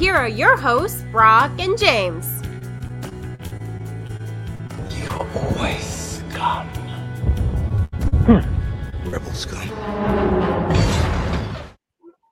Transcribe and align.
Here 0.00 0.14
are 0.14 0.28
your 0.28 0.56
hosts, 0.56 1.04
Brock 1.12 1.52
and 1.58 1.76
James. 1.76 2.26
You 4.96 5.06
always 5.10 6.22
scum. 6.30 6.66
Rebel 9.04 9.32
scum. 9.34 9.68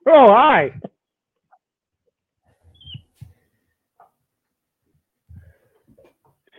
Oh, 0.07 0.31
hi. 0.31 0.73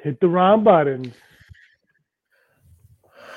Hit 0.04 0.20
the 0.20 0.28
wrong 0.28 0.62
button. 0.62 1.12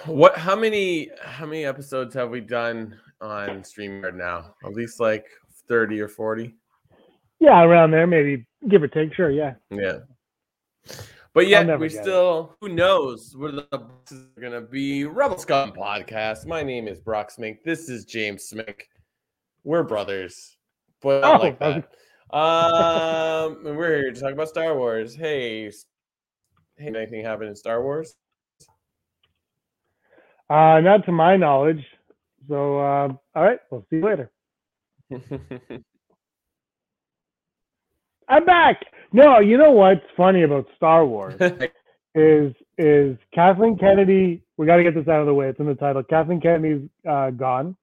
What? 0.05 0.37
How 0.37 0.55
many? 0.55 1.09
How 1.23 1.48
many 1.48 1.65
episodes 1.65 2.13
have 2.13 2.29
we 2.29 2.40
done 2.40 2.99
on 3.20 3.63
StreamYard 3.63 4.13
now? 4.13 4.53
At 4.63 4.73
least 4.73 4.99
like 4.99 5.26
thirty 5.67 5.99
or 5.99 6.07
forty. 6.07 6.53
Yeah, 7.43 7.61
around 7.61 7.91
there, 7.91 8.07
maybe 8.07 8.45
give 8.70 8.81
or 8.83 8.88
take. 8.88 9.13
Sure, 9.13 9.29
yeah. 9.29 9.55
Yeah. 9.70 9.97
But 11.34 11.48
yet 11.48 11.65
never 11.68 11.81
we 11.81 11.90
get 11.90 11.99
it. 11.99 12.04
still. 12.04 12.55
Who 12.62 12.70
knows 12.70 13.35
where 13.35 13.51
the 13.51 13.68
this 14.05 14.18
is 14.18 14.27
gonna 14.41 14.62
be? 14.62 15.04
Rebel 15.04 15.37
Scum 15.37 15.73
podcast. 15.73 16.45
My 16.48 16.63
name 16.63 16.87
is 16.87 17.01
Brock 17.01 17.31
Smink. 17.37 17.57
This 17.65 17.90
is 17.90 18.05
James 18.05 18.49
Smink. 18.49 18.84
We're 19.65 19.84
brothers, 19.84 20.55
but 21.01 21.26
I 21.26 21.34
Oh, 21.34 21.37
like 21.41 21.59
that. 21.59 21.90
Um, 22.34 23.65
and 23.68 23.75
we're 23.77 23.98
here 24.03 24.12
to 24.13 24.21
talk 24.21 24.31
about 24.31 24.48
Star 24.48 24.77
Wars. 24.77 25.13
Hey, 25.13 25.70
hey, 26.77 26.87
anything 26.96 27.25
happen 27.25 27.48
in 27.48 27.57
Star 27.57 27.84
Wars? 27.84 28.15
Uh, 30.49 30.79
not 30.79 31.05
to 31.07 31.12
my 31.12 31.35
knowledge. 31.35 31.84
So, 32.48 32.79
uh, 32.79 33.09
all 33.35 33.43
right, 33.43 33.59
we'll 33.70 33.85
see 33.90 33.98
you 33.98 34.05
later. 34.05 34.31
I'm 38.27 38.46
back. 38.46 38.82
No, 39.12 39.40
you 39.40 39.57
know 39.57 39.71
what's 39.71 40.05
funny 40.18 40.43
about 40.43 40.68
Star 40.76 41.05
Wars 41.05 41.35
is 42.16 42.54
is 42.77 43.18
Kathleen 43.34 43.77
Kennedy. 43.77 44.41
We 44.57 44.65
got 44.65 44.77
to 44.77 44.84
get 44.84 44.96
this 44.96 45.07
out 45.07 45.20
of 45.21 45.27
the 45.27 45.34
way. 45.34 45.49
It's 45.49 45.60
in 45.60 45.65
the 45.65 45.76
title. 45.76 46.04
Kathleen 46.04 46.41
Kennedy's 46.41 46.90
uh, 47.10 47.30
gone. 47.32 47.76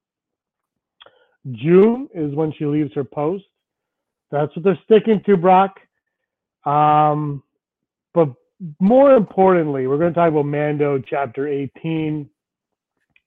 June 1.52 2.08
is 2.14 2.34
when 2.34 2.52
she 2.52 2.66
leaves 2.66 2.92
her 2.94 3.04
post. 3.04 3.44
That's 4.30 4.54
what 4.54 4.64
they're 4.64 4.78
sticking 4.84 5.22
to, 5.26 5.36
Brock. 5.36 5.80
Um, 6.64 7.42
but 8.12 8.28
more 8.78 9.14
importantly, 9.14 9.86
we're 9.86 9.98
going 9.98 10.12
to 10.12 10.18
talk 10.18 10.28
about 10.28 10.46
Mando 10.46 10.98
Chapter 10.98 11.48
18, 11.48 12.28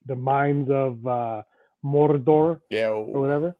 the 0.06 0.14
mines 0.14 0.68
of 0.70 1.06
uh, 1.06 1.42
Mordor 1.84 2.60
yeah. 2.70 2.88
or 2.88 3.20
whatever. 3.20 3.56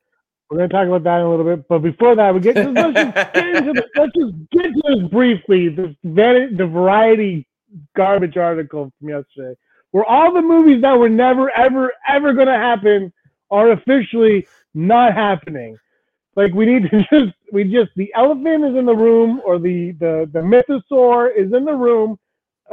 We're 0.50 0.58
going 0.58 0.70
to 0.70 0.74
talk 0.76 0.88
about 0.88 1.04
that 1.04 1.20
in 1.20 1.26
a 1.26 1.30
little 1.30 1.44
bit. 1.46 1.68
But 1.68 1.80
before 1.80 2.16
that, 2.16 2.34
we 2.34 2.40
get 2.40 2.56
let's 2.56 2.94
just 2.96 3.14
get 3.34 3.46
into 3.56 3.74
the, 3.74 3.86
let's 3.96 4.14
just 4.16 4.34
get 4.52 4.64
to 4.74 4.82
this 5.00 5.10
briefly. 5.10 5.68
The 5.70 5.96
vari- 6.04 6.54
the 6.56 6.66
variety 6.66 7.46
garbage 7.96 8.38
article 8.38 8.92
from 9.00 9.10
yesterday, 9.10 9.56
where 9.92 10.06
all 10.06 10.32
the 10.34 10.42
movies 10.42 10.82
that 10.82 10.98
were 10.98 11.10
never 11.10 11.50
ever 11.56 11.92
ever 12.08 12.32
going 12.34 12.48
to 12.48 12.54
happen 12.54 13.12
are 13.50 13.72
officially 13.72 14.46
not 14.74 15.14
happening. 15.14 15.78
Like 16.36 16.54
we 16.54 16.66
need 16.66 16.90
to 16.90 16.98
just 17.12 17.36
we 17.52 17.64
just 17.64 17.90
the 17.96 18.12
elephant 18.16 18.64
is 18.64 18.76
in 18.76 18.86
the 18.86 18.96
room 18.96 19.42
or 19.44 19.58
the 19.58 19.92
the 20.00 20.30
the 20.32 20.40
mythosaur 20.40 21.30
is 21.36 21.52
in 21.52 21.64
the 21.64 21.74
room. 21.74 22.18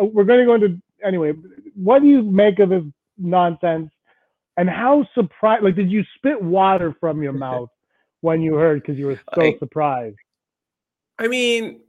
Uh, 0.01 0.05
We're 0.05 0.25
going 0.25 0.39
to 0.41 0.45
go 0.45 0.55
into 0.55 0.81
anyway. 1.05 1.33
What 1.75 2.01
do 2.01 2.07
you 2.07 2.23
make 2.23 2.59
of 2.59 2.69
this 2.69 2.83
nonsense? 3.17 3.91
And 4.57 4.69
how 4.69 5.07
surprised? 5.15 5.63
Like, 5.63 5.75
did 5.75 5.91
you 5.91 6.03
spit 6.15 6.41
water 6.41 6.95
from 6.99 7.23
your 7.23 7.33
mouth 7.47 7.69
when 8.21 8.41
you 8.41 8.55
heard 8.55 8.81
because 8.81 8.97
you 8.97 9.07
were 9.07 9.19
so 9.35 9.41
I- 9.41 9.57
surprised? 9.59 10.17
I 11.19 11.27
mean, 11.27 11.81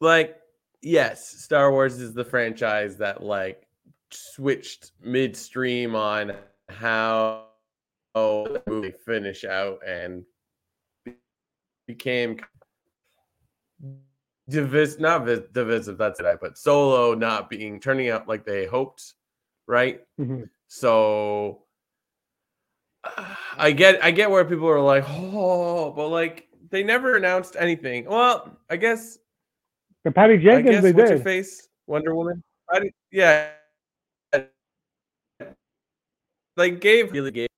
like, 0.00 0.36
yes, 0.80 1.28
Star 1.28 1.70
Wars 1.70 2.00
is 2.00 2.14
the 2.14 2.24
franchise 2.24 2.96
that 2.98 3.22
like 3.22 3.66
switched 4.10 4.92
midstream 5.02 5.94
on 5.94 6.32
how 6.68 7.46
the 8.14 8.62
movie 8.66 8.92
finish 9.04 9.44
out 9.44 9.80
and 9.86 10.24
became 11.86 12.38
divis 14.50 14.98
not 14.98 15.24
vis- 15.24 15.48
divisive. 15.52 15.98
That's 15.98 16.20
it. 16.20 16.26
I 16.26 16.36
put 16.36 16.56
solo 16.58 17.14
not 17.14 17.50
being 17.50 17.80
turning 17.80 18.08
out 18.08 18.28
like 18.28 18.44
they 18.44 18.66
hoped, 18.66 19.14
right? 19.66 20.00
Mhm. 20.18 20.48
So 20.74 21.64
uh, 23.04 23.34
I 23.58 23.72
get 23.72 24.02
I 24.02 24.10
get 24.10 24.30
where 24.30 24.42
people 24.42 24.66
are 24.70 24.80
like, 24.80 25.04
oh, 25.06 25.92
but 25.92 26.08
like 26.08 26.48
they 26.70 26.82
never 26.82 27.16
announced 27.16 27.56
anything. 27.58 28.06
Well, 28.06 28.56
I 28.70 28.76
guess 28.78 29.18
And 30.06 30.14
Patty 30.14 30.34
I 30.34 30.36
Jenkins, 30.38 30.76
guess 30.76 30.82
they 30.82 30.92
what's 30.92 31.10
her 31.10 31.16
did. 31.18 31.24
face? 31.24 31.68
Wonder 31.86 32.14
Woman. 32.14 32.42
I 32.70 32.80
did, 32.80 32.92
yeah. 33.10 33.50
Like 36.56 36.80
gave 36.80 37.12
really 37.12 37.32
gave 37.32 37.48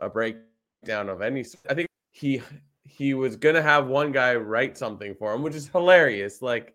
a 0.00 0.10
breakdown 0.10 1.08
of 1.08 1.22
any. 1.22 1.44
I 1.70 1.74
think 1.74 1.88
he 2.10 2.42
he 2.82 3.14
was 3.14 3.36
gonna 3.36 3.62
have 3.62 3.86
one 3.86 4.10
guy 4.10 4.34
write 4.34 4.76
something 4.76 5.14
for 5.14 5.32
him, 5.32 5.42
which 5.42 5.54
is 5.54 5.68
hilarious. 5.68 6.42
Like, 6.42 6.74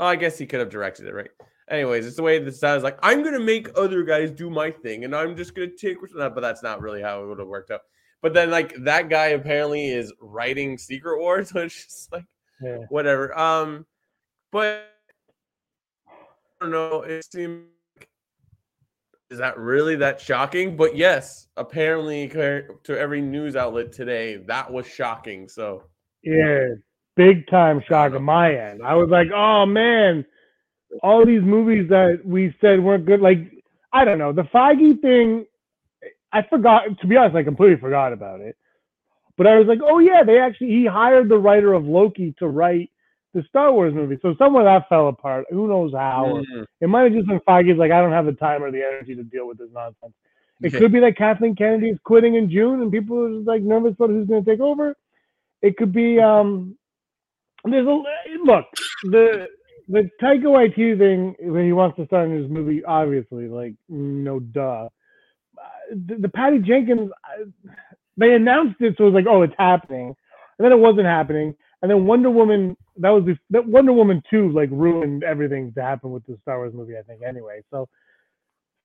oh, 0.00 0.06
I 0.06 0.16
guess 0.16 0.36
he 0.36 0.46
could 0.46 0.58
have 0.58 0.68
directed 0.68 1.06
it, 1.06 1.14
right? 1.14 1.30
Anyways, 1.70 2.04
it's 2.04 2.16
the 2.16 2.22
way 2.22 2.38
this 2.40 2.58
sounds 2.58 2.82
like 2.82 2.98
I'm 3.02 3.22
gonna 3.22 3.38
make 3.40 3.68
other 3.78 4.02
guys 4.02 4.32
do 4.32 4.50
my 4.50 4.70
thing, 4.70 5.04
and 5.04 5.14
I'm 5.14 5.36
just 5.36 5.54
gonna 5.54 5.68
take. 5.68 5.98
But 6.14 6.40
that's 6.40 6.62
not 6.62 6.80
really 6.80 7.00
how 7.00 7.22
it 7.22 7.26
would 7.28 7.38
have 7.38 7.48
worked 7.48 7.70
out. 7.70 7.82
But 8.22 8.34
then, 8.34 8.50
like 8.50 8.74
that 8.84 9.08
guy 9.08 9.28
apparently 9.28 9.88
is 9.88 10.12
writing 10.20 10.76
Secret 10.76 11.18
Wars, 11.20 11.54
which 11.54 11.86
is 11.86 12.08
like 12.12 12.24
Yeah. 12.60 12.78
whatever. 12.88 13.36
Um, 13.38 13.86
but 14.50 14.84
I 16.08 16.14
don't 16.60 16.72
know. 16.72 17.02
It 17.02 17.24
seems 17.32 17.66
is 19.30 19.38
that 19.38 19.56
really 19.56 19.94
that 19.96 20.20
shocking? 20.20 20.76
But 20.76 20.96
yes, 20.96 21.46
apparently 21.56 22.26
to 22.28 22.98
every 22.98 23.20
news 23.20 23.54
outlet 23.54 23.92
today, 23.92 24.38
that 24.48 24.70
was 24.70 24.88
shocking. 24.88 25.48
So 25.48 25.84
Yeah, 26.22 26.66
big 27.16 27.46
time 27.46 27.80
shock 27.88 28.12
on 28.12 28.24
my 28.24 28.52
end. 28.52 28.80
I 28.84 28.94
was 28.94 29.08
like, 29.08 29.28
oh 29.32 29.66
man, 29.66 30.26
all 31.02 31.24
these 31.24 31.42
movies 31.42 31.88
that 31.88 32.20
we 32.24 32.54
said 32.60 32.82
weren't 32.82 33.06
good. 33.06 33.20
Like, 33.20 33.38
I 33.92 34.04
don't 34.04 34.18
know. 34.18 34.32
The 34.32 34.42
Feige 34.42 35.00
thing, 35.00 35.46
I 36.32 36.42
forgot, 36.42 36.82
to 37.00 37.06
be 37.06 37.16
honest, 37.16 37.36
I 37.36 37.42
completely 37.42 37.76
forgot 37.76 38.12
about 38.12 38.40
it. 38.40 38.56
But 39.36 39.46
I 39.46 39.58
was 39.58 39.66
like, 39.66 39.80
oh 39.82 39.98
yeah, 39.98 40.22
they 40.22 40.38
actually, 40.38 40.68
he 40.68 40.86
hired 40.86 41.28
the 41.28 41.38
writer 41.38 41.72
of 41.72 41.84
Loki 41.86 42.34
to 42.38 42.48
write 42.48 42.90
the 43.32 43.42
Star 43.48 43.72
Wars 43.72 43.94
movie. 43.94 44.18
So 44.22 44.34
somewhere 44.36 44.64
that 44.64 44.88
fell 44.88 45.08
apart. 45.08 45.46
Who 45.50 45.66
knows 45.68 45.92
how? 45.94 46.26
or- 46.26 46.42
Mm, 46.42 46.66
It 46.80 46.88
might 46.88 47.02
have 47.04 47.12
just 47.12 47.26
been 47.28 47.40
Feige's 47.40 47.78
like, 47.78 47.92
I 47.92 48.00
don't 48.00 48.12
have 48.12 48.26
the 48.26 48.32
time 48.32 48.62
or 48.62 48.70
the 48.70 48.82
energy 48.84 49.14
to 49.14 49.22
deal 49.22 49.46
with 49.46 49.58
this 49.58 49.68
nonsense. 49.72 50.12
It 50.62 50.72
could 50.78 50.92
be 50.92 51.00
that 51.00 51.16
Kathleen 51.16 51.54
Kennedy 51.56 51.88
is 51.88 51.98
quitting 52.04 52.34
in 52.34 52.50
June 52.50 52.82
and 52.82 52.92
people 52.92 53.18
are 53.24 53.34
just 53.36 53.46
like 53.48 53.62
nervous 53.62 53.94
about 53.94 54.10
who's 54.10 54.26
going 54.28 54.44
to 54.44 54.50
take 54.50 54.60
over. 54.60 54.94
It 55.62 55.76
could 55.78 55.92
be 55.92 56.18
um 56.20 56.76
there's 57.64 57.86
a 57.86 58.02
look 58.44 58.64
the 59.04 59.46
the 59.90 60.08
Taika 60.22 60.44
Waititi 60.44 60.98
thing 60.98 61.34
when 61.40 61.64
he 61.64 61.72
wants 61.72 61.96
to 61.96 62.06
start 62.06 62.28
in 62.28 62.40
his 62.40 62.50
movie 62.50 62.84
obviously 62.84 63.48
like 63.48 63.74
no 63.88 64.38
duh. 64.40 64.86
Uh, 64.86 64.88
The, 66.06 66.16
the 66.16 66.28
Patty 66.28 66.58
Jenkins 66.60 67.10
they 68.16 68.34
announced 68.34 68.80
it 68.80 68.94
so 68.96 69.04
it 69.04 69.12
was 69.12 69.14
like 69.14 69.26
oh 69.28 69.42
it's 69.42 69.54
happening. 69.58 70.14
And 70.58 70.64
then 70.64 70.72
it 70.72 70.78
wasn't 70.78 71.06
happening. 71.06 71.54
And 71.82 71.90
then 71.90 72.06
Wonder 72.06 72.30
Woman 72.30 72.76
that 72.98 73.10
was 73.10 73.24
that 73.50 73.66
Wonder 73.66 73.92
Woman 73.92 74.22
2 74.30 74.50
like 74.52 74.68
ruined 74.70 75.24
everything 75.24 75.72
to 75.74 75.82
happen 75.82 76.12
with 76.12 76.24
the 76.26 76.38
Star 76.42 76.58
Wars 76.58 76.74
movie 76.74 76.96
I 76.96 77.02
think 77.02 77.22
anyway. 77.26 77.62
So 77.70 77.88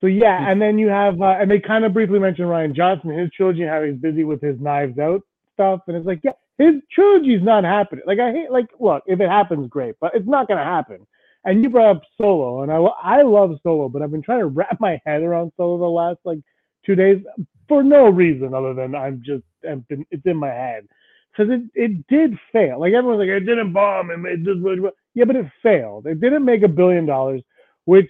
so 0.02 0.08
yeah 0.08 0.50
and 0.50 0.62
then 0.62 0.80
you 0.80 0.88
have 0.88 1.22
uh, 1.22 1.38
and 1.40 1.50
they 1.52 1.60
kind 1.60 1.86
of 1.86 1.94
briefly 1.94 2.20
mentioned 2.20 2.48
Rian 2.48 2.76
Johnson 2.76 3.12
his 3.12 3.30
trilogy 3.32 3.64
how 3.64 3.84
he's 3.84 3.96
busy 3.96 4.24
with 4.24 4.42
his 4.42 4.60
Knives 4.60 4.98
Out 4.98 5.22
stuff. 5.54 5.82
And 5.88 5.98
it's 5.98 6.08
like 6.08 6.22
yeah 6.24 6.32
his 6.58 6.76
trilogy's 6.92 7.44
not 7.44 7.64
happening 7.64 8.04
like 8.08 8.20
I 8.20 8.32
hate 8.32 8.52
like 8.52 8.68
look 8.80 9.04
if 9.08 9.20
it 9.20 9.30
happens 9.30 9.68
great 9.70 9.96
but 10.00 10.16
it's 10.16 10.28
not 10.28 10.48
gonna 10.48 10.64
happen 10.64 11.06
and 11.44 11.64
you 11.64 11.70
brought 11.70 11.98
up 11.98 12.04
Solo 12.20 12.64
and 12.64 12.72
I 12.72 12.78
I 12.78 13.22
love 13.24 13.58
Solo 13.64 13.90
but 13.90 14.02
I've 14.02 14.12
been 14.12 14.22
trying 14.22 14.40
to 14.40 14.48
wrap 14.48 14.78
my 14.80 15.02
head 15.06 15.22
around 15.22 15.52
Solo 15.58 15.78
the 15.78 15.86
last 15.86 16.20
like 16.26 16.40
two 16.86 16.96
days 16.96 17.22
for 17.68 17.84
no 17.84 18.10
reason 18.10 18.54
other 18.54 18.74
than 18.74 18.96
I'm 18.96 19.22
just 19.26 19.44
I've 19.70 19.88
been, 19.88 20.06
it's 20.12 20.26
in 20.26 20.38
my 20.38 20.50
head 20.50 20.88
because 21.36 21.52
it, 21.52 21.62
it 21.74 22.08
did 22.08 22.38
fail. 22.52 22.80
Like 22.80 22.94
everyone's 22.94 23.20
like, 23.20 23.30
it 23.30 23.42
didn't 23.42 23.74
bomb 23.74 24.10
and 24.10 24.26
it 24.26 24.62
well. 24.62 24.92
Yeah, 25.14 25.26
but 25.26 25.36
it 25.36 25.46
failed. 25.62 26.08
It 26.08 26.22
didn't 26.22 26.46
make 26.46 26.64
a 26.64 26.68
billion 26.68 27.06
dollars, 27.06 27.42
which 27.86 28.10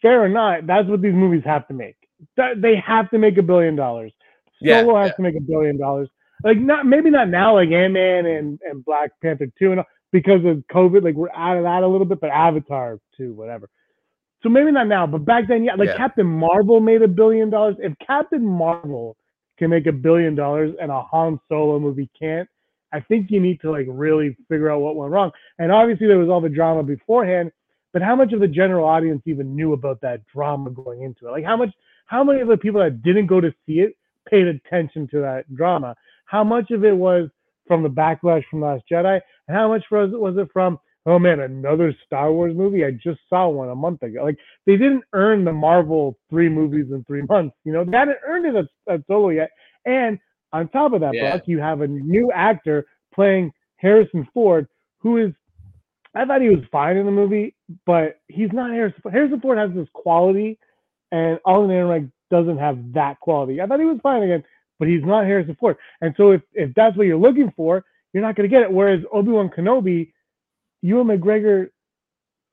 fair 0.00 0.22
or 0.22 0.28
not, 0.28 0.66
that's 0.66 0.88
what 0.88 1.02
these 1.02 1.14
movies 1.14 1.42
have 1.44 1.66
to 1.68 1.74
make. 1.74 1.96
They 2.36 2.76
have 2.76 3.10
to 3.10 3.18
make 3.18 3.38
a 3.38 3.42
billion 3.42 3.76
dollars. 3.76 4.12
Yeah, 4.60 4.82
Solo 4.82 5.00
has 5.00 5.08
yeah. 5.08 5.12
to 5.14 5.22
make 5.22 5.36
a 5.36 5.40
billion 5.40 5.78
dollars. 5.78 6.08
Like 6.44 6.58
not 6.58 6.86
maybe 6.86 7.10
not 7.10 7.28
now, 7.28 7.54
like 7.54 7.70
Ant 7.70 7.92
Man 7.92 8.26
and, 8.26 8.60
and 8.62 8.84
Black 8.84 9.10
Panther 9.22 9.48
two 9.58 9.72
and 9.72 9.82
because 10.12 10.44
of 10.44 10.64
COVID, 10.72 11.04
like 11.04 11.14
we're 11.14 11.30
out 11.34 11.56
of 11.56 11.64
that 11.64 11.82
a 11.82 11.86
little 11.86 12.06
bit, 12.06 12.20
but 12.20 12.30
Avatar 12.30 12.98
two, 13.16 13.32
whatever. 13.34 13.68
So 14.42 14.48
maybe 14.48 14.72
not 14.72 14.88
now, 14.88 15.06
but 15.06 15.24
back 15.24 15.48
then, 15.48 15.64
yeah, 15.64 15.74
like 15.74 15.88
Yeah. 15.88 15.96
Captain 15.96 16.26
Marvel 16.26 16.80
made 16.80 17.02
a 17.02 17.08
billion 17.08 17.50
dollars. 17.50 17.76
If 17.78 17.92
Captain 18.04 18.44
Marvel 18.44 19.16
can 19.58 19.70
make 19.70 19.86
a 19.86 19.92
billion 19.92 20.34
dollars 20.34 20.74
and 20.80 20.90
a 20.90 21.02
Han 21.02 21.38
Solo 21.48 21.78
movie 21.78 22.08
can't, 22.18 22.48
I 22.92 23.00
think 23.00 23.30
you 23.30 23.40
need 23.40 23.60
to 23.60 23.70
like 23.70 23.86
really 23.88 24.36
figure 24.48 24.70
out 24.70 24.80
what 24.80 24.96
went 24.96 25.12
wrong. 25.12 25.30
And 25.58 25.70
obviously 25.70 26.06
there 26.06 26.18
was 26.18 26.28
all 26.28 26.40
the 26.40 26.48
drama 26.48 26.82
beforehand, 26.82 27.52
but 27.92 28.02
how 28.02 28.16
much 28.16 28.32
of 28.32 28.40
the 28.40 28.48
general 28.48 28.88
audience 28.88 29.22
even 29.26 29.54
knew 29.54 29.74
about 29.74 30.00
that 30.00 30.26
drama 30.26 30.70
going 30.70 31.02
into 31.02 31.28
it? 31.28 31.30
Like 31.30 31.44
how 31.44 31.56
much 31.56 31.70
how 32.06 32.24
many 32.24 32.40
of 32.40 32.48
the 32.48 32.56
people 32.56 32.80
that 32.80 33.02
didn't 33.02 33.26
go 33.26 33.40
to 33.40 33.52
see 33.66 33.80
it 33.80 33.94
paid 34.28 34.46
attention 34.46 35.06
to 35.08 35.20
that 35.20 35.54
drama? 35.54 35.94
How 36.30 36.44
much 36.44 36.70
of 36.70 36.84
it 36.84 36.96
was 36.96 37.28
from 37.66 37.82
the 37.82 37.88
backlash 37.88 38.44
from 38.48 38.62
Last 38.62 38.84
Jedi? 38.90 39.20
And 39.48 39.56
how 39.56 39.68
much 39.68 39.84
was 39.90 40.10
was 40.12 40.36
it 40.38 40.48
from 40.52 40.78
oh 41.06 41.18
man, 41.18 41.40
another 41.40 41.92
Star 42.06 42.32
Wars 42.32 42.54
movie? 42.56 42.84
I 42.84 42.92
just 42.92 43.18
saw 43.28 43.48
one 43.48 43.68
a 43.68 43.74
month 43.74 44.02
ago. 44.02 44.22
Like 44.22 44.38
they 44.64 44.76
didn't 44.76 45.02
earn 45.12 45.44
the 45.44 45.52
Marvel 45.52 46.16
three 46.30 46.48
movies 46.48 46.86
in 46.92 47.02
three 47.04 47.22
months. 47.22 47.56
You 47.64 47.72
know, 47.72 47.84
they 47.84 47.96
hadn't 47.96 48.18
earned 48.24 48.46
it 48.46 48.54
at, 48.54 48.94
at 48.94 49.00
Solo 49.08 49.30
yet. 49.30 49.50
And 49.86 50.18
on 50.52 50.68
top 50.68 50.92
of 50.92 51.00
that, 51.00 51.14
Yeah. 51.14 51.32
Brock, 51.32 51.42
you 51.46 51.58
have 51.58 51.80
a 51.80 51.88
new 51.88 52.30
actor 52.32 52.86
playing 53.12 53.50
Harrison 53.76 54.28
Ford, 54.32 54.68
who 54.98 55.16
is 55.16 55.32
I 56.14 56.24
thought 56.24 56.42
he 56.42 56.48
was 56.48 56.64
fine 56.70 56.96
in 56.96 57.06
the 57.06 57.12
movie, 57.12 57.54
but 57.86 58.20
he's 58.28 58.52
not 58.52 58.70
Harrison 58.70 59.00
Ford. 59.02 59.14
Harrison 59.14 59.40
Ford 59.40 59.58
has 59.58 59.70
this 59.74 59.88
quality, 59.94 60.58
and 61.12 61.38
Alden 61.44 61.70
Ehrenreich 61.70 62.10
doesn't 62.30 62.58
have 62.58 62.92
that 62.94 63.18
quality. 63.20 63.60
I 63.60 63.66
thought 63.66 63.80
he 63.80 63.86
was 63.86 64.00
fine 64.02 64.22
again, 64.22 64.44
but 64.80 64.88
he's 64.88 65.04
not 65.04 65.26
Harrison 65.26 65.56
Ford. 65.60 65.76
And 66.00 66.12
so 66.16 66.32
if, 66.32 66.42
if 66.54 66.74
that's 66.74 66.96
what 66.96 67.06
you're 67.06 67.16
looking 67.16 67.52
for, 67.54 67.84
you're 68.12 68.24
not 68.24 68.34
going 68.34 68.48
to 68.48 68.52
get 68.52 68.62
it. 68.62 68.72
Whereas 68.72 69.02
Obi-Wan 69.12 69.50
Kenobi, 69.56 70.12
Ewan 70.82 71.06
McGregor, 71.06 71.68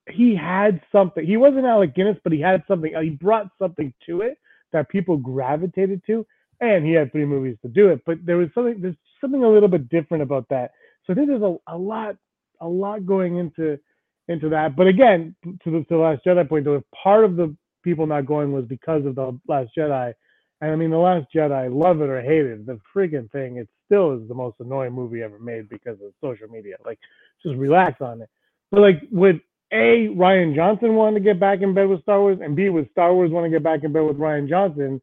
he 0.09 0.35
had 0.35 0.79
something. 0.91 1.25
He 1.25 1.37
wasn't 1.37 1.65
Alec 1.65 1.95
Guinness, 1.95 2.17
but 2.23 2.31
he 2.33 2.39
had 2.39 2.63
something. 2.67 2.93
He 3.01 3.09
brought 3.09 3.47
something 3.59 3.91
to 4.05 4.21
it 4.21 4.37
that 4.71 4.89
people 4.89 5.17
gravitated 5.17 6.03
to, 6.07 6.25
and 6.61 6.85
he 6.85 6.91
had 6.91 7.11
three 7.11 7.25
movies 7.25 7.57
to 7.63 7.69
do 7.69 7.89
it. 7.89 8.01
But 8.05 8.19
there 8.25 8.37
was 8.37 8.49
something. 8.53 8.79
There's 8.79 8.95
something 9.19 9.43
a 9.43 9.49
little 9.49 9.69
bit 9.69 9.89
different 9.89 10.21
about 10.21 10.47
that. 10.49 10.71
So 11.05 11.13
I 11.13 11.15
think 11.15 11.27
there's 11.27 11.41
a, 11.41 11.55
a 11.67 11.77
lot, 11.77 12.15
a 12.61 12.67
lot 12.67 13.05
going 13.05 13.37
into 13.37 13.79
into 14.27 14.49
that. 14.49 14.75
But 14.75 14.87
again, 14.87 15.35
to 15.43 15.71
the, 15.71 15.79
to 15.79 15.85
the 15.89 15.97
Last 15.97 16.25
Jedi 16.25 16.47
point, 16.47 16.65
though, 16.65 16.75
if 16.75 16.83
part 16.91 17.23
of 17.23 17.35
the 17.35 17.55
people 17.83 18.05
not 18.05 18.25
going 18.25 18.51
was 18.51 18.65
because 18.65 19.05
of 19.05 19.15
the 19.15 19.39
Last 19.47 19.71
Jedi, 19.77 20.13
and 20.61 20.71
I 20.71 20.75
mean 20.75 20.89
the 20.89 20.97
Last 20.97 21.27
Jedi, 21.33 21.73
love 21.73 22.01
it 22.01 22.09
or 22.09 22.21
hate 22.21 22.45
it, 22.45 22.65
the 22.65 22.79
freaking 22.95 23.29
thing, 23.31 23.57
it 23.57 23.67
still 23.85 24.13
is 24.13 24.27
the 24.27 24.33
most 24.33 24.55
annoying 24.59 24.93
movie 24.93 25.21
ever 25.21 25.39
made 25.39 25.69
because 25.69 25.97
of 26.01 26.13
social 26.21 26.47
media. 26.47 26.75
Like, 26.85 26.99
just 27.43 27.55
relax 27.55 28.01
on 28.01 28.21
it. 28.21 28.29
But 28.71 28.81
like, 28.81 29.01
would 29.11 29.41
a 29.71 30.07
Rian 30.09 30.55
Johnson 30.55 30.95
want 30.95 31.15
to 31.15 31.19
get 31.19 31.39
back 31.39 31.61
in 31.61 31.73
bed 31.73 31.87
with 31.87 32.01
Star 32.01 32.19
Wars, 32.21 32.39
and 32.41 32.55
B 32.55 32.69
would 32.69 32.89
Star 32.91 33.13
Wars 33.13 33.31
want 33.31 33.45
to 33.45 33.49
get 33.49 33.63
back 33.63 33.83
in 33.83 33.91
bed 33.93 34.01
with 34.01 34.17
Rian 34.17 34.49
Johnson? 34.49 35.01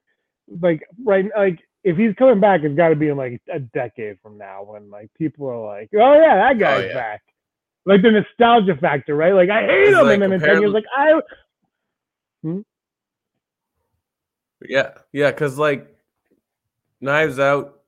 Like, 0.61 0.87
right, 1.05 1.27
like 1.37 1.61
if 1.85 1.97
he's 1.97 2.15
coming 2.17 2.41
back, 2.41 2.63
it's 2.63 2.75
got 2.75 2.89
to 2.89 2.97
be 2.97 3.09
in 3.09 3.17
like 3.17 3.41
a 3.53 3.61
decade 3.61 4.19
from 4.23 4.39
now 4.39 4.65
when 4.65 4.91
like 4.91 5.11
people 5.19 5.49
are 5.49 5.65
like, 5.65 5.91
oh 5.95 6.15
yeah, 6.15 6.37
that 6.37 6.57
oh, 6.57 6.59
guy's 6.59 6.89
yeah. 6.89 6.95
back. 6.95 7.23
Like 7.87 8.01
the 8.01 8.11
nostalgia 8.11 8.77
factor, 8.81 9.15
right? 9.15 9.35
Like 9.35 9.51
I 9.51 9.63
hate 9.63 9.89
It's 9.89 9.99
him, 9.99 10.07
like 10.07 10.15
and 10.15 10.23
then 10.23 10.33
in 10.33 10.41
ten 10.41 10.61
years, 10.63 10.73
like 10.73 10.87
I 10.97 11.21
hmm? 12.43 12.61
Yeah, 14.65 14.91
yeah, 15.13 15.31
because 15.31 15.59
like 15.59 15.95
Knives 17.01 17.39
Out, 17.39 17.81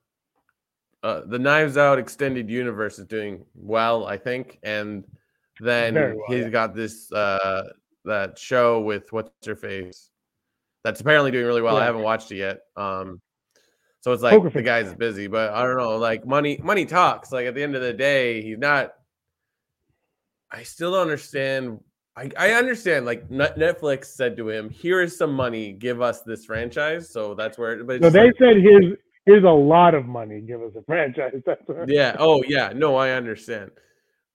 uh, 1.03 1.23
the 1.27 1.39
Knives 1.39 1.77
Out 1.77 1.99
extended 1.99 2.51
universe 2.51 2.99
is 2.99 3.07
doing 3.07 3.45
well, 3.55 4.07
I 4.07 4.17
think, 4.17 4.59
and 4.63 5.05
then 5.61 5.95
well, 5.95 6.17
he's 6.29 6.45
yeah. 6.45 6.51
got 6.51 6.75
this 6.75 7.11
uh 7.13 7.65
that 8.05 8.39
show 8.39 8.81
with 8.81 9.13
what's 9.13 9.31
her 9.47 9.57
face 9.57 10.11
that's 10.87 11.01
apparently 11.01 11.33
doing 11.33 11.47
really 11.47 11.63
well. 11.63 11.77
I 11.77 11.85
haven't 11.85 12.03
watched 12.03 12.31
it 12.31 12.37
yet. 12.37 12.61
Um, 12.77 13.21
so 14.03 14.13
it's 14.13 14.23
like 14.23 14.35
Poker 14.35 14.51
the 14.51 14.63
guy's 14.63 14.95
busy, 14.95 15.27
but 15.27 15.53
I 15.53 15.65
don't 15.65 15.77
know. 15.77 15.97
Like 15.97 16.25
money, 16.25 16.61
money 16.63 16.87
talks. 16.87 17.33
Like 17.33 17.47
at 17.47 17.57
the 17.57 17.63
end 17.65 17.75
of 17.75 17.83
the 17.83 17.93
day, 17.93 18.41
he's 18.41 18.57
not. 18.57 18.93
I 20.49 20.63
still 20.63 20.93
don't 20.93 21.03
understand. 21.03 21.81
I, 22.17 22.31
I 22.39 22.51
understand. 22.53 23.05
Like 23.05 23.29
Netflix 23.29 24.07
said 24.07 24.37
to 24.39 24.49
him, 24.49 24.71
"Here 24.71 25.03
is 25.03 25.17
some 25.17 25.33
money. 25.35 25.73
Give 25.73 26.01
us 26.01 26.23
this 26.23 26.45
franchise." 26.47 27.11
So 27.11 27.35
that's 27.35 27.59
where. 27.59 27.85
But 27.85 28.03
so 28.03 28.11
they 28.11 28.27
like- 28.27 28.35
said 28.39 28.57
here's 28.57 28.95
here's 29.27 29.45
a 29.45 29.51
lot 29.51 29.95
of 29.95 30.07
money. 30.07 30.41
Give 30.41 30.63
us 30.63 30.73
a 30.77 30.83
franchise. 30.83 31.35
That's 31.47 31.61
right. 31.69 31.89
yeah. 31.89 32.15
Oh, 32.19 32.45
yeah. 32.47 32.73
No, 32.75 32.95
I 32.95 33.11
understand. 33.11 33.73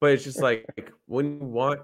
But 0.02 0.12
it's 0.12 0.24
just 0.24 0.42
like 0.42 0.66
when 1.08 1.40
you 1.40 1.46
want. 1.46 1.80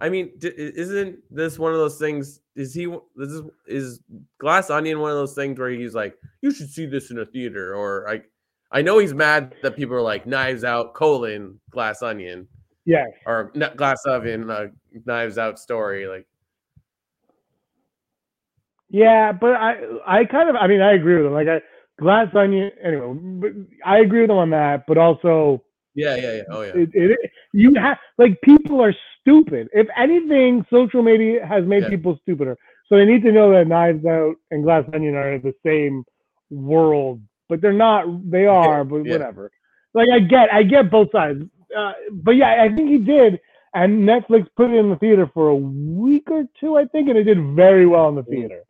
I 0.00 0.08
mean, 0.08 0.30
d- 0.38 0.48
i- 0.56 0.72
isn't 0.76 1.18
this 1.34 1.58
one 1.58 1.72
of 1.72 1.78
those 1.78 1.98
things? 1.98 2.40
Is 2.56 2.72
he? 2.72 2.86
This 3.16 3.28
is 3.30 3.42
is 3.66 4.00
Glass 4.38 4.70
Onion 4.70 5.00
one 5.00 5.10
of 5.10 5.16
those 5.16 5.34
things 5.34 5.58
where 5.58 5.70
he's 5.70 5.94
like, 5.94 6.14
you 6.40 6.52
should 6.52 6.70
see 6.70 6.86
this 6.86 7.10
in 7.10 7.18
a 7.18 7.26
theater, 7.26 7.74
or 7.74 8.04
like, 8.06 8.30
I 8.70 8.80
know 8.82 8.98
he's 8.98 9.12
mad 9.14 9.56
that 9.62 9.76
people 9.76 9.96
are 9.96 10.00
like 10.02 10.24
Knives 10.26 10.62
Out 10.64 10.94
colon 10.94 11.58
Glass 11.70 12.02
Onion 12.02 12.46
Yes. 12.88 13.08
or 13.26 13.52
Glass 13.76 13.98
Onion 14.06 14.48
uh, 14.48 14.68
Knives 15.04 15.36
Out 15.36 15.58
story. 15.58 16.06
Like, 16.06 16.26
Yeah, 18.88 19.32
but 19.32 19.54
I 19.54 19.76
I 20.06 20.24
kind 20.24 20.48
of 20.48 20.56
I 20.56 20.66
mean 20.66 20.80
I 20.80 20.94
agree 20.94 21.16
with 21.16 21.24
them. 21.24 21.34
Like 21.34 21.48
I 21.48 21.60
Glass 22.00 22.34
Onion 22.34 22.70
anyway, 22.82 23.12
but 23.40 23.50
I 23.84 23.98
agree 23.98 24.20
with 24.22 24.28
them 24.28 24.38
on 24.38 24.50
that. 24.50 24.84
But 24.86 24.96
also 24.96 25.62
yeah, 25.94 26.16
yeah, 26.16 26.34
yeah. 26.36 26.42
Oh 26.50 26.62
yeah. 26.62 26.72
it, 26.76 26.90
it 26.94 27.30
you 27.52 27.74
have 27.74 27.98
like 28.16 28.40
people 28.40 28.80
are 28.80 28.94
stupid. 29.20 29.68
If 29.74 29.86
anything, 29.94 30.64
social 30.70 31.02
media 31.02 31.44
has 31.46 31.64
made 31.66 31.82
Yeah. 31.82 31.90
people 31.90 32.18
stupider. 32.22 32.56
So 32.88 32.96
they 32.96 33.04
need 33.04 33.22
to 33.24 33.32
know 33.32 33.52
that 33.52 33.68
Knives 33.68 34.06
Out 34.06 34.36
and 34.50 34.64
Glass 34.64 34.84
Onion 34.94 35.14
are 35.14 35.34
in 35.34 35.42
the 35.42 35.52
same 35.66 36.04
world, 36.48 37.20
but 37.50 37.60
they're 37.60 37.74
not. 37.74 38.30
They 38.30 38.46
are, 38.46 38.82
but 38.82 39.04
yeah. 39.04 39.12
whatever. 39.12 39.50
Like 39.92 40.08
I 40.08 40.20
get, 40.20 40.50
I 40.52 40.62
get 40.62 40.90
both 40.90 41.10
sides. 41.12 41.42
Uh, 41.76 41.92
but 42.12 42.32
yeah, 42.32 42.62
I 42.62 42.74
think 42.74 42.88
he 42.90 42.98
did, 42.98 43.40
and 43.74 44.08
Netflix 44.08 44.46
put 44.56 44.70
it 44.70 44.76
in 44.78 44.90
the 44.90 44.96
theater 44.96 45.30
for 45.34 45.48
a 45.48 45.56
week 45.56 46.30
or 46.30 46.44
two, 46.60 46.76
I 46.76 46.86
think, 46.86 47.08
and 47.08 47.18
it 47.18 47.24
did 47.24 47.54
very 47.56 47.86
well 47.86 48.08
in 48.08 48.14
the 48.14 48.22
theater. 48.24 48.62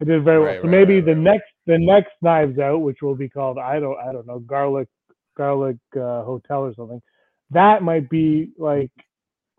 It 0.00 0.06
did 0.06 0.24
very 0.24 0.40
well. 0.40 0.46
Right, 0.46 0.62
So 0.62 0.68
right, 0.68 0.70
maybe 0.70 0.96
right, 0.96 1.04
the 1.04 1.14
next, 1.14 1.46
the 1.66 1.78
next 1.78 2.12
Knives 2.22 2.58
Out, 2.58 2.82
which 2.82 2.98
will 3.02 3.16
be 3.16 3.28
called 3.28 3.58
I 3.58 3.80
don't, 3.80 3.98
I 3.98 4.12
don't 4.12 4.26
know, 4.26 4.40
Garlic, 4.40 4.88
Garlic 5.36 5.76
uh, 5.96 6.22
Hotel 6.24 6.60
or 6.64 6.74
something. 6.74 7.02
That 7.50 7.82
might 7.82 8.08
be 8.10 8.50
like 8.58 8.90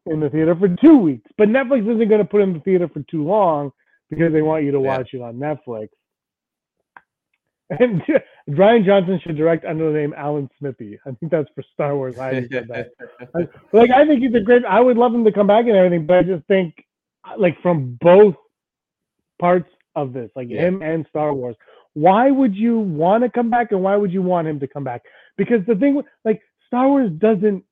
in 0.06 0.20
the 0.20 0.30
theater 0.30 0.56
for 0.56 0.70
two 0.70 0.98
weeks. 0.98 1.30
But 1.38 1.50
Netflix 1.50 1.84
isn't 1.84 2.10
going 2.10 2.22
to 2.22 2.26
put 2.26 2.42
it 2.42 2.46
in 2.46 2.54
the 2.54 2.60
theater 2.62 2.88
for 2.90 3.02
too 3.12 3.24
long 3.26 3.72
because 4.10 4.34
they 4.34 4.42
want 4.42 4.64
you 4.66 4.72
to 4.72 4.82
Yeah. 4.82 4.82
watch 4.82 5.10
it 5.14 5.22
on 5.22 5.36
Netflix. 5.36 5.90
And 7.80 8.02
Rian 8.50 8.84
Johnson 8.84 9.20
should 9.24 9.38
direct 9.38 9.63
under 9.63 9.91
the 9.91 9.98
name 9.98 10.13
Alan 10.18 10.50
Smithee. 10.58 10.98
I 11.06 11.12
think 11.12 11.32
that's 11.32 11.50
for 11.53 11.63
Star 11.74 11.96
Wars. 11.96 12.18
I. 12.18 12.48
Like 13.74 13.91
I 13.91 14.08
think 14.08 14.22
he's 14.22 14.34
a 14.34 14.39
great. 14.39 14.65
I 14.65 14.79
would 14.79 14.98
love 14.98 15.13
him 15.13 15.24
to 15.25 15.32
come 15.32 15.48
back 15.48 15.65
and 15.68 15.75
everything, 15.75 16.06
but 16.06 16.18
I 16.18 16.24
just 16.24 16.46
think, 16.48 16.74
like 17.38 17.62
from 17.62 17.98
both 18.01 18.36
parts 19.39 19.70
of 19.96 20.13
this, 20.13 20.32
like 20.36 20.50
Yeah. 20.50 20.62
him 20.62 20.82
and 20.82 21.06
Star 21.10 21.34
Wars, 21.34 21.56
why 21.94 22.32
would 22.32 22.56
you 22.56 22.79
want 22.79 23.24
to 23.24 23.29
come 23.29 23.50
back 23.50 23.72
and 23.72 23.84
why 23.84 23.96
would 23.96 24.12
you 24.12 24.22
want 24.22 24.48
him 24.48 24.60
to 24.60 24.68
come 24.68 24.84
back? 24.84 25.03
Because 25.38 25.65
the 25.68 25.75
thing, 25.75 26.01
like 26.25 26.41
Star 26.65 26.88
Wars 26.88 27.12
doesn't 27.18 27.63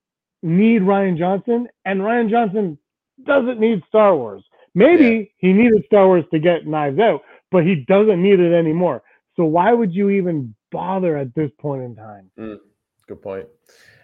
need 0.43 0.83
Rian 0.83 1.17
Johnson, 1.17 1.67
and 1.85 2.01
Rian 2.01 2.29
Johnson 2.29 2.77
doesn't 3.25 3.59
need 3.59 3.81
Star 3.87 4.15
Wars. 4.15 4.43
Maybe 4.75 5.33
he 5.37 5.53
needed 5.53 5.83
Star 5.87 6.05
Wars 6.05 6.25
to 6.31 6.39
get 6.39 6.67
Knives 6.67 6.99
Out, 6.99 7.21
but 7.51 7.65
he 7.65 7.83
doesn't 7.87 8.21
need 8.21 8.39
it 8.39 8.53
anymore. 8.53 9.01
So 9.35 9.45
why 9.45 9.73
would 9.73 9.93
you 9.93 10.09
even 10.11 10.53
bother 10.71 11.17
at 11.17 11.33
this 11.35 11.51
point 11.59 11.83
in 11.83 11.95
time? 11.95 12.29
Mm, 12.37 12.59
good 13.07 13.21
point. 13.21 13.47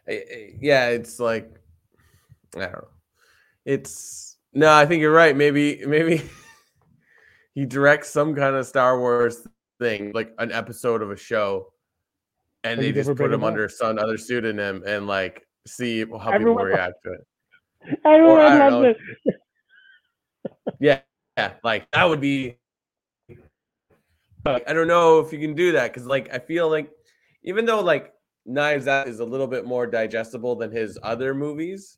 Yeah, 0.08 0.90
it's 0.90 1.20
like 1.20 1.60
I 2.56 2.60
don't 2.60 2.72
know. 2.72 2.88
It's 3.66 4.38
no, 4.54 4.72
I 4.72 4.86
think 4.86 5.02
you're 5.02 5.12
right. 5.14 5.36
Maybe 5.36 5.84
maybe 5.86 6.24
he 7.56 7.66
directs 7.66 8.10
some 8.10 8.36
kind 8.36 8.56
of 8.56 8.66
Star 8.66 9.00
Wars 9.00 9.48
thing, 9.80 10.12
like 10.14 10.34
an 10.40 10.52
episode 10.52 11.02
of 11.02 11.12
a 11.12 11.18
show, 11.18 11.74
and 12.64 12.80
And 12.80 12.82
they 12.82 12.92
just 12.92 13.16
put 13.16 13.32
him 13.32 13.44
under 13.44 13.68
some 13.70 13.98
other 13.98 14.18
pseudonym 14.18 14.84
and 14.86 15.08
like 15.08 15.48
see 15.66 16.02
how 16.06 16.38
people 16.38 16.56
react 16.56 16.96
to 17.06 17.14
it. 17.14 18.00
Everyone 18.06 18.40
I 18.40 18.56
has 18.56 18.72
don't 18.72 18.86
it. 18.86 18.98
Yeah, 20.80 21.00
yeah, 21.38 21.54
like 21.64 21.90
that 21.92 22.06
would 22.06 22.22
be. 22.22 22.58
Like, 24.46 24.70
I 24.70 24.74
don't 24.74 24.88
know 24.88 25.20
if 25.20 25.32
you 25.32 25.40
can 25.40 25.56
do 25.56 25.72
that 25.74 25.94
because, 25.94 26.06
like, 26.06 26.34
I 26.34 26.40
feel 26.40 26.70
like 26.70 26.90
even 27.44 27.66
though 27.66 27.82
like 27.82 28.14
Knives 28.46 28.88
Out 28.88 29.08
is 29.08 29.20
a 29.20 29.26
little 29.26 29.48
bit 29.48 29.66
more 29.66 29.88
digestible 29.88 30.56
than 30.56 30.72
his 30.72 30.98
other 31.02 31.34
movies. 31.34 31.98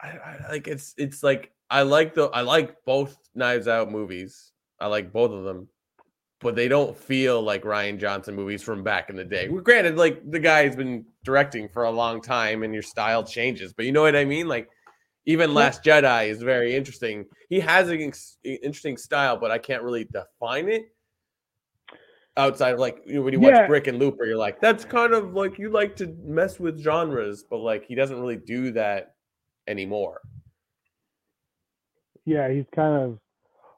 I, 0.00 0.08
I 0.08 0.48
like 0.50 0.68
it's 0.68 0.94
it's 0.96 1.22
like 1.22 1.50
I 1.70 1.82
like 1.82 2.14
the 2.14 2.26
I 2.26 2.42
like 2.42 2.84
both 2.84 3.16
Knives 3.34 3.66
Out 3.66 3.90
movies. 3.90 4.52
I 4.80 4.86
like 4.86 5.12
both 5.12 5.32
of 5.32 5.44
them, 5.44 5.68
but 6.40 6.54
they 6.54 6.68
don't 6.68 6.96
feel 6.96 7.42
like 7.42 7.64
Rian 7.64 7.98
Johnson 7.98 8.36
movies 8.36 8.62
from 8.62 8.84
back 8.84 9.10
in 9.10 9.16
the 9.16 9.24
day. 9.24 9.48
Well, 9.48 9.62
granted, 9.62 9.96
like 9.96 10.30
the 10.30 10.38
guy's 10.38 10.76
been 10.76 11.04
directing 11.24 11.68
for 11.68 11.84
a 11.84 11.90
long 11.90 12.22
time, 12.22 12.62
and 12.62 12.72
your 12.72 12.84
style 12.84 13.24
changes, 13.24 13.72
but 13.72 13.86
you 13.86 13.92
know 13.92 14.02
what 14.02 14.14
I 14.14 14.24
mean. 14.24 14.46
Like 14.46 14.70
even 15.28 15.52
Last 15.52 15.84
Jedi 15.84 16.28
is 16.28 16.40
very 16.40 16.74
interesting. 16.74 17.26
He 17.50 17.60
has 17.60 17.90
an 17.90 18.00
ex- 18.00 18.38
interesting 18.42 18.96
style, 18.96 19.36
but 19.36 19.50
I 19.50 19.58
can't 19.58 19.82
really 19.82 20.04
define 20.10 20.70
it 20.70 20.86
outside 22.38 22.72
of 22.72 22.80
like 22.80 23.02
you 23.04 23.16
know, 23.16 23.22
when 23.22 23.34
you 23.34 23.40
watch 23.40 23.52
Yeah. 23.52 23.66
Brick 23.66 23.88
and 23.88 23.98
Looper, 23.98 24.24
you're 24.24 24.38
like, 24.38 24.58
that's 24.58 24.86
kind 24.86 25.12
of 25.12 25.34
like 25.34 25.58
you 25.58 25.68
like 25.68 25.96
to 25.96 26.16
mess 26.24 26.58
with 26.58 26.80
genres, 26.82 27.44
but 27.48 27.58
like 27.58 27.84
he 27.84 27.94
doesn't 27.94 28.18
really 28.18 28.36
do 28.38 28.70
that 28.72 29.16
anymore. 29.66 30.22
Yeah, 32.24 32.50
he's 32.50 32.64
kind 32.74 33.02
of. 33.02 33.18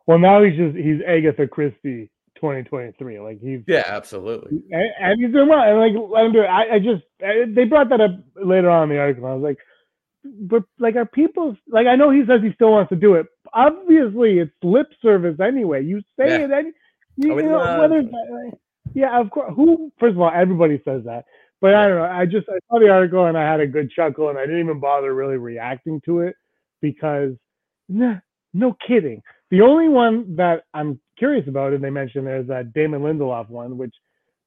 Well, 0.06 0.18
now 0.20 0.44
he's 0.44 0.56
just 0.56 0.76
he's 0.76 1.00
Agatha 1.04 1.48
Christie 1.48 2.12
2023. 2.36 3.18
Like 3.18 3.40
he's 3.40 3.60
Yeah, 3.66 3.82
absolutely. 3.86 4.62
and, 4.70 4.90
and 5.00 5.20
he's 5.20 5.32
doing 5.32 5.48
well. 5.48 5.62
And 5.62 5.80
like 5.80 6.10
let 6.10 6.26
him 6.26 6.32
do 6.32 6.42
it. 6.42 6.46
I, 6.46 6.74
I 6.76 6.78
just 6.78 7.02
I, 7.24 7.46
they 7.48 7.64
brought 7.64 7.88
that 7.88 8.00
up 8.00 8.12
later 8.36 8.70
on 8.70 8.84
in 8.84 8.96
the 8.96 9.00
article. 9.00 9.26
I 9.26 9.34
was 9.34 9.42
like, 9.42 9.58
but 10.24 10.64
like 10.78 10.96
are 10.96 11.06
people 11.06 11.56
like 11.68 11.86
I 11.86 11.96
know 11.96 12.10
he 12.10 12.22
says 12.26 12.40
he 12.42 12.52
still 12.54 12.72
wants 12.72 12.90
to 12.90 12.96
do 12.96 13.14
it. 13.14 13.26
Obviously, 13.54 14.38
it's 14.38 14.52
lip 14.62 14.88
service 15.02 15.38
anyway. 15.40 15.84
You 15.84 16.00
say 16.18 16.40
Yeah. 16.40 16.44
it 16.44 16.50
any 16.52 16.72
you, 17.16 17.34
oh, 17.34 17.38
you 17.38 17.50
know 17.50 17.58
love 17.58 17.74
whether 17.74 18.02
that. 18.02 18.52
yeah, 18.94 19.20
of 19.20 19.30
course. 19.30 19.52
Who 19.56 19.92
first 20.00 20.14
of 20.14 20.20
all, 20.20 20.32
everybody 20.34 20.80
says 20.84 21.02
that. 21.06 21.24
But 21.60 21.74
I 21.74 21.88
don't 21.88 21.98
know. 21.98 22.04
I 22.04 22.26
just 22.26 22.48
I 22.48 22.58
saw 22.70 22.80
the 22.80 22.90
article 22.90 23.26
and 23.26 23.38
I 23.38 23.50
had 23.50 23.60
a 23.60 23.66
good 23.66 23.90
chuckle 23.90 24.30
and 24.30 24.38
I 24.38 24.42
didn't 24.46 24.60
even 24.60 24.80
bother 24.80 25.14
really 25.14 25.36
reacting 25.38 26.00
to 26.06 26.20
it 26.20 26.36
because 26.82 27.32
nah, 27.88 28.16
no 28.54 28.76
kidding. 28.86 29.22
The 29.50 29.62
only 29.62 29.88
one 29.88 30.36
that 30.36 30.64
I'm 30.74 31.00
curious 31.18 31.48
about, 31.48 31.72
and 31.72 31.82
they 31.84 31.90
mentioned 31.90 32.26
there's 32.26 32.48
that 32.48 32.72
Damon 32.72 33.02
Lindelof 33.02 33.50
one, 33.50 33.78
which 33.78 33.94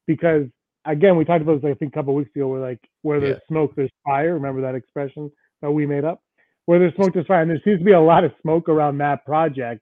because 0.07 0.45
again 0.85 1.17
we 1.17 1.25
talked 1.25 1.41
about 1.43 1.61
this 1.61 1.71
I 1.71 1.75
think 1.75 1.93
a 1.93 1.97
couple 1.97 2.15
weeks 2.15 2.35
ago, 2.35 2.47
where 2.49 2.61
like 2.61 2.79
where 3.03 3.19
there's 3.19 3.37
Yeah. 3.37 3.47
smoke, 3.47 3.75
there's 3.75 3.91
fire. 4.05 4.33
Remember 4.35 4.61
that 4.61 4.75
expression 4.75 5.31
that 5.63 5.71
we 5.71 5.87
made 5.87 6.05
up? 6.05 6.21
Where 6.65 6.77
there's 6.77 6.93
smoke, 6.95 7.13
there's 7.13 7.25
fire, 7.25 7.41
and 7.41 7.49
there 7.49 7.59
seems 7.65 7.79
to 7.79 7.85
be 7.85 7.91
a 7.93 7.99
lot 7.99 8.23
of 8.23 8.31
smoke 8.41 8.69
around 8.69 8.99
that 8.99 9.25
project. 9.25 9.81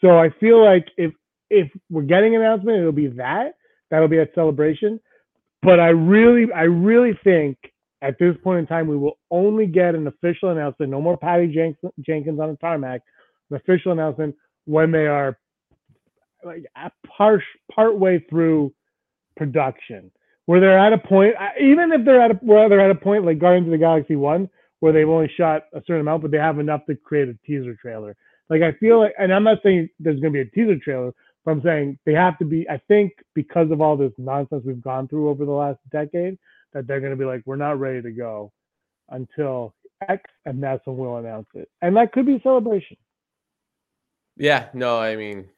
So 0.00 0.18
I 0.18 0.30
feel 0.38 0.64
like 0.64 0.86
if 0.96 1.12
if 1.50 1.68
we're 1.90 2.02
getting 2.02 2.36
an 2.36 2.42
announcement, 2.42 2.78
it'll 2.78 2.92
be 2.92 3.08
that. 3.08 3.54
That'll 3.90 4.08
be 4.08 4.20
at 4.20 4.34
celebration. 4.34 5.00
But 5.62 5.80
I 5.80 5.88
really, 5.88 6.52
I 6.52 6.62
really 6.62 7.18
think 7.24 7.56
at 8.02 8.18
this 8.18 8.36
point 8.42 8.60
in 8.60 8.66
time, 8.66 8.86
we 8.86 8.96
will 8.96 9.18
only 9.30 9.66
get 9.66 9.94
an 9.94 10.06
official 10.06 10.50
announcement. 10.50 10.92
No 10.92 11.00
more 11.00 11.16
Patty 11.16 11.46
Jenkins, 11.46 11.92
Jenkins 12.00 12.38
on 12.38 12.50
the 12.50 12.56
tarmac. 12.56 13.00
An 13.50 13.56
official 13.56 13.92
announcement 13.92 14.34
when 14.66 14.90
they 14.90 15.06
are 15.06 15.38
like 16.44 16.64
part 17.06 17.42
part 17.74 17.98
way 17.98 18.24
through 18.28 18.72
production, 19.36 20.10
where 20.46 20.60
they're 20.60 20.78
at 20.78 20.92
a 20.92 20.98
point. 20.98 21.34
Even 21.60 21.92
if 21.92 22.04
they're 22.04 22.20
at 22.20 22.30
a 22.30 22.34
where 22.34 22.68
they're 22.68 22.80
at 22.80 22.90
a 22.90 22.94
point 22.94 23.24
like 23.24 23.38
Guardians 23.38 23.66
of 23.68 23.72
the 23.72 23.78
Galaxy 23.78 24.16
one, 24.16 24.48
where 24.84 24.92
they've 24.92 25.08
only 25.08 25.32
shot 25.34 25.62
a 25.72 25.80
certain 25.86 26.02
amount, 26.02 26.20
but 26.20 26.30
they 26.30 26.36
have 26.36 26.58
enough 26.58 26.84
to 26.84 26.94
create 26.94 27.26
a 27.26 27.38
teaser 27.46 27.74
trailer. 27.74 28.14
Like 28.50 28.60
I 28.60 28.72
feel 28.72 28.98
like, 28.98 29.14
and 29.18 29.32
I'm 29.32 29.42
not 29.42 29.60
saying 29.62 29.88
there's 29.98 30.20
going 30.20 30.30
to 30.34 30.44
be 30.44 30.46
a 30.46 30.50
teaser 30.50 30.78
trailer, 30.78 31.14
but 31.42 31.52
I'm 31.52 31.62
saying 31.62 31.98
they 32.04 32.12
have 32.12 32.36
to 32.40 32.44
be. 32.44 32.68
I 32.68 32.76
think 32.86 33.14
because 33.34 33.70
of 33.70 33.80
all 33.80 33.96
this 33.96 34.12
nonsense 34.18 34.62
we've 34.66 34.82
gone 34.82 35.08
through 35.08 35.30
over 35.30 35.46
the 35.46 35.52
last 35.52 35.78
decade, 35.90 36.36
that 36.74 36.86
they're 36.86 37.00
going 37.00 37.12
to 37.12 37.16
be 37.16 37.24
like, 37.24 37.40
we're 37.46 37.56
not 37.56 37.80
ready 37.80 38.02
to 38.02 38.10
go 38.10 38.52
until 39.08 39.74
X, 40.06 40.22
and 40.44 40.62
that's 40.62 40.86
when 40.86 40.98
we'll 40.98 41.16
announce 41.16 41.48
it. 41.54 41.70
And 41.80 41.96
that 41.96 42.12
could 42.12 42.26
be 42.26 42.38
celebration. 42.42 42.98
Yeah, 44.36 44.66
no, 44.74 44.98
I 44.98 45.16
mean, 45.16 45.48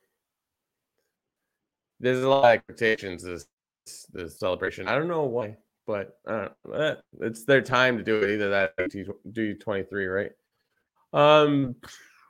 there's 1.99 2.23
a 2.23 2.29
lot 2.29 2.45
of 2.45 2.51
expectations 2.53 3.25
this 3.25 3.49
this 4.13 4.39
celebration. 4.39 4.87
I 4.87 4.95
don't 4.95 5.09
know 5.09 5.25
why, 5.25 5.57
but 5.87 6.19
I 6.27 6.33
don't 6.33 6.53
know. 6.67 6.75
Eh, 6.75 6.95
It's 7.21 7.45
their 7.45 7.63
time 7.63 7.97
to 7.99 8.03
do 8.05 8.21
it. 8.23 8.31
Either 8.31 8.51
that 8.51 8.73
or 8.79 8.89
do 9.33 9.55
23, 9.55 10.07
right? 10.07 10.33
Um, 11.13 11.77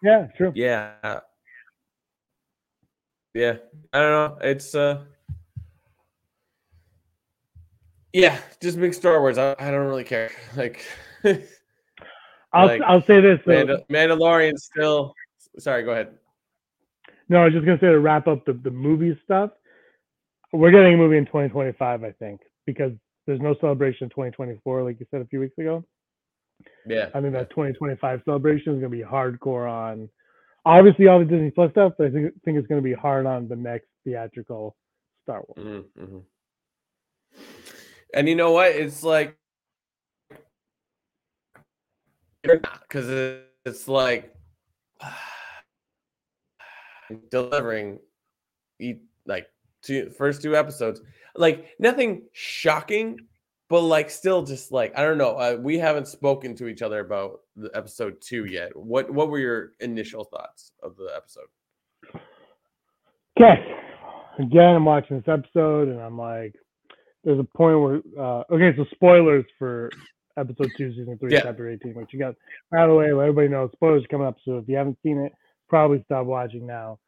Yeah, 0.03 0.29
true. 0.37 0.53
yeah, 0.55 1.21
yeah. 3.35 3.57
I 3.93 3.99
don't 4.01 4.13
know. 4.13 4.39
It's 4.43 4.75
uh, 4.75 5.05
yeah, 8.13 8.39
just 8.63 8.79
big 8.79 8.95
Star 8.95 9.21
Wars. 9.21 9.39
I, 9.39 9.55
I 9.59 9.71
don't 9.71 9.87
really 9.87 10.05
care. 10.05 10.31
Like, 10.57 10.85
I'll 12.53 12.67
like, 12.67 12.83
I'll 12.83 13.03
say 13.03 13.21
this. 13.21 13.41
Mandal- 13.47 13.85
Mandalorian 13.91 14.57
still. 14.57 15.13
Sorry, 15.59 15.83
go 15.83 15.91
ahead. 15.91 16.15
No, 17.29 17.43
I 17.43 17.45
was 17.47 17.53
just 17.55 17.67
gonna 17.67 17.79
say 17.81 17.89
to 17.89 17.99
wrap 17.99 18.29
up 18.29 18.45
the, 18.47 18.53
the 18.53 18.71
movie 18.71 19.19
stuff. 19.25 19.51
We're 20.53 20.71
getting 20.71 20.95
a 20.95 20.97
movie 20.97 21.19
in 21.19 21.27
2025, 21.27 22.05
I 22.05 22.13
think, 22.13 22.41
because 22.65 22.93
there's 23.27 23.41
no 23.41 23.55
celebration 23.61 24.05
in 24.05 24.11
2024, 24.11 24.83
like 24.83 25.01
you 25.01 25.07
said 25.11 25.21
a 25.21 25.27
few 25.27 25.41
weeks 25.41 25.59
ago. 25.59 25.85
Yeah, 26.87 27.11
I 27.15 27.21
think 27.21 27.33
that 27.35 27.51
2025 27.51 28.23
celebration 28.25 28.75
is 28.75 28.81
gonna 28.81 28.89
be 28.89 29.03
hardcore 29.03 29.71
on, 29.71 30.09
obviously 30.65 31.07
all 31.07 31.19
the 31.19 31.25
Disney 31.25 31.51
Plus 31.51 31.71
stuff, 31.73 31.93
but 31.99 32.07
I 32.07 32.11
think 32.11 32.33
think 32.45 32.59
it's 32.59 32.67
gonna 32.67 32.83
be 32.83 32.95
hard 32.95 33.27
on 33.27 33.49
the 33.49 33.57
next 33.57 33.89
theatrical 34.05 34.77
Star 35.25 35.43
Wars. 35.47 35.85
Mhm, 35.99 35.99
mhm. 35.99 36.23
And 38.15 38.29
you 38.29 38.35
know 38.35 38.53
what? 38.53 38.73
It's 38.73 39.03
like 39.03 39.37
because 42.43 43.41
it's 43.65 43.89
like 43.89 44.35
delivering 47.31 47.99
eat 48.79 49.03
like 49.27 49.49
two 49.87 50.11
first 50.11 50.43
two 50.43 50.57
episodes 50.57 51.01
like 51.37 51.67
nothing 51.79 52.23
shocking 52.33 53.19
but 53.69 53.81
like 53.83 54.11
still 54.11 54.43
just 54.43 54.73
like 54.73 54.97
i 54.99 55.03
don't 55.03 55.19
know 55.19 55.37
uh, 55.37 55.57
we 55.61 55.79
haven't 55.79 56.09
spoken 56.09 56.55
to 56.57 56.67
each 56.69 56.83
other 56.83 57.01
about 57.01 57.41
the 57.57 57.71
episode 57.75 58.21
two 58.21 58.45
yet 58.47 58.75
what 58.77 59.11
what 59.11 59.29
were 59.29 59.39
your 59.39 59.73
initial 59.81 60.25
thoughts 60.25 60.73
of 60.83 60.97
the 60.97 61.11
episode 61.17 61.47
Okay. 63.39 63.63
Again, 64.39 64.77
I'm 64.77 64.85
watching 64.85 65.19
this 65.19 65.29
episode 65.29 65.89
and 65.89 66.01
I'm 66.01 66.17
like, 66.19 66.55
there's 67.25 67.39
a 67.39 67.45
point 67.57 67.81
where, 67.81 68.01
uh, 68.19 68.45
okay, 68.51 68.75
so 68.77 68.85
spoilers 68.95 69.45
for 69.59 69.91
episode 70.39 70.71
two, 70.77 70.91
season 70.93 71.19
three, 71.19 71.33
Yeah. 71.33 71.43
chapter 71.43 71.69
18, 71.69 71.95
which 71.95 72.13
you 72.13 72.19
got, 72.19 72.35
by 72.71 72.87
the 72.87 72.95
way, 72.95 73.13
let 73.13 73.25
everybody 73.29 73.49
know, 73.49 73.69
spoilers 73.75 74.05
coming 74.11 74.27
up. 74.27 74.37
So 74.45 74.59
if 74.59 74.69
you 74.69 74.77
haven't 74.77 74.99
seen 75.03 75.19
it, 75.19 75.33
probably 75.69 76.03
stop 76.05 76.27
watching 76.27 76.67
now. 76.67 76.99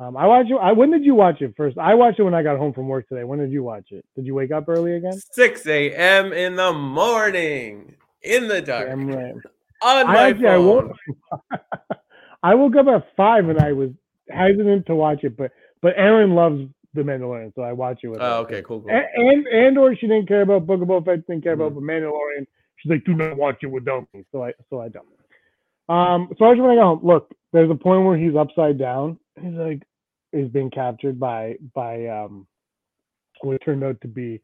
Um, 0.00 0.16
I 0.16 0.26
watched 0.26 0.50
it. 0.50 0.56
I, 0.60 0.72
when 0.72 0.90
did 0.90 1.04
you 1.04 1.14
watch 1.14 1.40
it 1.40 1.54
first? 1.56 1.78
I 1.78 1.94
watched 1.94 2.18
it 2.18 2.24
when 2.24 2.34
I 2.34 2.42
got 2.42 2.58
home 2.58 2.72
from 2.72 2.88
work 2.88 3.08
today. 3.08 3.22
When 3.24 3.38
did 3.38 3.52
you 3.52 3.62
watch 3.62 3.86
it? 3.92 4.04
Did 4.16 4.26
you 4.26 4.34
wake 4.34 4.50
up 4.50 4.68
early 4.68 4.96
again? 4.96 5.12
6 5.12 5.66
a.m 5.66 6.32
in 6.32 6.56
the 6.56 6.72
morning 6.72 7.94
in 8.22 8.48
the 8.48 8.60
dark 8.60 8.88
Damn 8.88 9.06
right. 9.08 9.34
on 9.82 9.96
I 9.96 10.02
my 10.04 10.28
actually, 10.30 10.48
I 10.48 10.56
phone 10.56 10.66
woke, 10.66 10.96
I 12.42 12.54
woke 12.54 12.76
up 12.76 12.86
at 12.88 13.06
five 13.16 13.48
and 13.48 13.60
I 13.60 13.72
was 13.72 13.90
hesitant 14.30 14.86
to 14.86 14.94
watch 14.96 15.22
it, 15.22 15.36
but 15.36 15.52
but 15.80 15.92
Aaron 15.96 16.34
loves 16.34 16.62
The 16.94 17.02
Mandalorian, 17.02 17.54
so 17.54 17.62
I 17.62 17.72
watch 17.72 18.00
it 18.02 18.08
with 18.08 18.20
her. 18.20 18.26
oh 18.26 18.40
okay 18.40 18.62
cool 18.62 18.80
cool 18.80 18.90
And, 18.90 19.06
and 19.14 19.46
and 19.46 19.78
or 19.78 19.94
she 19.94 20.06
didn't 20.08 20.26
care 20.26 20.42
about 20.42 20.66
Book 20.66 20.82
of 20.82 20.88
Boba 20.88 21.04
Fett, 21.04 21.26
didn't 21.26 21.44
care 21.44 21.52
about 21.52 21.72
Mhm. 21.72 21.76
The 21.76 21.80
Mandalorian. 21.92 22.46
She's 22.78 22.90
like, 22.90 23.04
do 23.04 23.14
not 23.14 23.36
watch 23.36 23.58
it 23.62 23.66
without 23.68 24.06
me. 24.12 24.24
So 24.32 24.42
I 24.44 24.52
so 24.70 24.80
I 24.80 24.88
don't. 24.88 25.06
Um, 25.88 26.32
so 26.38 26.46
I 26.46 26.48
was 26.48 26.58
when 26.58 26.70
I 26.70 26.74
got 26.76 26.84
home. 26.84 27.00
Look, 27.04 27.32
there's 27.52 27.70
a 27.70 27.74
point 27.74 28.04
where 28.04 28.16
he's 28.16 28.34
upside 28.34 28.78
down. 28.78 29.18
He's 29.40 29.54
like, 29.54 29.82
he's 30.32 30.48
being 30.48 30.70
captured 30.70 31.18
by 31.18 31.56
by 31.74 32.06
um, 32.06 32.46
what 33.42 33.60
turned 33.64 33.84
out 33.84 34.00
to 34.02 34.08
be 34.08 34.40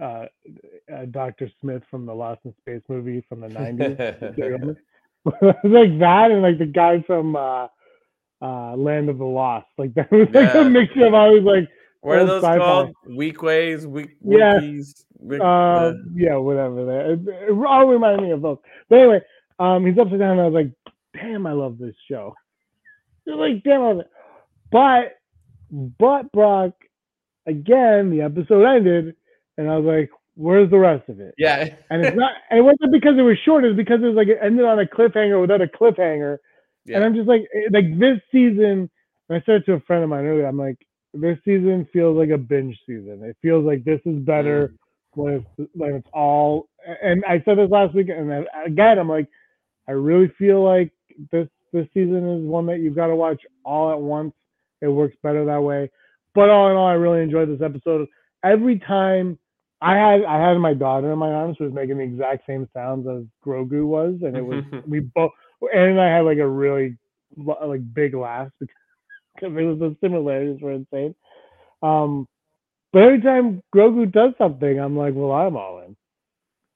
uh, 0.00 0.26
uh 0.92 1.04
Dr. 1.10 1.50
Smith 1.60 1.82
from 1.90 2.06
the 2.06 2.14
Lost 2.14 2.40
in 2.44 2.54
Space 2.60 2.82
movie 2.88 3.24
from 3.28 3.40
the 3.40 3.48
'90s. 3.48 4.76
like 5.24 5.98
that, 6.00 6.30
and 6.30 6.42
like 6.42 6.58
the 6.58 6.66
guy 6.66 7.02
from 7.06 7.36
uh, 7.36 7.68
uh, 8.40 8.76
Land 8.76 9.08
of 9.08 9.18
the 9.18 9.24
Lost. 9.24 9.66
Like 9.78 9.94
that 9.94 10.10
was 10.10 10.28
like 10.32 10.54
Yeah. 10.54 10.62
a 10.62 10.70
mixture 10.70 11.06
of 11.06 11.14
always 11.14 11.42
like 11.44 11.68
what 12.00 12.18
are 12.18 12.26
those 12.26 12.42
sci-fi. 12.42 12.58
called 12.58 12.94
weak 13.08 13.42
ways 13.42 13.86
weak 13.86 14.16
Yeah. 14.24 14.60
Uh, 15.40 15.92
yeah, 16.14 16.36
whatever. 16.36 16.84
That 16.84 17.10
it, 17.12 17.48
it 17.48 17.64
all 17.64 17.86
reminded 17.86 18.22
me 18.24 18.32
of 18.32 18.42
those. 18.42 18.58
But 18.88 18.98
anyway, 18.98 19.20
um, 19.60 19.86
he's 19.86 19.96
upside 19.96 20.18
down. 20.18 20.32
And 20.32 20.40
I 20.40 20.48
was 20.48 20.54
like, 20.54 20.72
damn, 21.14 21.46
I 21.46 21.52
love 21.52 21.78
this 21.78 21.94
show. 22.10 22.34
You're 23.24 23.36
like, 23.36 23.62
damn, 23.62 23.82
I 23.82 23.86
love 23.86 23.98
it. 24.00 24.10
But, 24.72 25.18
but 25.70 26.32
Brock, 26.32 26.72
again, 27.46 28.10
the 28.10 28.22
episode 28.22 28.64
ended, 28.64 29.14
and 29.56 29.70
I 29.70 29.76
was 29.76 29.84
like, 29.84 30.10
where's 30.34 30.70
the 30.70 30.78
rest 30.78 31.08
of 31.08 31.20
it? 31.20 31.34
yeah 31.38 31.68
And 31.90 32.04
it's 32.04 32.16
not. 32.16 32.32
And 32.50 32.58
it 32.58 32.62
wasn't 32.62 32.92
because 32.92 33.18
it 33.18 33.22
was 33.22 33.36
short. 33.44 33.64
It's 33.64 33.76
because 33.76 34.00
it 34.02 34.06
was 34.06 34.16
like 34.16 34.28
it 34.28 34.38
ended 34.42 34.64
on 34.64 34.80
a 34.80 34.86
cliffhanger 34.86 35.40
without 35.40 35.60
a 35.60 35.66
cliffhanger. 35.66 36.38
yeah. 36.84 36.96
And 36.96 37.04
I'm 37.04 37.14
just 37.14 37.28
like, 37.28 37.42
like 37.70 37.98
this 37.98 38.18
season. 38.30 38.90
I 39.30 39.42
said 39.46 39.56
it 39.56 39.66
to 39.66 39.74
a 39.74 39.80
friend 39.80 40.04
of 40.04 40.10
mine 40.10 40.26
earlier. 40.26 40.46
I'm 40.46 40.58
like, 40.58 40.76
this 41.14 41.38
season 41.44 41.88
feels 41.90 42.18
like 42.18 42.30
a 42.30 42.38
binge 42.38 42.78
season. 42.86 43.22
It 43.24 43.36
feels 43.40 43.64
like 43.64 43.84
this 43.84 44.00
is 44.04 44.18
better 44.18 44.68
mm. 44.68 44.76
when 45.14 45.34
it's 45.58 45.70
when 45.74 45.94
it's 45.94 46.08
all. 46.12 46.68
And 47.02 47.24
I 47.24 47.42
said 47.44 47.58
this 47.58 47.70
last 47.70 47.94
week, 47.94 48.08
and 48.08 48.30
then 48.30 48.46
again, 48.66 48.98
I'm 48.98 49.08
like, 49.08 49.28
I 49.88 49.92
really 49.92 50.30
feel 50.38 50.62
like 50.62 50.92
this 51.30 51.48
this 51.72 51.86
season 51.94 52.28
is 52.28 52.46
one 52.46 52.66
that 52.66 52.80
you've 52.80 52.96
got 52.96 53.06
to 53.06 53.16
watch 53.16 53.40
all 53.64 53.90
at 53.90 54.00
once. 54.00 54.34
It 54.82 54.88
works 54.88 55.16
better 55.22 55.44
that 55.46 55.62
way. 55.62 55.90
But 56.34 56.50
all 56.50 56.70
in 56.70 56.76
all, 56.76 56.86
I 56.86 56.94
really 56.94 57.22
enjoyed 57.22 57.48
this 57.48 57.62
episode. 57.62 58.06
Every 58.44 58.78
time 58.78 59.38
I 59.80 59.96
had 59.96 60.24
I 60.24 60.38
had 60.40 60.58
my 60.58 60.74
daughter 60.74 61.12
in 61.12 61.18
my 61.18 61.32
arms 61.32 61.56
who 61.58 61.64
was 61.64 61.72
making 61.72 61.98
the 61.98 62.04
exact 62.04 62.46
same 62.46 62.68
sounds 62.74 63.06
as 63.08 63.24
Grogu 63.44 63.86
was, 63.86 64.16
and 64.22 64.36
it 64.36 64.42
was 64.42 64.64
we 64.86 65.00
both 65.00 65.30
Aaron 65.72 65.92
and 65.92 66.00
I 66.00 66.16
had 66.16 66.24
like 66.24 66.38
a 66.38 66.48
really 66.48 66.98
like 67.36 67.80
big 67.94 68.14
laugh 68.14 68.48
because 68.60 69.56
it 69.56 69.62
was 69.62 69.78
the 69.78 69.96
similarities 70.00 70.60
were 70.60 70.72
insane. 70.72 71.14
Um, 71.82 72.28
but 72.92 73.02
every 73.02 73.22
time 73.22 73.62
Grogu 73.74 74.10
does 74.10 74.34
something, 74.38 74.78
I'm 74.78 74.96
like, 74.96 75.14
well, 75.14 75.32
I'm 75.32 75.56
all 75.56 75.82
in. 75.82 75.96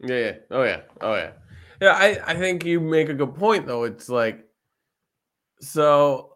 Yeah, 0.08 0.18
yeah. 0.18 0.32
Oh 0.50 0.62
yeah. 0.64 0.80
Oh 1.00 1.14
yeah. 1.14 1.32
Yeah, 1.80 1.92
I, 1.92 2.18
I 2.26 2.34
think 2.34 2.64
you 2.64 2.80
make 2.80 3.08
a 3.08 3.14
good 3.14 3.34
point 3.34 3.66
though. 3.66 3.84
It's 3.84 4.08
like 4.08 4.46
so 5.60 6.35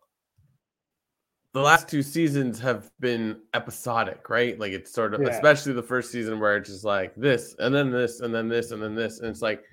the 1.53 1.61
last 1.61 1.89
two 1.89 2.03
seasons 2.03 2.61
have 2.61 2.91
been 3.01 3.41
episodic, 3.55 4.29
right? 4.31 4.59
Like 4.59 4.73
it's 4.73 4.93
sort 4.93 5.15
of 5.15 5.21
Yeah. 5.23 5.29
especially 5.31 5.73
the 5.73 5.83
first 5.83 6.13
season 6.13 6.39
where 6.39 6.57
it's 6.57 6.71
just 6.71 6.85
like 6.85 7.15
this 7.17 7.57
and 7.59 7.75
then 7.75 7.91
this 7.91 8.21
and 8.21 8.33
then 8.35 8.49
this 8.49 8.71
and 8.71 8.81
then 8.83 8.95
this. 8.95 9.19
And 9.19 9.29
it's 9.29 9.43
like 9.43 9.65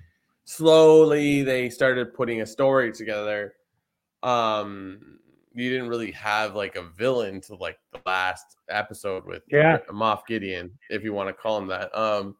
slowly 0.44 1.42
they 1.44 1.70
started 1.70 2.14
putting 2.14 2.40
a 2.42 2.46
story 2.46 2.92
together. 2.92 3.54
Um 4.22 5.18
you 5.54 5.70
didn't 5.70 5.88
really 5.88 6.10
have 6.12 6.54
like 6.54 6.76
a 6.76 6.82
villain 6.82 7.40
to 7.42 7.54
like 7.56 7.78
the 7.92 8.00
last 8.06 8.56
episode 8.68 9.24
with 9.24 9.42
Yeah. 9.50 9.78
Moff 9.90 10.26
Gideon, 10.26 10.70
if 10.90 11.04
you 11.04 11.12
want 11.12 11.28
to 11.28 11.32
call 11.32 11.58
him 11.58 11.68
that. 11.68 11.96
Um 11.96 12.34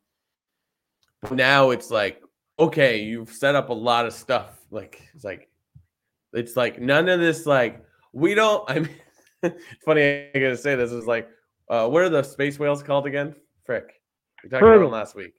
now 1.31 1.71
it's 1.71 1.91
like, 1.91 2.23
okay, 2.59 2.99
you've 3.03 3.31
set 3.31 3.55
up 3.55 3.69
a 3.71 3.75
lot 3.75 4.05
of 4.07 4.13
stuff. 4.13 4.59
Like 4.73 5.01
it's 5.15 5.25
like 5.25 5.49
it's 6.33 6.57
like 6.57 6.81
none 6.81 7.09
of 7.09 7.21
this 7.21 7.47
like 7.47 7.85
we 8.13 8.35
don't 8.35 8.69
I 8.69 8.81
mean 8.81 8.91
funny 9.85 10.29
I 10.35 10.39
gotta 10.39 10.57
say 10.57 10.75
this 10.75 10.93
is 10.93 11.07
like 11.07 11.29
uh 11.69 11.89
what 11.89 12.03
are 12.03 12.09
the 12.09 12.23
space 12.23 12.59
whales 12.59 12.83
called 12.83 13.07
again? 13.07 13.35
Frick. 13.65 14.01
We 14.43 14.51
talked 14.51 14.63
about 14.63 14.79
them 14.79 14.91
last 14.91 15.15
week. 15.15 15.33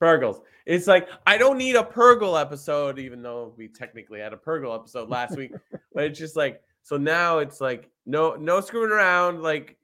Purrgils. 0.00 0.40
It's 0.66 0.86
like 0.86 1.08
I 1.26 1.38
don't 1.38 1.58
need 1.58 1.76
a 1.76 1.82
Purrgil 1.82 2.40
episode, 2.40 2.98
even 2.98 3.22
though 3.22 3.54
we 3.56 3.68
technically 3.68 4.20
had 4.20 4.32
a 4.32 4.36
Purrgil 4.36 4.74
episode 4.74 5.08
last 5.08 5.36
week. 5.36 5.52
but 5.94 6.04
it's 6.04 6.18
just 6.18 6.36
like 6.36 6.60
so 6.82 6.96
now 6.96 7.38
it's 7.38 7.60
like 7.60 7.90
no 8.06 8.34
no 8.34 8.60
screwing 8.60 8.90
around. 8.90 9.42
Like 9.42 9.76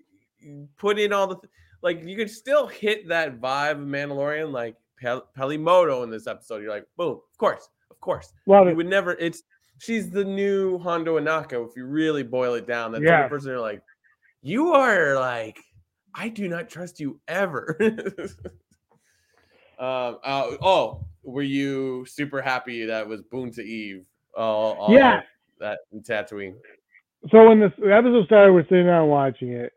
put 0.77 0.99
in 0.99 1.13
all 1.13 1.27
the 1.27 1.37
th- 1.37 1.51
like 1.83 2.05
you 2.05 2.17
could 2.17 2.31
still 2.31 2.67
hit 2.67 3.09
that 3.09 3.41
vibe 3.41 3.73
of 3.73 3.79
Mandalorian, 3.79 4.53
like 4.53 4.77
Pel- 5.01 5.29
Peli 5.35 5.57
Motto 5.57 6.03
in 6.03 6.11
this 6.11 6.27
episode. 6.27 6.63
You're 6.63 6.73
like, 6.73 6.87
boom, 6.97 7.21
of 7.31 7.39
course, 7.39 7.69
of 7.91 8.01
course. 8.01 8.33
Love 8.47 8.69
You 8.69 8.77
would 8.77 8.87
never. 8.87 9.13
It's 9.15 9.43
she's 9.79 10.11
the 10.11 10.25
new 10.25 10.79
Hondo 10.79 11.19
Ohnaka. 11.19 11.69
If 11.69 11.77
you 11.77 11.87
really 11.87 12.23
boil 12.23 12.55
it 12.55 12.67
down, 12.67 12.93
that's 12.93 13.03
the 13.03 13.09
Yeah. 13.09 13.17
only 13.19 13.29
person 13.29 13.51
you're 13.51 13.61
like, 13.61 13.83
you 14.43 14.73
are 14.73 15.15
like, 15.15 15.59
I 16.15 16.29
do 16.29 16.49
not 16.49 16.69
trust 16.69 17.01
you 17.01 17.21
ever. 17.29 17.77
um. 19.79 20.19
Uh, 20.25 20.57
oh, 20.63 21.05
were 21.23 21.43
you 21.43 22.05
super 22.07 22.41
happy 22.43 22.85
that 22.87 23.07
was 23.07 23.23
Boonta 23.23 23.61
Eve? 23.61 24.07
All, 24.37 24.75
all 24.75 24.95
Yeah. 24.95 25.23
That 25.61 25.79
in 25.93 26.03
Tatooine. 26.03 26.55
So 27.31 27.49
when 27.49 27.59
this 27.61 27.73
the 27.79 27.93
episode 27.95 28.27
started, 28.27 28.53
we're 28.53 28.63
sitting 28.69 28.87
down 28.87 29.09
watching 29.09 29.51
it, 29.53 29.73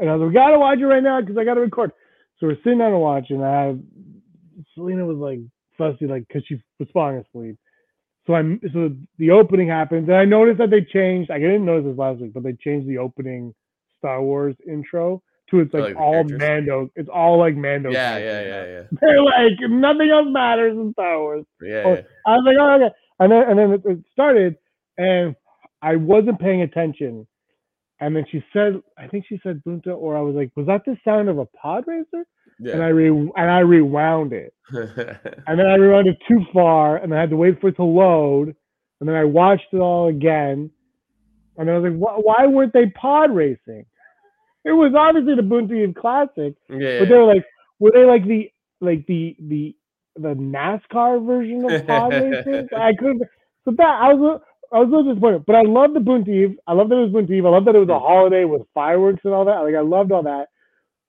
and 0.00 0.10
I 0.10 0.14
was 0.14 0.20
like, 0.22 0.28
"We 0.30 0.34
gotta 0.34 0.58
watch 0.58 0.78
it 0.80 0.86
right 0.86 1.02
now 1.02 1.20
because 1.20 1.36
I 1.38 1.44
gotta 1.44 1.60
record." 1.60 1.92
So 2.38 2.48
we're 2.48 2.56
sitting 2.64 2.78
down 2.78 2.92
and 2.92 3.00
watching. 3.00 3.40
I 3.40 3.66
have 3.66 3.78
Selena 4.74 5.06
was 5.06 5.16
like 5.18 5.38
fussy, 5.78 6.08
like 6.08 6.26
because 6.26 6.42
she 6.48 6.60
was 6.80 6.88
falling 6.92 7.18
asleep. 7.18 7.56
So 8.26 8.34
I'm 8.34 8.60
so 8.72 8.90
the 9.18 9.30
opening 9.30 9.68
happens, 9.68 10.08
and 10.08 10.16
I 10.16 10.24
noticed 10.24 10.58
that 10.58 10.70
they 10.70 10.82
changed. 10.82 11.30
I 11.30 11.38
didn't 11.38 11.64
notice 11.64 11.86
this 11.90 11.98
last 11.98 12.20
week, 12.20 12.32
but 12.32 12.42
they 12.44 12.52
changed 12.52 12.88
the 12.88 12.98
opening 12.98 13.52
Star 13.98 14.22
Wars 14.22 14.54
intro 14.68 15.22
to 15.50 15.60
it's 15.60 15.74
Oh, 15.74 15.78
like 15.78 15.94
like 15.94 15.96
all? 15.96 16.24
Mando. 16.24 16.88
It's 16.94 17.08
all 17.12 17.38
like 17.38 17.56
Mando. 17.56 17.90
Yeah, 17.90 18.18
yeah, 18.18 18.42
characters 18.42 18.88
yeah. 18.92 18.98
They're 19.00 19.22
like 19.22 19.70
nothing 19.70 20.10
else 20.10 20.26
matters 20.30 20.76
in 20.76 20.92
Star 20.92 21.18
Wars. 21.18 21.44
yeah, 21.60 21.82
Oh, 21.84 21.94
yeah. 21.94 22.00
I 22.26 22.30
was 22.36 22.44
like, 22.46 22.56
oh, 22.60 22.84
okay. 22.86 22.94
And 23.20 23.32
then 23.32 23.42
and 23.50 23.58
then 23.58 23.70
it, 23.72 23.82
it 23.84 23.98
started, 24.12 24.56
and 24.98 25.34
I 25.82 25.96
wasn't 25.96 26.38
paying 26.40 26.62
attention. 26.62 27.26
And 28.00 28.16
then 28.16 28.24
she 28.30 28.42
said, 28.52 28.80
I 28.98 29.06
think 29.08 29.24
she 29.28 29.38
said 29.44 29.62
Boonta, 29.66 29.96
or 29.96 30.16
I 30.16 30.20
was 30.20 30.34
like, 30.34 30.50
was 30.56 30.66
that 30.66 30.84
the 30.84 30.96
sound 31.04 31.28
of 31.28 31.38
a 31.38 31.46
pod 31.46 31.84
racer? 31.86 32.24
Yeah. 32.62 32.74
And 32.74 32.82
I 32.82 32.88
re 32.88 33.08
and 33.08 33.50
I 33.50 33.58
rewound 33.60 34.32
it, 34.32 34.54
and 34.70 35.58
then 35.58 35.66
I 35.66 35.74
rewound 35.74 36.06
it 36.06 36.16
too 36.28 36.44
far, 36.52 36.96
and 36.96 37.12
I 37.12 37.20
had 37.20 37.30
to 37.30 37.36
wait 37.36 37.60
for 37.60 37.68
it 37.68 37.76
to 37.76 37.84
load, 37.84 38.54
and 39.00 39.08
then 39.08 39.16
I 39.16 39.24
watched 39.24 39.66
it 39.72 39.78
all 39.78 40.08
again, 40.08 40.70
and 41.56 41.70
I 41.70 41.76
was 41.76 41.90
like, 41.90 41.98
why, 41.98 42.14
why 42.14 42.46
weren't 42.46 42.72
they 42.72 42.86
pod 42.86 43.34
racing? 43.34 43.86
It 44.64 44.70
was 44.70 44.94
obviously 44.96 45.34
the 45.34 45.42
Boonta 45.42 45.92
Classic, 45.96 46.54
yeah, 46.70 47.00
but 47.00 47.08
they 47.08 47.16
were 47.16 47.34
like, 47.34 47.44
were 47.80 47.90
they 47.92 48.04
like 48.04 48.24
the 48.24 48.48
like 48.80 49.04
the 49.08 49.34
the 49.40 49.74
the 50.14 50.34
NASCAR 50.34 51.26
version 51.26 51.68
of 51.68 51.84
pod 51.84 52.12
racing? 52.12 52.68
I 52.76 52.92
couldn't. 52.96 53.22
So 53.64 53.72
that 53.76 53.98
I 54.00 54.14
was 54.14 54.40
a- 54.40 54.52
I 54.72 54.78
was 54.78 54.88
a 54.88 54.90
little 54.90 55.12
disappointed, 55.12 55.44
but 55.46 55.56
I 55.56 55.62
love 55.62 55.92
the 55.92 56.00
Boonta 56.00 56.28
Eve. 56.28 56.56
I 56.66 56.72
love 56.72 56.88
that 56.88 56.96
it 56.96 57.10
was 57.10 57.12
Boonta 57.12 57.30
Eve. 57.30 57.44
I 57.44 57.50
love 57.50 57.66
that 57.66 57.74
it 57.74 57.80
was 57.80 57.90
a 57.90 57.98
hmm. 57.98 58.06
holiday 58.06 58.44
with 58.44 58.62
fireworks 58.72 59.20
and 59.24 59.34
all 59.34 59.44
that. 59.44 59.60
Like 59.60 59.74
I 59.74 59.80
loved 59.80 60.12
all 60.12 60.22
that. 60.22 60.48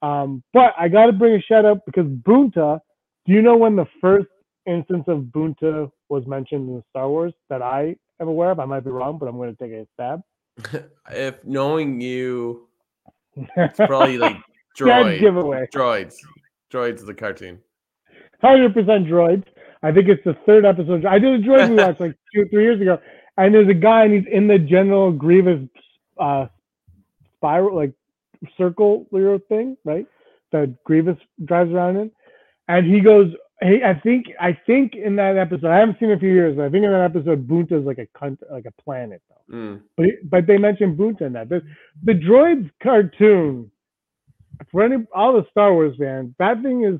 Um, 0.03 0.43
but 0.53 0.73
I 0.77 0.89
got 0.89 1.05
to 1.05 1.13
bring 1.13 1.33
a 1.33 1.41
shout 1.41 1.65
out 1.65 1.85
because 1.85 2.05
Boonta. 2.05 2.79
Do 3.25 3.31
you 3.31 3.41
know 3.41 3.55
when 3.55 3.77
the 3.77 3.85
first 4.01 4.27
instance 4.65 5.05
of 5.07 5.19
Boonta 5.33 5.89
was 6.09 6.27
mentioned 6.27 6.67
in 6.69 6.83
Star 6.89 7.07
Wars 7.07 7.33
that 7.49 7.61
I 7.61 7.95
am 8.19 8.27
aware 8.27 8.51
of? 8.51 8.59
I 8.59 8.65
might 8.65 8.83
be 8.83 8.89
wrong, 8.91 9.17
but 9.17 9.27
I'm 9.27 9.37
going 9.37 9.55
to 9.55 9.63
take 9.63 9.71
a 9.71 9.87
stab. 9.93 10.21
if 11.11 11.41
knowing 11.45 12.01
you, 12.01 12.67
it's 13.35 13.77
probably 13.87 14.17
like 14.17 14.35
Dead 14.77 14.85
droid, 14.85 15.19
giveaway. 15.21 15.67
droids, 15.73 16.15
droids 16.71 16.99
of 16.99 17.05
the 17.05 17.13
cartoon. 17.13 17.59
hundred 18.41 18.73
percent 18.73 19.07
droids. 19.07 19.45
I 19.83 19.91
think 19.91 20.09
it's 20.09 20.23
the 20.25 20.35
third 20.45 20.65
episode. 20.65 21.05
I 21.05 21.17
did 21.17 21.39
a 21.39 21.47
droid 21.47 21.69
we 21.69 21.75
watched 21.75 22.01
like 22.01 22.15
two, 22.33 22.45
three 22.49 22.63
years 22.63 22.81
ago, 22.81 22.97
and 23.37 23.53
there's 23.53 23.69
a 23.69 23.73
guy 23.73 24.03
and 24.03 24.13
he's 24.13 24.33
in 24.33 24.47
the 24.47 24.59
General 24.59 25.11
Grievous 25.11 25.67
uh, 26.19 26.47
spiral, 27.37 27.75
like 27.75 27.93
circle 28.57 29.07
thing, 29.49 29.77
right? 29.83 30.05
That 30.51 30.83
Grievous 30.83 31.17
drives 31.45 31.71
around 31.71 31.97
in, 31.97 32.11
and 32.67 32.91
he 32.91 32.99
goes. 32.99 33.31
Hey, 33.61 33.81
I 33.81 33.93
think 33.93 34.25
I 34.41 34.57
think 34.65 34.95
in 34.95 35.15
that 35.15 35.37
episode, 35.37 35.69
I 35.69 35.77
haven't 35.77 35.97
seen 35.97 36.09
it 36.09 36.13
in 36.13 36.17
a 36.17 36.19
few 36.19 36.33
years, 36.33 36.57
but 36.57 36.65
I 36.65 36.69
think 36.69 36.83
in 36.83 36.91
that 36.91 37.03
episode, 37.03 37.47
Boonta 37.47 37.79
is 37.79 37.85
like 37.85 37.97
a 37.97 38.07
cunt, 38.07 38.39
like 38.51 38.65
a 38.65 38.81
planet 38.81 39.21
though. 39.29 39.55
Mm. 39.55 39.81
But 39.95 40.07
but 40.25 40.47
they 40.47 40.57
mentioned 40.57 40.97
Boonta 40.97 41.21
in 41.21 41.33
that. 41.33 41.47
The, 41.47 41.61
the 42.03 42.13
droids 42.13 42.69
cartoon, 42.81 43.71
for 44.69 44.83
any 44.83 45.05
all 45.15 45.33
the 45.33 45.45
Star 45.51 45.71
Wars 45.71 45.95
fans, 45.97 46.33
that 46.39 46.61
thing 46.61 46.83
is 46.83 46.99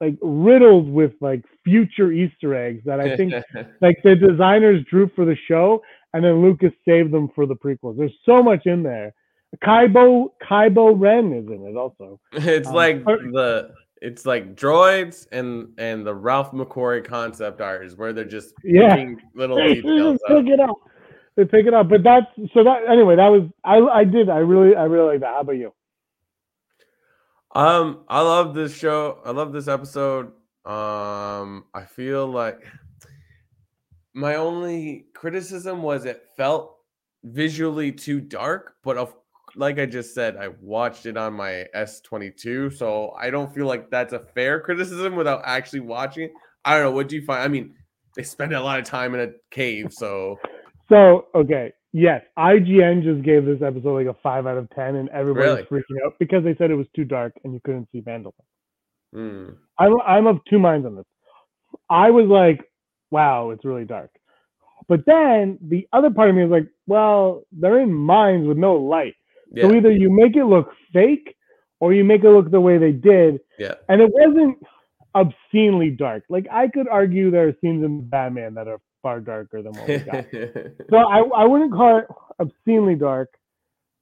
like 0.00 0.16
riddled 0.22 0.88
with 0.88 1.12
like 1.20 1.44
future 1.64 2.12
Easter 2.12 2.54
eggs 2.54 2.82
that 2.84 3.00
I 3.00 3.16
think 3.16 3.32
like 3.80 4.00
the 4.02 4.14
designers 4.14 4.84
drew 4.88 5.10
for 5.14 5.24
the 5.24 5.36
show, 5.48 5.82
and 6.12 6.24
then 6.24 6.42
Lucas 6.42 6.72
saved 6.86 7.12
them 7.12 7.28
for 7.34 7.46
the 7.46 7.56
prequels. 7.56 7.96
There's 7.96 8.16
so 8.24 8.42
much 8.42 8.66
in 8.66 8.82
there. 8.82 9.12
Kybo 9.64 10.28
Kybo 10.42 10.98
Ren 10.98 11.32
is 11.32 11.46
in 11.46 11.66
it 11.66 11.76
also. 11.76 12.20
it's 12.32 12.68
Um, 12.68 12.74
like 12.74 13.04
the 13.04 13.70
it's 14.00 14.26
like 14.26 14.54
droids 14.54 15.26
and 15.32 15.70
and 15.78 16.06
the 16.06 16.14
Ralph 16.14 16.52
McQuarrie 16.52 17.04
concept 17.04 17.60
art 17.60 17.84
is 17.84 17.96
where 17.96 18.12
they're 18.12 18.24
just 18.24 18.54
Yeah. 18.62 18.94
picking 18.94 19.20
little 19.34 19.56
They 19.56 19.74
details 19.76 20.20
out. 20.30 20.36
pick 20.44 20.46
it 20.52 20.60
up. 20.60 20.76
They 21.36 21.44
pick 21.44 21.66
it 21.66 21.74
up. 21.74 21.88
But 21.88 22.02
that's 22.02 22.26
so 22.52 22.62
that 22.64 22.82
anyway. 22.88 23.16
That 23.16 23.28
was 23.28 23.42
I 23.64 23.78
I 23.78 24.04
did 24.04 24.28
I 24.28 24.38
really 24.38 24.76
I 24.76 24.84
really 24.84 25.12
like 25.12 25.20
that. 25.20 25.34
How 25.34 25.40
about 25.40 25.52
you? 25.52 25.72
Um, 27.54 28.04
I 28.08 28.20
love 28.20 28.54
this 28.54 28.76
show. 28.76 29.20
I 29.24 29.30
love 29.30 29.52
this 29.52 29.68
episode. 29.68 30.26
Um, 30.64 31.64
I 31.72 31.84
feel 31.88 32.26
like 32.26 32.62
my 34.14 34.34
only 34.36 35.06
criticism 35.14 35.82
was 35.82 36.04
it 36.04 36.22
felt 36.36 36.76
visually 37.24 37.90
too 37.90 38.20
dark, 38.20 38.74
but 38.84 38.96
of 38.98 39.14
like 39.58 39.78
I 39.78 39.86
just 39.86 40.14
said, 40.14 40.36
I 40.36 40.48
watched 40.60 41.04
it 41.06 41.16
on 41.16 41.34
my 41.34 41.66
S22, 41.74 42.76
so 42.76 43.10
I 43.18 43.30
don't 43.30 43.52
feel 43.52 43.66
like 43.66 43.90
that's 43.90 44.12
a 44.12 44.20
fair 44.20 44.60
criticism 44.60 45.16
without 45.16 45.42
actually 45.44 45.80
watching 45.80 46.24
it. 46.24 46.32
I 46.64 46.74
don't 46.74 46.84
know. 46.84 46.90
What 46.92 47.08
do 47.08 47.16
you 47.16 47.24
find? 47.24 47.42
I 47.42 47.48
mean, 47.48 47.74
they 48.14 48.22
spend 48.22 48.52
a 48.54 48.62
lot 48.62 48.78
of 48.78 48.84
time 48.84 49.14
in 49.14 49.20
a 49.20 49.32
cave, 49.50 49.92
so 49.92 50.38
So 50.88 51.26
okay, 51.34 51.72
yes, 51.92 52.22
IGN 52.38 53.02
just 53.02 53.22
gave 53.24 53.44
this 53.44 53.60
episode 53.62 53.94
like 53.94 54.06
a 54.06 54.18
five 54.22 54.46
out 54.46 54.56
of 54.56 54.70
ten, 54.70 54.96
and 54.96 55.08
everybody's 55.10 55.66
freaking 55.66 56.06
out 56.06 56.14
because 56.18 56.44
they 56.44 56.54
said 56.56 56.70
it 56.70 56.76
was 56.76 56.86
too 56.94 57.04
dark 57.04 57.32
and 57.44 57.52
you 57.52 57.60
couldn't 57.64 57.88
see 57.92 58.00
Vandal. 58.00 58.34
mm, 59.14 59.56
I'm 59.78 60.00
I'm 60.00 60.26
of 60.26 60.38
two 60.48 60.58
minds 60.58 60.86
on 60.86 60.96
this. 60.96 61.06
I 61.90 62.10
was 62.10 62.26
like, 62.26 62.64
wow, 63.10 63.50
it's 63.50 63.64
really 63.64 63.84
dark. 63.84 64.10
But 64.88 65.04
then 65.04 65.58
the 65.60 65.86
other 65.92 66.10
part 66.10 66.30
of 66.30 66.36
me 66.36 66.44
is 66.44 66.50
like, 66.50 66.66
well, 66.86 67.42
they're 67.52 67.80
in 67.80 67.92
mines 67.92 68.46
with 68.46 68.56
no 68.56 68.74
light. 68.76 69.14
Yeah. 69.52 69.64
So 69.64 69.74
either 69.74 69.90
you 69.90 70.10
make 70.10 70.36
it 70.36 70.44
look 70.44 70.72
fake 70.92 71.34
or 71.80 71.92
you 71.92 72.04
make 72.04 72.24
it 72.24 72.30
look 72.30 72.50
the 72.50 72.60
way 72.60 72.78
they 72.78 72.92
did. 72.92 73.40
Yeah. 73.58 73.74
And 73.88 74.00
it 74.00 74.10
wasn't 74.12 74.58
obscenely 75.14 75.90
dark. 75.90 76.24
Like 76.28 76.46
I 76.50 76.68
could 76.68 76.88
argue 76.88 77.30
there 77.30 77.48
are 77.48 77.54
scenes 77.60 77.84
in 77.84 78.08
Batman 78.08 78.54
that 78.54 78.68
are 78.68 78.78
far 79.02 79.20
darker 79.20 79.62
than 79.62 79.72
what 79.72 79.88
we 79.88 79.98
got. 79.98 80.26
so 80.90 80.96
I, 80.96 81.20
I 81.42 81.44
wouldn't 81.44 81.72
call 81.72 81.98
it 81.98 82.06
obscenely 82.40 82.94
dark, 82.94 83.30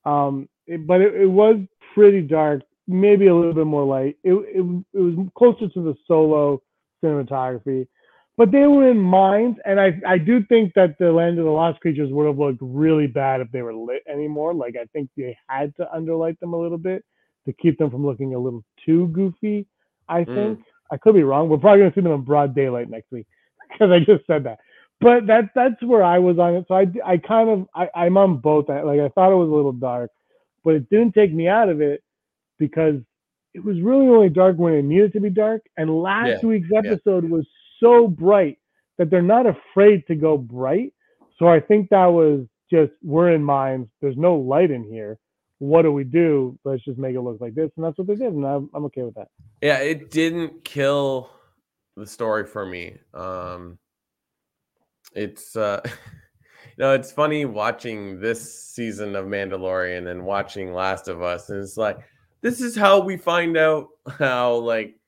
um, 0.04 0.48
it- 0.66 0.86
but 0.86 1.00
it, 1.00 1.14
it 1.14 1.26
was 1.26 1.56
pretty 1.94 2.22
dark. 2.22 2.62
Maybe 2.88 3.26
a 3.26 3.34
little 3.34 3.52
bit 3.52 3.66
more 3.66 3.84
light. 3.84 4.16
It, 4.22 4.32
it 4.32 4.84
it 4.94 4.98
was 5.00 5.28
closer 5.36 5.68
to 5.68 5.82
the 5.82 5.94
solo 6.06 6.62
cinematography, 7.04 7.88
but 8.36 8.50
they 8.52 8.66
were 8.66 8.88
in 8.90 8.98
mines, 8.98 9.56
and 9.64 9.80
I 9.80 10.00
I 10.06 10.18
do 10.18 10.42
think 10.44 10.74
that 10.74 10.96
the 10.98 11.12
Land 11.12 11.38
of 11.38 11.44
the 11.44 11.50
Lost 11.50 11.80
Creatures 11.80 12.10
would 12.12 12.26
have 12.26 12.38
looked 12.38 12.58
really 12.60 13.06
bad 13.06 13.40
if 13.40 13.50
they 13.52 13.62
were 13.62 13.74
lit 13.74 14.02
anymore. 14.08 14.54
Like 14.54 14.76
I 14.80 14.84
think 14.92 15.10
they 15.16 15.36
had 15.48 15.74
to 15.76 15.88
underlight 15.94 16.38
them 16.40 16.52
a 16.54 16.58
little 16.60 16.78
bit 16.78 17.04
to 17.46 17.52
keep 17.54 17.78
them 17.78 17.90
from 17.90 18.04
looking 18.06 18.34
a 18.34 18.38
little 18.38 18.64
too 18.84 19.08
goofy. 19.08 19.66
I 20.08 20.24
Mm. 20.26 20.34
think 20.34 20.60
I 20.90 20.96
could 20.98 21.14
be 21.14 21.22
wrong. 21.24 21.48
We're 21.48 21.58
probably 21.58 21.80
gonna 21.80 21.94
see 21.94 22.00
them 22.02 22.12
in 22.12 22.22
broad 22.22 22.54
daylight 22.54 22.90
next 22.90 23.10
week 23.12 23.26
because 23.72 23.90
I 23.90 24.00
just 24.00 24.26
said 24.26 24.44
that. 24.44 24.58
But 25.00 25.26
that 25.26 25.50
that's 25.54 25.82
where 25.82 26.02
I 26.02 26.18
was 26.18 26.38
on 26.38 26.54
it. 26.56 26.66
So 26.68 26.74
I 26.74 26.86
I 27.04 27.16
kind 27.18 27.48
of 27.50 27.68
I, 27.74 27.88
I'm 27.94 28.16
on 28.18 28.38
both. 28.38 28.70
I- 28.70 28.82
Like 28.82 29.00
I 29.00 29.08
thought 29.10 29.32
it 29.32 29.36
was 29.36 29.48
a 29.50 29.54
little 29.54 29.72
dark, 29.72 30.10
but 30.64 30.74
it 30.74 30.88
didn't 30.90 31.12
take 31.14 31.32
me 31.32 31.48
out 31.48 31.68
of 31.68 31.80
it 31.80 32.02
because 32.58 32.96
it 33.54 33.64
was 33.64 33.80
really 33.80 34.08
only 34.08 34.28
dark 34.28 34.56
when 34.58 34.74
it 34.74 34.82
needed 34.84 35.12
to 35.14 35.20
be 35.20 35.30
dark. 35.30 35.62
And 35.76 36.02
last 36.02 36.42
Yeah, 36.42 36.42
week's 36.42 36.68
episode 36.74 37.24
was 37.24 37.46
so 37.80 38.08
bright 38.08 38.58
that 38.98 39.10
they're 39.10 39.22
not 39.22 39.46
afraid 39.46 40.06
to 40.06 40.14
go 40.14 40.36
bright. 40.38 40.92
So 41.38 41.48
I 41.48 41.60
think 41.60 41.90
that 41.90 42.06
was 42.06 42.46
just 42.70 42.92
we're 43.02 43.32
in 43.32 43.42
mines. 43.42 43.88
There's 44.00 44.16
no 44.16 44.36
light 44.36 44.70
in 44.70 44.84
here. 44.84 45.18
What 45.58 45.82
do 45.82 45.92
we 45.92 46.04
do? 46.04 46.58
Let's 46.64 46.84
just 46.84 46.98
make 46.98 47.14
it 47.14 47.20
look 47.20 47.40
like 47.40 47.54
this, 47.54 47.70
and 47.76 47.84
that's 47.84 47.96
what 47.96 48.06
they 48.06 48.14
did, 48.14 48.32
and 48.32 48.46
I'm, 48.46 48.68
I'm 48.74 48.84
okay 48.86 49.02
with 49.02 49.14
that. 49.14 49.28
yeah, 49.62 49.78
it 49.78 50.10
didn't 50.10 50.64
kill 50.64 51.30
the 51.96 52.06
story 52.06 52.46
for 52.46 52.66
me. 52.66 52.98
Um 53.14 53.78
it's 55.14 55.56
uh 55.56 55.80
you 55.84 55.90
know, 56.78 56.92
it's 56.92 57.10
funny 57.10 57.46
watching 57.46 58.20
this 58.20 58.70
season 58.70 59.16
of 59.16 59.26
Mandalorian 59.26 60.10
and 60.10 60.24
watching 60.24 60.74
Last 60.74 61.08
of 61.08 61.22
Us, 61.22 61.48
and 61.48 61.62
it's 61.62 61.78
like 61.78 61.98
this 62.42 62.60
is 62.60 62.76
how 62.76 63.00
we 63.00 63.16
find 63.16 63.56
out 63.56 63.88
how 64.18 64.56
like 64.56 64.98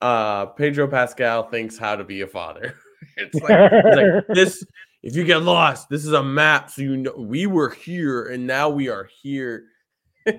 uh 0.00 0.46
Pedro 0.46 0.88
Pascal 0.88 1.44
thinks 1.44 1.78
how 1.78 1.96
to 1.96 2.04
be 2.04 2.20
a 2.20 2.26
father. 2.26 2.74
it's 3.16 3.34
like, 3.40 3.70
it's 3.72 3.96
like 3.96 4.26
this 4.34 4.64
if 5.02 5.14
you 5.14 5.24
get 5.24 5.42
lost, 5.42 5.88
this 5.88 6.04
is 6.04 6.12
a 6.12 6.22
map 6.22 6.70
so 6.70 6.82
you 6.82 6.96
know 6.96 7.14
we 7.16 7.46
were 7.46 7.70
here 7.70 8.24
and 8.26 8.46
now 8.46 8.68
we 8.68 8.88
are 8.88 9.08
here. 9.22 9.66
and 10.26 10.38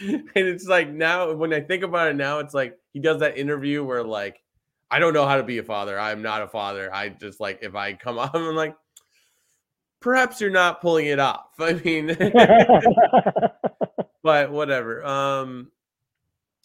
it's 0.00 0.66
like 0.66 0.90
now 0.90 1.32
when 1.32 1.52
I 1.52 1.60
think 1.60 1.84
about 1.84 2.08
it 2.08 2.16
now, 2.16 2.40
it's 2.40 2.54
like 2.54 2.76
he 2.92 2.98
does 2.98 3.20
that 3.20 3.38
interview 3.38 3.84
where 3.84 4.02
like 4.02 4.42
I 4.90 4.98
don't 4.98 5.14
know 5.14 5.26
how 5.26 5.36
to 5.36 5.44
be 5.44 5.58
a 5.58 5.62
father. 5.62 5.98
I'm 5.98 6.22
not 6.22 6.42
a 6.42 6.48
father. 6.48 6.92
I 6.92 7.10
just 7.10 7.38
like 7.38 7.60
if 7.62 7.76
I 7.76 7.92
come 7.92 8.18
up, 8.18 8.34
I'm 8.34 8.56
like, 8.56 8.74
perhaps 10.00 10.40
you're 10.40 10.50
not 10.50 10.80
pulling 10.80 11.06
it 11.06 11.20
off. 11.20 11.46
I 11.60 11.74
mean, 11.74 12.08
but 14.22 14.50
whatever. 14.50 15.04
Um, 15.04 15.70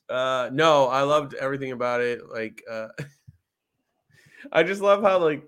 uh, 0.09 0.49
no, 0.51 0.87
I 0.87 1.01
loved 1.01 1.33
everything 1.33 1.71
about 1.71 2.01
it. 2.01 2.21
Like, 2.29 2.61
uh, 2.69 2.87
I 4.51 4.63
just 4.63 4.81
love 4.81 5.01
how 5.01 5.19
like 5.19 5.43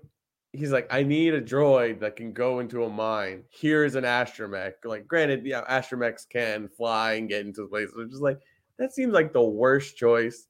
he's 0.52 0.72
like, 0.72 0.88
I 0.90 1.02
need 1.02 1.34
a 1.34 1.40
droid 1.40 2.00
that 2.00 2.16
can 2.16 2.32
go 2.32 2.60
into 2.60 2.84
a 2.84 2.88
mine. 2.88 3.44
Here's 3.50 3.94
an 3.94 4.04
astromech. 4.04 4.72
Like, 4.84 5.06
granted, 5.06 5.44
yeah, 5.44 5.62
astromechs 5.68 6.28
can 6.28 6.68
fly 6.68 7.14
and 7.14 7.28
get 7.28 7.46
into 7.46 7.68
places. 7.68 7.94
It's 7.98 8.12
just 8.12 8.22
like 8.22 8.38
that 8.78 8.94
seems 8.94 9.12
like 9.12 9.32
the 9.32 9.42
worst 9.42 9.96
choice. 9.96 10.46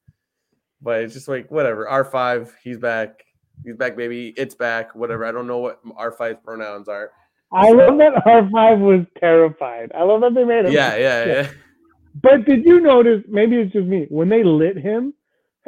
But 0.81 1.03
it's 1.03 1.15
just 1.15 1.29
like 1.29 1.51
whatever. 1.51 1.89
R 1.89 2.05
five, 2.05 2.55
he's 2.63 2.79
back. 2.79 3.25
He's 3.65 3.77
back, 3.77 3.97
baby. 3.97 4.33
It's 4.37 4.55
back. 4.55 4.95
Whatever. 4.95 5.25
I 5.25 5.33
don't 5.33 5.47
know 5.47 5.59
what 5.59 5.81
R 5.97 6.15
5s 6.17 6.43
pronouns 6.45 6.89
are. 6.89 7.11
I 7.53 7.71
love 7.71 7.99
that 7.99 8.23
R5 8.27 8.79
was 8.79 9.07
terrified. 9.19 9.91
I 9.95 10.05
love 10.05 10.21
that 10.21 10.35
they 10.35 10.45
made 10.45 10.67
him. 10.67 10.73
Yeah, 10.73 10.97
yeah, 10.97 11.25
yeah. 11.27 11.51
But 12.23 12.45
did 12.45 12.65
you 12.65 12.81
notice? 12.81 13.23
Maybe 13.29 13.57
it's 13.57 13.73
just 13.73 13.87
me. 13.87 14.07
When 14.09 14.29
they 14.29 14.43
lit 14.43 14.77
him, 14.77 15.15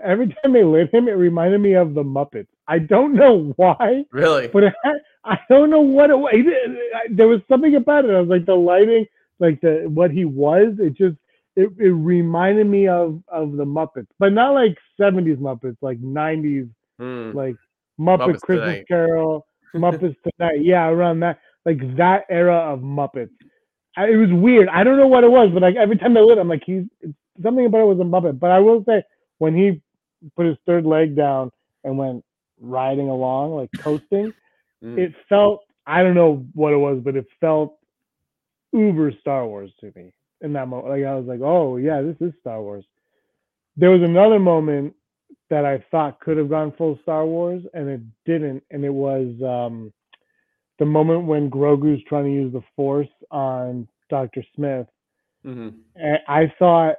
every 0.02 0.28
time 0.42 0.52
they 0.52 0.64
lit 0.64 0.92
him, 0.92 1.08
it 1.08 1.12
reminded 1.12 1.60
me 1.60 1.74
of 1.74 1.94
the 1.94 2.02
Muppets. 2.02 2.46
I 2.68 2.78
don't 2.78 3.14
know 3.14 3.52
why, 3.56 4.04
Really? 4.12 4.48
but 4.48 4.62
had, 4.62 4.96
I 5.24 5.38
don't 5.48 5.70
know 5.70 5.80
what 5.80 6.10
it 6.10 6.18
was. 6.18 6.32
There 7.10 7.28
was 7.28 7.40
something 7.48 7.74
about 7.76 8.04
it. 8.04 8.10
I 8.14 8.20
was 8.20 8.28
like 8.28 8.46
the 8.46 8.54
lighting, 8.54 9.06
like 9.38 9.60
the 9.60 9.84
what 9.88 10.10
he 10.10 10.24
was. 10.24 10.74
It 10.78 10.94
just 10.96 11.16
it, 11.56 11.68
it 11.78 11.90
reminded 11.90 12.66
me 12.68 12.86
of 12.88 13.22
of 13.28 13.52
the 13.56 13.64
Muppets, 13.64 14.06
but 14.18 14.32
not 14.32 14.54
like 14.54 14.78
'70s 15.00 15.36
Muppets, 15.38 15.76
like 15.82 16.00
'90s, 16.00 16.70
Hmm. 16.98 17.32
like 17.32 17.56
Muppet 17.98 18.18
Muppets 18.34 18.40
Christmas 18.40 18.66
Tonight. 18.66 18.88
Carol, 18.88 19.46
Muppets 19.74 20.16
Tonight. 20.38 20.62
Yeah, 20.62 20.86
around 20.88 21.20
that, 21.20 21.38
like 21.66 21.78
that 21.96 22.24
era 22.30 22.56
of 22.72 22.80
Muppets. 22.80 23.30
I, 23.96 24.08
it 24.10 24.16
was 24.16 24.30
weird. 24.32 24.68
I 24.68 24.84
don't 24.84 24.96
know 24.98 25.06
what 25.08 25.24
it 25.24 25.30
was, 25.30 25.50
but 25.52 25.62
like 25.62 25.76
every 25.76 25.98
time 25.98 26.16
I 26.16 26.20
lit, 26.20 26.38
I'm 26.38 26.48
like, 26.48 26.62
he's 26.64 26.84
something 27.42 27.66
about 27.66 27.80
it 27.82 27.86
was 27.86 28.00
a 28.00 28.04
Muppet. 28.04 28.38
But 28.38 28.50
I 28.50 28.58
will 28.60 28.84
say, 28.86 29.02
when 29.38 29.56
he 29.56 29.80
put 30.36 30.46
his 30.46 30.56
third 30.66 30.84
leg 30.86 31.16
down 31.16 31.50
and 31.84 31.98
went 31.98 32.24
riding 32.60 33.08
along, 33.08 33.54
like 33.56 33.70
coasting, 33.78 34.32
Mm. 34.82 34.98
it 34.98 35.14
felt. 35.28 35.64
I 35.86 36.02
don't 36.02 36.14
know 36.14 36.46
what 36.54 36.72
it 36.72 36.76
was, 36.78 37.00
but 37.04 37.16
it 37.16 37.26
felt 37.40 37.76
uber 38.72 39.12
Star 39.20 39.46
Wars 39.46 39.70
to 39.80 39.92
me 39.96 40.12
in 40.40 40.52
that 40.54 40.68
moment. 40.68 40.88
Like 40.88 41.04
I 41.04 41.14
was 41.16 41.26
like, 41.26 41.40
oh 41.42 41.76
yeah, 41.76 42.00
this 42.00 42.16
is 42.20 42.32
Star 42.40 42.62
Wars. 42.62 42.84
There 43.76 43.90
was 43.90 44.02
another 44.02 44.38
moment 44.38 44.94
that 45.50 45.64
I 45.66 45.84
thought 45.90 46.20
could 46.20 46.36
have 46.38 46.48
gone 46.48 46.72
full 46.78 46.98
Star 47.02 47.26
Wars, 47.26 47.62
and 47.74 47.88
it 47.88 48.00
didn't. 48.24 48.62
And 48.70 48.84
it 48.84 48.92
was 48.92 49.34
um, 49.44 49.92
the 50.78 50.86
moment 50.86 51.24
when 51.26 51.50
Grogu's 51.50 52.02
trying 52.08 52.24
to 52.24 52.32
use 52.32 52.52
the 52.52 52.62
Force 52.76 53.08
on 53.30 53.88
Doctor 54.08 54.44
Smith. 54.54 54.86
Mhm. 55.44 55.74
And 55.96 56.18
I 56.28 56.52
thought, 56.58 56.96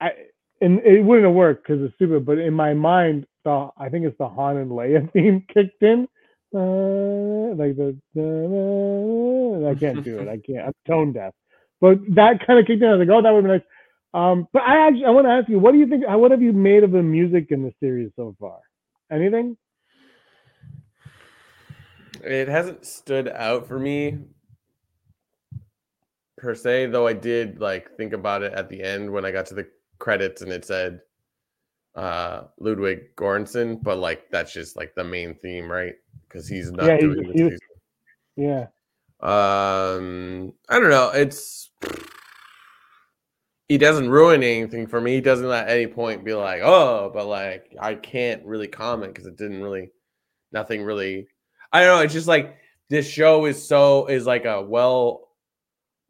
I 0.00 0.12
and 0.60 0.80
it 0.80 1.04
wouldn't 1.04 1.26
have 1.26 1.34
worked 1.34 1.66
because 1.66 1.82
it's 1.82 1.94
stupid. 1.94 2.24
But 2.26 2.38
in 2.38 2.54
my 2.54 2.74
mind, 2.74 3.26
the 3.44 3.70
I 3.76 3.88
think 3.88 4.04
it's 4.06 4.18
the 4.18 4.28
Han 4.28 4.56
and 4.56 4.70
Leia 4.70 5.10
theme 5.12 5.44
kicked 5.52 5.82
in, 5.82 6.08
uh, 6.54 7.54
like 7.54 7.76
the. 7.76 7.96
I 9.68 9.74
can't 9.74 10.04
do 10.04 10.18
it. 10.18 10.28
I 10.28 10.38
can't. 10.38 10.66
I'm 10.66 10.72
tone 10.86 11.12
deaf. 11.12 11.34
But 11.80 11.98
that 12.14 12.46
kind 12.46 12.58
of 12.58 12.66
kicked 12.66 12.82
in. 12.82 12.88
I 12.88 12.96
was 12.96 13.06
like, 13.06 13.16
oh, 13.16 13.22
that 13.22 13.30
would 13.30 13.44
be 13.44 13.50
nice. 13.50 13.62
Um, 14.14 14.48
but 14.52 14.62
I 14.62 14.86
actually 14.86 15.04
I 15.04 15.10
want 15.10 15.26
to 15.26 15.30
ask 15.32 15.48
you, 15.48 15.58
what 15.58 15.72
do 15.72 15.78
you 15.78 15.86
think? 15.86 16.04
What 16.06 16.30
have 16.30 16.42
you 16.42 16.52
made 16.52 16.82
of 16.84 16.92
the 16.92 17.02
music 17.02 17.48
in 17.50 17.62
the 17.62 17.72
series 17.80 18.10
so 18.16 18.34
far? 18.40 18.58
Anything? 19.12 19.56
It 22.22 22.48
hasn't 22.48 22.84
stood 22.84 23.28
out 23.28 23.68
for 23.68 23.78
me 23.78 24.18
per 26.38 26.54
se, 26.54 26.86
though 26.86 27.06
I 27.06 27.12
did 27.12 27.60
like 27.60 27.96
think 27.96 28.12
about 28.12 28.42
it 28.42 28.52
at 28.54 28.68
the 28.68 28.82
end 28.82 29.10
when 29.10 29.24
I 29.24 29.30
got 29.30 29.46
to 29.46 29.54
the 29.54 29.68
credits 29.98 30.42
and 30.42 30.52
it 30.52 30.64
said 30.64 31.00
uh 31.94 32.44
Ludwig 32.58 33.14
Göransson, 33.16 33.82
but 33.82 33.98
like 33.98 34.30
that's 34.30 34.52
just 34.52 34.76
like 34.76 34.94
the 34.94 35.04
main 35.04 35.34
theme, 35.42 35.70
right? 35.70 35.94
Because 36.28 36.48
he's 36.48 36.70
not 36.70 36.86
Yeah, 36.86 36.98
doing 36.98 37.26
this 37.26 37.32
he 37.32 37.38
season. 37.38 37.58
Yeah. 38.36 38.66
Um, 39.20 40.52
I 40.68 40.78
don't 40.78 40.90
know. 40.90 41.10
It's 41.10 41.70
he 43.68 43.76
doesn't 43.76 44.08
ruin 44.08 44.42
anything 44.42 44.86
for 44.86 45.00
me. 45.00 45.14
He 45.14 45.20
doesn't 45.20 45.50
at 45.50 45.68
any 45.68 45.86
point 45.86 46.24
be 46.24 46.34
like, 46.34 46.62
oh, 46.62 47.10
but 47.12 47.26
like 47.26 47.74
I 47.80 47.94
can't 47.94 48.44
really 48.46 48.68
comment 48.68 49.12
because 49.12 49.26
it 49.26 49.36
didn't 49.36 49.62
really, 49.62 49.90
nothing 50.52 50.82
really. 50.82 51.28
I 51.72 51.84
don't 51.84 51.98
know. 51.98 52.02
It's 52.04 52.14
just 52.14 52.28
like 52.28 52.56
this 52.88 53.06
show 53.08 53.44
is 53.44 53.66
so 53.66 54.06
is 54.06 54.24
like 54.24 54.44
a 54.44 54.62
well, 54.62 55.27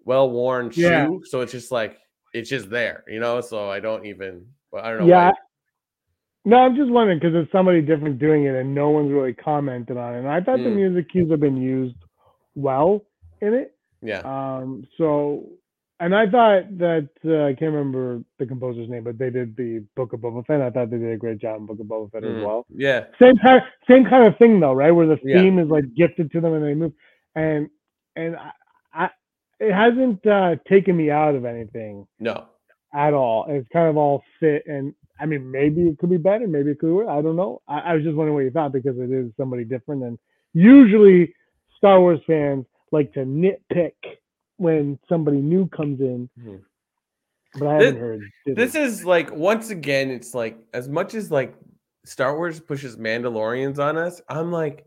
well 0.09 0.31
worn 0.31 0.71
shoe. 0.71 0.81
Yeah. 0.81 1.09
So 1.25 1.42
it's 1.42 1.53
just 1.53 1.71
like 1.71 1.99
it's 2.35 2.49
just 2.51 2.71
there, 2.71 3.05
you 3.07 3.21
know. 3.21 3.40
So 3.42 3.71
I 3.71 3.79
don't 3.79 4.07
even. 4.07 4.47
I 4.75 4.90
don't 4.90 5.01
know. 5.01 5.07
Yeah. 5.07 5.29
why- 5.29 5.35
No, 6.44 6.57
I'm 6.59 6.77
just 6.77 6.90
wondering 6.90 7.18
because 7.18 7.35
it's 7.35 7.53
somebody 7.53 7.83
different 7.83 8.18
doing 8.18 8.44
it 8.44 8.55
and 8.55 8.75
no 8.75 8.88
one's 8.90 9.12
really 9.12 9.35
commented 9.35 9.97
on 9.99 10.14
it. 10.14 10.18
And 10.21 10.29
I 10.29 10.40
thought 10.40 10.59
the 10.59 10.64
Mm. 10.71 10.77
music 10.77 11.11
cues 11.11 11.31
have 11.31 11.40
been 11.40 11.57
used 11.61 11.97
well 12.55 13.05
in 13.40 13.53
it. 13.55 13.75
yeah. 14.03 14.21
Um, 14.25 14.87
so, 14.97 15.44
and 16.01 16.14
I 16.14 16.25
thought 16.31 16.62
that 16.79 17.09
uh, 17.25 17.44
I 17.44 17.53
can't 17.55 17.73
remember 17.75 18.23
the 18.38 18.47
composer's 18.47 18.88
name, 18.88 19.05
but 19.05 19.18
they 19.18 19.31
did 19.31 19.57
the 19.57 19.85
Book 19.97 20.12
of 20.12 20.21
Boba 20.21 20.47
Fett. 20.47 20.61
I 20.62 20.71
thought 20.71 20.90
they 20.90 20.99
did 20.99 21.12
a 21.12 21.16
great 21.16 21.38
job 21.38 21.61
in 21.61 21.66
Book 21.66 21.81
of 21.81 21.87
Boba 21.87 22.11
Fett 22.12 22.25
as 22.25 22.31
Mm. 22.31 22.47
well. 22.47 22.64
Yeah. 22.71 23.07
Same 23.21 23.37
kind, 23.38 23.62
same 23.88 24.05
kind 24.05 24.27
of 24.27 24.37
thing 24.38 24.61
though, 24.61 24.73
right? 24.75 24.92
Where 24.92 25.07
the 25.07 25.18
Yeah. 25.23 25.40
theme 25.42 25.59
is 25.59 25.68
like 25.68 25.85
gifted 25.94 26.31
to 26.33 26.40
them 26.40 26.55
and 26.55 26.64
they 26.64 26.75
move, 26.75 26.92
and 27.35 27.68
and 28.16 28.37
I, 28.37 28.51
I 28.94 29.11
it 29.61 29.73
hasn't 29.73 30.25
uh, 30.27 30.57
taken 30.68 30.97
me 30.97 31.11
out 31.11 31.35
of 31.35 31.44
anything 31.44 32.07
No. 32.21 32.47
at 32.94 33.12
all. 33.14 33.47
It's 33.49 33.66
kind 33.73 33.88
of 33.88 33.97
all 33.97 34.23
fit, 34.40 34.62
and 34.66 34.94
I 35.21 35.27
mean, 35.27 35.51
maybe 35.51 35.83
it 35.88 35.99
could 35.99 36.11
be 36.11 36.16
better, 36.16 36.47
maybe 36.47 36.71
it 36.71 36.79
could. 36.79 36.87
Be 36.87 36.92
worse. 36.92 37.09
I 37.11 37.21
don't 37.23 37.37
know. 37.37 37.61
I, 37.68 37.79
I 37.81 37.94
was 37.94 38.05
just 38.05 38.16
wondering 38.16 38.35
what 38.35 38.44
you 38.44 38.51
thought 38.51 38.73
because 38.73 38.97
it 38.99 39.11
is 39.11 39.31
somebody 39.37 39.64
different, 39.64 40.05
and 40.05 40.18
usually 40.55 41.35
Star 41.77 42.01
Wars 42.01 42.21
fans 42.27 42.66
like 42.92 43.12
to 43.14 43.21
nitpick 43.21 43.92
when 44.57 44.99
somebody 45.09 45.38
new 45.38 45.68
comes 45.68 46.01
in. 46.01 46.29
Mhm. 46.40 46.61
but 47.59 47.66
I 47.68 47.75
haven't 47.75 47.99
heard. 48.01 48.21
This 48.47 48.75
it. 48.75 48.83
is 48.83 49.05
like 49.05 49.33
once 49.35 49.71
again, 49.71 50.11
it's 50.11 50.35
like 50.35 50.59
as 50.73 50.88
much 50.88 51.14
as 51.14 51.31
like 51.31 51.55
Star 52.05 52.37
Wars 52.37 52.61
pushes 52.61 52.97
Mandalorians 52.97 53.79
on 53.79 53.97
us. 53.99 54.21
I'm 54.29 54.51
like, 54.53 54.87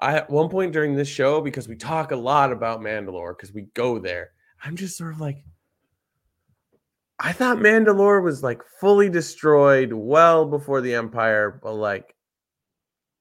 I 0.00 0.16
at 0.16 0.30
one 0.30 0.48
point 0.48 0.72
during 0.72 0.94
this 0.94 1.08
show 1.08 1.40
because 1.40 1.68
we 1.68 1.76
talk 1.76 2.10
a 2.10 2.16
lot 2.16 2.52
about 2.52 2.80
Mandalore 2.80 3.36
because 3.36 3.52
we 3.52 3.62
go 3.74 3.98
there. 3.98 4.30
I'm 4.62 4.76
just 4.76 4.96
sort 4.96 5.12
of 5.12 5.20
like, 5.20 5.44
I 7.18 7.32
thought 7.32 7.58
Mandalore 7.58 8.22
was 8.22 8.42
like 8.42 8.62
fully 8.80 9.08
destroyed 9.08 9.92
well 9.92 10.44
before 10.44 10.80
the 10.80 10.94
Empire, 10.94 11.58
but 11.62 11.74
like, 11.74 12.14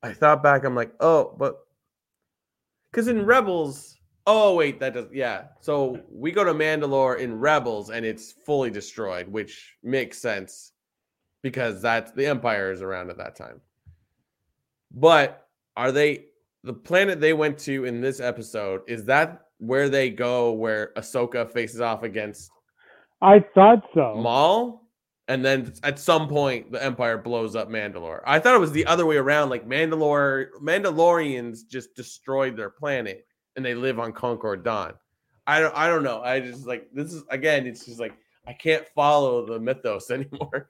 I 0.04 0.14
thought 0.14 0.44
back, 0.44 0.66
I'm 0.66 0.76
like, 0.76 0.92
oh, 1.00 1.36
but 1.38 1.66
because 2.92 3.08
in 3.08 3.26
Rebels, 3.26 3.98
oh 4.28 4.56
wait, 4.56 4.80
that 4.80 4.94
does 4.94 5.08
yeah. 5.12 5.46
So 5.62 6.02
we 6.10 6.32
go 6.32 6.44
to 6.44 6.54
Mandalore 6.54 7.20
in 7.20 7.40
Rebels, 7.40 7.90
and 7.90 8.06
it's 8.06 8.34
fully 8.46 8.70
destroyed, 8.70 9.28
which 9.28 9.76
makes 9.82 10.18
sense 10.18 10.74
because 11.42 11.82
that's 11.82 12.12
the 12.12 12.26
Empire 12.26 12.72
is 12.72 12.82
around 12.82 13.10
at 13.10 13.18
that 13.18 13.36
time. 13.36 13.62
But 14.92 15.48
are 15.76 15.92
they 15.92 16.26
the 16.66 16.74
planet 16.74 17.22
they 17.22 17.34
went 17.34 17.58
to 17.60 17.86
in 17.86 18.02
this 18.02 18.20
episode? 18.20 18.82
Is 18.88 19.06
that 19.06 19.46
where 19.60 19.88
they 19.88 20.10
go 20.10 20.52
where 20.52 20.92
Ahsoka 20.98 21.50
faces 21.50 21.80
off 21.80 22.04
against 22.04 22.52
I 23.22 23.44
thought 23.54 23.84
so. 23.94 24.16
Maul? 24.16 24.82
And 25.28 25.44
then 25.44 25.74
at 25.84 25.98
some 25.98 26.28
point 26.28 26.72
the 26.72 26.84
Empire 26.84 27.18
blows 27.18 27.56
up 27.56 27.70
Mandalore. 27.70 28.22
I 28.26 28.40
thought 28.40 28.56
it 28.56 28.60
was 28.60 28.72
the 28.72 28.86
other 28.86 29.06
way 29.06 29.18
around. 29.18 29.50
Like 29.50 29.68
Mandalore 29.68 30.48
Mandalorians 30.62 31.68
just 31.68 31.96
destroyed 31.96 32.58
their 32.58 32.70
planet 32.70 33.26
and 33.56 33.66
they 33.66 33.74
live 33.74 34.00
on 34.00 34.12
Concord 34.12 34.64
Dawn. 34.64 34.94
I 35.48 35.60
don't 35.60 35.76
I 35.76 35.88
don't 35.88 36.04
know. 36.04 36.22
I 36.22 36.40
just 36.40 36.68
like 36.68 36.90
this 36.94 37.14
is 37.14 37.24
again, 37.30 37.66
it's 37.66 37.86
just 37.86 38.00
like 38.00 38.14
I 38.48 38.54
can't 38.54 38.88
follow 38.90 39.46
the 39.46 39.60
mythos 39.60 40.12
anymore. 40.12 40.70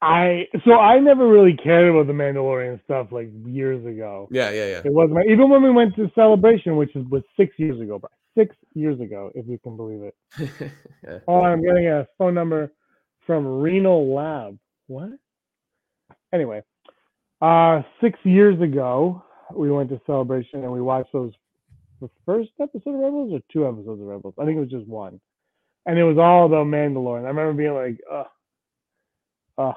I 0.00 0.46
so 0.64 0.74
I 0.74 1.00
never 1.00 1.26
really 1.26 1.56
cared 1.56 1.90
about 1.90 2.06
the 2.06 2.12
Mandalorian 2.12 2.82
stuff 2.84 3.08
like 3.10 3.30
years 3.44 3.84
ago. 3.84 4.28
Yeah, 4.30 4.50
yeah, 4.50 4.66
yeah. 4.66 4.82
It 4.84 4.92
wasn't 4.92 5.26
even 5.28 5.50
when 5.50 5.62
we 5.62 5.72
went 5.72 5.96
to 5.96 6.10
Celebration, 6.14 6.76
which 6.76 6.94
is, 6.94 7.04
was 7.08 7.22
six 7.36 7.58
years 7.58 7.80
ago. 7.80 7.98
bro. 7.98 8.08
Six 8.36 8.54
years 8.74 9.00
ago, 9.00 9.32
if 9.34 9.46
you 9.48 9.58
can 9.58 9.76
believe 9.76 10.02
it. 10.02 10.14
yeah. 11.04 11.18
Oh, 11.26 11.42
I'm 11.42 11.62
getting 11.64 11.88
a 11.88 12.06
phone 12.16 12.34
number 12.34 12.72
from 13.26 13.60
Renal 13.60 14.14
Lab. 14.14 14.56
What? 14.86 15.10
Anyway, 16.32 16.62
uh, 17.42 17.82
six 18.00 18.18
years 18.22 18.60
ago, 18.60 19.24
we 19.52 19.70
went 19.70 19.90
to 19.90 20.00
Celebration 20.06 20.62
and 20.62 20.72
we 20.72 20.80
watched 20.80 21.12
those 21.12 21.32
the 22.00 22.08
first 22.24 22.50
episode 22.60 22.94
of 22.94 23.00
Rebels 23.00 23.32
or 23.32 23.40
two 23.52 23.66
episodes 23.66 24.00
of 24.00 24.06
Rebels. 24.06 24.34
I 24.38 24.44
think 24.44 24.56
it 24.56 24.60
was 24.60 24.70
just 24.70 24.86
one, 24.86 25.20
and 25.86 25.98
it 25.98 26.04
was 26.04 26.18
all 26.18 26.46
about 26.46 26.66
Mandalorian. 26.66 27.24
I 27.24 27.28
remember 27.28 27.54
being 27.54 27.74
like, 27.74 27.98
ugh, 28.08 28.26
ugh. 29.58 29.74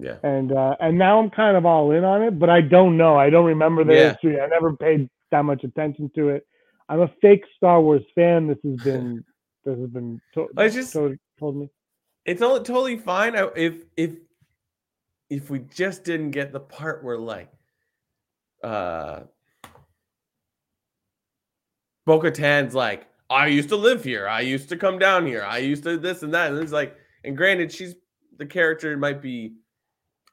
Yeah. 0.00 0.16
And 0.22 0.52
uh, 0.52 0.76
and 0.80 0.96
now 0.96 1.18
I'm 1.20 1.28
kind 1.30 1.56
of 1.56 1.66
all 1.66 1.90
in 1.90 2.04
on 2.04 2.22
it, 2.22 2.38
but 2.38 2.48
I 2.48 2.60
don't 2.60 2.96
know. 2.96 3.16
I 3.16 3.30
don't 3.30 3.46
remember 3.46 3.82
the 3.84 3.94
Yeah. 3.94 4.08
history. 4.12 4.40
I 4.40 4.46
never 4.46 4.76
paid 4.76 5.08
that 5.32 5.44
much 5.44 5.64
attention 5.64 6.10
to 6.14 6.28
it. 6.30 6.46
I'm 6.88 7.00
a 7.00 7.08
fake 7.20 7.44
Star 7.56 7.80
Wars 7.82 8.04
fan. 8.14 8.46
This 8.46 8.58
has 8.64 8.76
been 8.82 9.24
this 9.64 9.78
has 9.78 9.90
been 9.90 10.20
to- 10.34 10.48
I 10.56 10.68
just- 10.68 10.92
told, 10.92 11.16
told 11.38 11.56
me. 11.56 11.68
It's 12.24 12.42
all 12.42 12.56
totally 12.60 12.96
fine 12.98 13.34
I- 13.36 13.50
if 13.56 13.74
if 13.96 14.12
if 15.30 15.50
we 15.50 15.58
just 15.60 16.04
didn't 16.04 16.30
get 16.30 16.52
the 16.52 16.60
part 16.60 17.02
where 17.02 17.18
like 17.18 17.50
uh 18.62 19.20
Bo-Katan's 22.06 22.74
like, 22.74 23.06
I 23.28 23.48
used 23.48 23.68
to 23.68 23.76
live 23.76 24.02
here, 24.02 24.26
I 24.26 24.40
used 24.40 24.68
to 24.70 24.76
come 24.76 24.98
down 24.98 25.26
here, 25.26 25.42
I 25.44 25.58
used 25.58 25.82
to 25.84 25.98
this 25.98 26.22
and 26.22 26.32
that. 26.32 26.50
And 26.50 26.58
it's 26.62 26.72
like, 26.72 26.96
and 27.24 27.36
granted, 27.36 27.70
she's 27.70 27.94
the 28.38 28.46
character 28.46 28.96
might 28.96 29.20
be, 29.20 29.52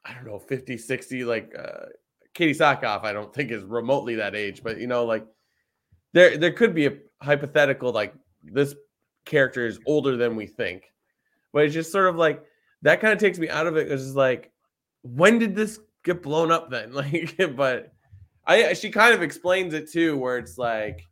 I 0.06 0.14
don't 0.14 0.26
know, 0.26 0.38
50, 0.38 0.78
60, 0.78 1.24
like 1.24 1.52
uh 1.58 1.86
Katee 2.34 2.56
Sackhoff, 2.56 3.04
I 3.04 3.12
don't 3.12 3.34
think 3.34 3.50
is 3.50 3.62
remotely 3.64 4.16
that 4.16 4.34
age, 4.34 4.62
but 4.62 4.78
you 4.78 4.86
know, 4.86 5.04
like 5.04 5.26
there 6.12 6.36
there 6.36 6.52
could 6.52 6.74
be 6.74 6.86
a 6.86 6.96
hypothetical 7.20 7.92
like 7.92 8.14
this 8.42 8.74
character 9.24 9.66
is 9.66 9.78
older 9.86 10.16
than 10.16 10.36
we 10.36 10.46
think. 10.46 10.92
But 11.52 11.64
it's 11.64 11.74
just 11.74 11.92
sort 11.92 12.08
of 12.08 12.16
like 12.16 12.44
that 12.82 13.00
kind 13.00 13.12
of 13.12 13.18
takes 13.18 13.38
me 13.38 13.48
out 13.48 13.66
of 13.66 13.76
it. 13.76 13.88
because 13.88 14.06
It's 14.06 14.16
like, 14.16 14.52
when 15.02 15.38
did 15.38 15.54
this 15.54 15.80
get 16.04 16.22
blown 16.22 16.50
up 16.50 16.70
then? 16.70 16.92
Like, 16.94 17.36
but 17.56 17.92
I 18.46 18.74
she 18.74 18.90
kind 18.90 19.14
of 19.14 19.22
explains 19.22 19.74
it 19.74 19.90
too, 19.90 20.16
where 20.16 20.38
it's 20.38 20.56
like 20.56 21.02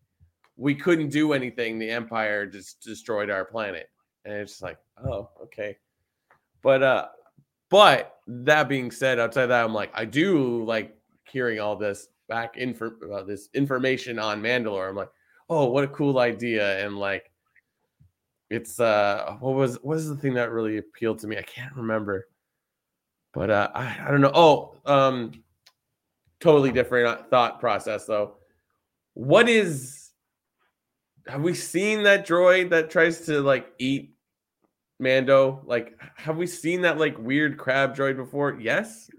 we 0.57 0.75
couldn't 0.75 1.09
do 1.09 1.33
anything. 1.33 1.79
The 1.79 1.91
Empire 1.91 2.47
just 2.47 2.81
destroyed 2.83 3.31
our 3.31 3.45
planet. 3.45 3.91
And 4.25 4.35
it's 4.35 4.63
like, 4.63 4.79
oh, 5.05 5.31
okay. 5.43 5.77
But 6.63 6.83
uh 6.83 7.09
but 7.71 8.19
that 8.27 8.69
being 8.69 8.91
said, 8.91 9.19
outside 9.19 9.47
that, 9.47 9.65
I'm 9.65 9.75
like, 9.75 9.91
I 9.95 10.05
do 10.05 10.65
like 10.65 10.97
hearing 11.31 11.61
all 11.61 11.77
this 11.77 12.09
back 12.29 12.57
info 12.57 12.93
uh, 13.13 13.23
this 13.23 13.49
information 13.55 14.19
on 14.19 14.43
Mandalore. 14.43 14.89
I'm 14.89 14.97
like, 14.97 15.11
oh, 15.49 15.67
what 15.67 15.85
a 15.85 15.89
cool 15.89 16.19
idea. 16.19 16.85
And 16.85 16.99
like 16.99 17.31
it's 18.51 18.79
uh 18.81 19.37
what 19.41 19.55
was 19.55 19.75
what 19.83 19.97
was 19.97 20.09
the 20.09 20.17
thing 20.17 20.35
that 20.35 20.53
really 20.53 20.79
appealed 20.79 21.19
to 21.21 21.27
me? 21.27 21.37
I 21.37 21.43
can't 21.43 21.75
remember. 21.75 22.29
But 23.33 23.51
uh 23.51 23.71
I, 23.75 23.99
I 24.07 24.11
don't 24.11 24.21
know. 24.21 24.33
Oh, 24.35 24.77
um 24.87 25.33
totally 26.41 26.73
different 26.73 27.07
uh, 27.07 27.23
thought 27.25 27.61
process 27.61 28.07
though. 28.07 28.37
What 29.15 29.49
is 29.49 30.11
have 31.27 31.43
we 31.43 31.55
seen 31.55 32.03
that 32.03 32.27
droid 32.27 32.71
that 32.71 32.91
tries 32.91 33.25
to 33.27 33.41
like 33.41 33.73
eat 33.79 34.14
Mando? 34.99 35.63
Like 35.67 35.99
have 36.17 36.37
we 36.37 36.47
seen 36.47 36.83
that 36.83 36.99
like 36.99 37.19
weird 37.19 37.59
crab 37.59 37.97
droid 37.97 38.17
before? 38.17 38.59
Yes. 38.61 39.11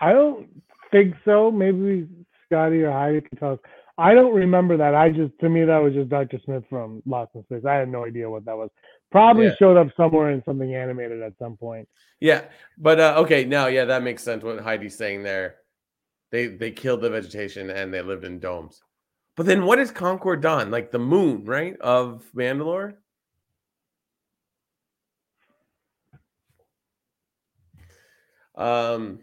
I 0.00 0.12
don't 0.12 0.48
think 0.90 1.14
so. 1.24 1.50
Maybe 1.50 2.06
Scotty 2.46 2.82
or 2.82 2.92
Heidi 2.92 3.20
can 3.22 3.38
tell 3.38 3.52
us. 3.54 3.58
I 3.96 4.14
don't 4.14 4.32
remember 4.34 4.76
that. 4.76 4.94
I 4.94 5.10
just 5.10 5.32
to 5.40 5.48
me 5.48 5.64
that 5.64 5.78
was 5.78 5.92
just 5.94 6.08
Dr. 6.08 6.38
Smith 6.44 6.62
from 6.70 7.02
Lost 7.04 7.32
in 7.34 7.42
Space. 7.44 7.64
I 7.66 7.74
had 7.74 7.88
no 7.88 8.04
idea 8.04 8.30
what 8.30 8.44
that 8.44 8.56
was. 8.56 8.70
Probably 9.10 9.46
Yeah. 9.46 9.54
showed 9.58 9.76
up 9.76 9.88
somewhere 9.96 10.30
in 10.30 10.42
something 10.44 10.74
animated 10.74 11.22
at 11.22 11.32
some 11.38 11.56
point. 11.56 11.88
Yeah, 12.20 12.44
but 12.76 13.00
uh, 13.00 13.14
okay, 13.18 13.44
now 13.44 13.66
yeah, 13.68 13.86
that 13.86 14.02
makes 14.02 14.22
sense. 14.22 14.44
What 14.44 14.60
Heidi's 14.60 14.96
saying 14.96 15.22
there, 15.22 15.56
they 16.30 16.46
they 16.46 16.70
killed 16.70 17.00
the 17.00 17.10
vegetation 17.10 17.70
and 17.70 17.92
they 17.92 18.02
lived 18.02 18.24
in 18.24 18.38
domes. 18.38 18.82
But 19.36 19.46
then 19.46 19.64
what 19.64 19.78
is 19.78 19.90
Concord 19.90 20.42
Dawn? 20.42 20.70
Like 20.70 20.90
the 20.90 20.98
moon, 20.98 21.44
right, 21.44 21.76
of 21.80 22.24
Mandalore? 22.36 22.94
Um, 28.58 29.20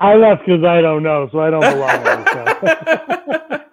I 0.00 0.14
left 0.14 0.46
because 0.46 0.64
I 0.64 0.80
don't 0.80 1.02
know, 1.02 1.28
so 1.30 1.38
I 1.40 1.50
don't 1.50 1.60
belong 1.60 2.06
on 2.06 2.24
the 2.24 3.68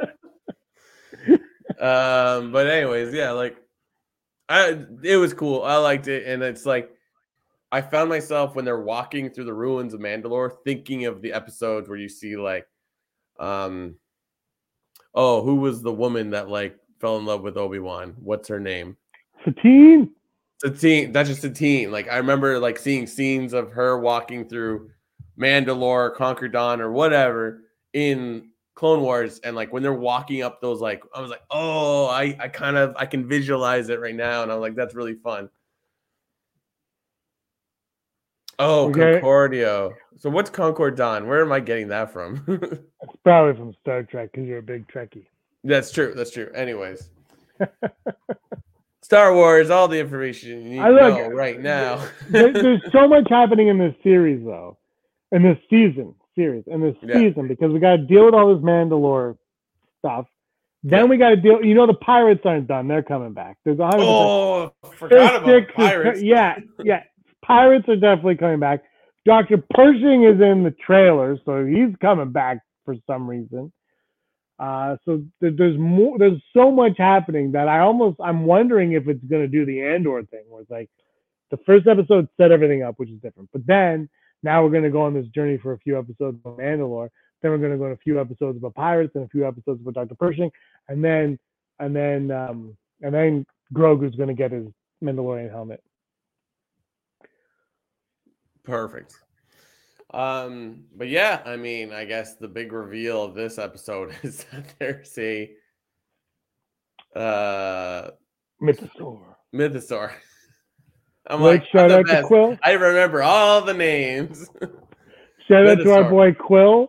show. 1.80 1.86
um, 1.86 2.52
but 2.52 2.68
anyways, 2.68 3.14
yeah, 3.14 3.32
like 3.32 3.58
I 4.50 4.78
it 5.02 5.16
was 5.16 5.34
cool. 5.34 5.64
I 5.64 5.78
liked 5.78 6.10
it, 6.10 6.28
and 6.28 6.44
it's 6.44 6.66
like 6.66 6.92
I 7.72 7.80
found 7.80 8.10
myself 8.10 8.54
when 8.54 8.66
they're 8.66 8.82
walking 8.82 9.30
through 9.30 9.46
the 9.46 9.54
ruins 9.54 9.94
of 9.94 10.02
Mandalore, 10.02 10.52
thinking 10.66 11.06
of 11.06 11.22
the 11.22 11.32
episodes 11.32 11.88
where 11.88 11.98
you 11.98 12.10
see 12.10 12.36
like, 12.36 12.68
um, 13.40 13.96
oh, 15.16 15.42
who 15.42 15.56
was 15.56 15.82
the 15.82 15.94
woman 15.94 16.32
that 16.32 16.50
like 16.50 16.78
fell 17.00 17.18
in 17.18 17.26
love 17.26 17.44
with 17.44 17.56
Obi 17.56 17.80
Wan? 17.80 18.14
What's 18.20 18.50
her 18.50 18.60
name? 18.60 18.98
Satine? 19.46 20.12
Satine. 20.64 21.12
That's 21.12 21.28
just 21.30 21.42
Satine. 21.42 21.92
Like 21.92 22.10
I 22.10 22.18
remember 22.18 22.60
like 22.60 22.78
seeing 22.78 23.08
scenes 23.08 23.54
of 23.54 23.72
her 23.72 23.98
walking 24.00 24.48
through 24.48 24.90
Mandalore, 25.40 26.14
Concord 26.16 26.52
Dawn, 26.54 26.82
or 26.82 26.92
whatever 26.92 27.64
in 27.94 28.50
Clone 28.76 29.02
Wars, 29.02 29.40
and 29.44 29.56
like 29.56 29.74
when 29.74 29.82
they're 29.84 29.94
walking 29.94 30.44
up 30.44 30.62
those 30.62 30.80
like 30.82 31.04
I 31.16 31.22
was 31.22 31.32
like, 31.32 31.42
oh, 31.50 32.06
I 32.08 32.36
I 32.40 32.48
kind 32.48 32.78
of 32.78 32.96
I 32.96 33.06
can 33.06 33.28
visualize 33.28 33.90
it 33.90 34.00
right 34.00 34.16
now, 34.16 34.44
and 34.44 34.52
I'm 34.52 34.60
like, 34.60 34.76
that's 34.76 34.94
really 34.96 35.16
fun. 35.16 35.50
Oh, 38.60 38.90
Okay. 38.90 39.14
Concordia. 39.14 39.90
So 40.18 40.30
what's 40.30 40.52
Concord 40.52 40.96
Dawn? 40.96 41.28
Where 41.28 41.42
am 41.42 41.52
I 41.52 41.60
getting 41.60 41.88
that 41.88 42.12
from? 42.14 42.46
It's 43.04 43.18
probably 43.24 43.58
from 43.60 43.74
Star 43.82 44.04
Trek 44.04 44.32
because 44.32 44.48
you're 44.48 44.60
a 44.60 44.62
big 44.62 44.88
Trekkie. 44.88 45.26
that's 45.64 45.92
true. 45.92 46.14
That's 46.16 46.30
true. 46.30 46.52
Anyways, 46.54 47.10
Star 49.12 49.36
Wars, 49.36 49.70
all 49.70 49.90
the 49.90 50.00
information 50.00 50.50
you 50.52 50.56
need 50.70 50.80
I 50.80 50.88
to 50.88 50.94
look- 50.94 51.18
know 51.18 51.28
right 51.36 51.60
now. 51.60 52.08
There- 52.30 52.54
there's 52.54 52.82
so 52.94 53.10
much 53.10 53.28
happening 53.30 53.68
in 53.68 53.78
this 53.78 53.94
series 54.04 54.42
though, 54.46 54.78
in 55.34 55.44
this 55.44 55.58
season 55.70 56.16
series, 56.34 56.64
in 56.68 56.80
this 56.80 56.96
Yeah. 57.02 57.16
season 57.16 57.50
because 57.50 57.74
we 57.74 57.80
got 57.82 57.98
to 57.98 58.04
deal 58.06 58.24
with 58.24 58.34
all 58.34 58.56
this 58.56 58.64
Mandalore 58.64 59.38
stuff. 60.00 60.28
Then 60.84 61.10
we 61.10 61.18
got 61.18 61.32
to 61.32 61.36
deal. 61.36 61.62
You 61.62 61.74
know, 61.74 61.88
the 61.88 61.94
pirates 61.94 62.42
aren't 62.46 62.68
done; 62.68 62.88
they're 62.88 63.04
coming 63.04 63.34
back. 63.34 63.58
There's 63.66 63.80
a 63.80 63.84
hundred. 63.86 64.06
oh, 64.06 64.72
forgot 64.98 65.44
about 65.44 65.68
Six 65.76 66.18
is 66.18 66.24
yeah, 66.24 66.56
yeah. 66.82 67.04
Pirates 67.46 67.90
are 67.90 67.98
definitely 67.98 68.38
coming 68.38 68.62
back. 68.62 68.82
Doctor 69.26 69.62
Pershing 69.76 70.24
is 70.24 70.40
in 70.40 70.64
the 70.64 70.72
trailer, 70.72 71.38
so 71.46 71.66
he's 71.66 71.94
coming 72.02 72.32
back 72.32 72.60
for 72.86 72.96
some 73.08 73.30
reason. 73.30 73.74
Uh, 74.62 74.96
so 75.06 75.24
th- 75.42 75.56
there's 75.58 75.78
more. 75.80 76.20
There's 76.20 76.40
so 76.56 76.72
much 76.72 76.94
happening 76.96 77.52
that 77.54 77.68
I 77.68 77.80
almost 77.80 78.18
I'm 78.24 78.46
wondering 78.46 78.92
if 78.92 79.08
it's 79.08 79.24
gonna 79.24 79.48
do 79.48 79.66
the 79.66 79.82
Andor 79.82 80.22
thing, 80.30 80.44
where 80.50 80.62
it's 80.62 80.70
like 80.70 80.88
the 81.50 81.58
first 81.66 81.88
episode 81.88 82.28
set 82.38 82.52
everything 82.52 82.84
up, 82.84 82.94
which 82.98 83.10
is 83.10 83.20
different, 83.22 83.50
but 83.52 83.66
then 83.66 84.08
now 84.44 84.64
we're 84.64 84.70
gonna 84.70 84.92
go 84.92 85.02
on 85.02 85.16
this 85.16 85.26
journey 85.30 85.58
for 85.58 85.74
a 85.74 85.80
few 85.80 85.98
episodes 85.98 86.38
of 86.46 86.58
Mandalore. 86.58 87.10
Then 87.42 87.50
we're 87.50 87.58
gonna 87.58 87.78
go 87.78 87.86
on 87.86 87.94
a 87.94 87.98
few 87.98 88.22
episodes 88.22 88.60
about 88.60 88.76
pirates 88.76 89.14
and 89.16 89.24
a 89.24 89.30
few 89.30 89.48
episodes 89.48 89.82
about 89.82 89.96
Dr. 89.96 90.14
Pershing, 90.14 90.52
and 90.90 91.04
then 91.04 91.40
and 91.80 91.96
then 91.96 92.30
um, 92.30 92.78
and 93.02 93.16
then 93.16 93.48
Grogu's 93.74 94.16
gonna 94.16 94.36
get 94.36 94.52
his 94.52 94.68
Mandalorian 95.04 95.50
helmet. 95.50 95.82
Perfect. 98.64 99.16
Um, 100.14 100.84
but 100.96 101.08
yeah, 101.08 101.42
I 101.46 101.56
mean, 101.56 101.94
I 101.94 102.06
guess 102.06 102.36
the 102.36 102.48
big 102.48 102.74
reveal 102.74 103.24
of 103.24 103.34
this 103.34 103.58
episode 103.58 104.14
is 104.24 104.44
that 104.52 104.66
there's 104.80 105.18
a 105.18 105.52
uh 107.16 108.12
Mythosaur. 108.62 109.22
mythosaur. 109.54 110.12
I'm 111.28 111.42
Like, 111.42 111.62
like, 111.62 111.70
shout 111.72 111.92
out 111.92 112.06
to. 112.08 112.22
Kuiil. 112.24 112.60
I 112.64 112.72
remember 112.74 113.22
all 113.24 113.62
the 113.62 113.74
names. 113.74 114.50
Shout 115.48 115.68
out 115.68 115.80
to 115.80 115.92
our 115.92 116.10
boy 116.10 116.32
Kuiil, 116.32 116.88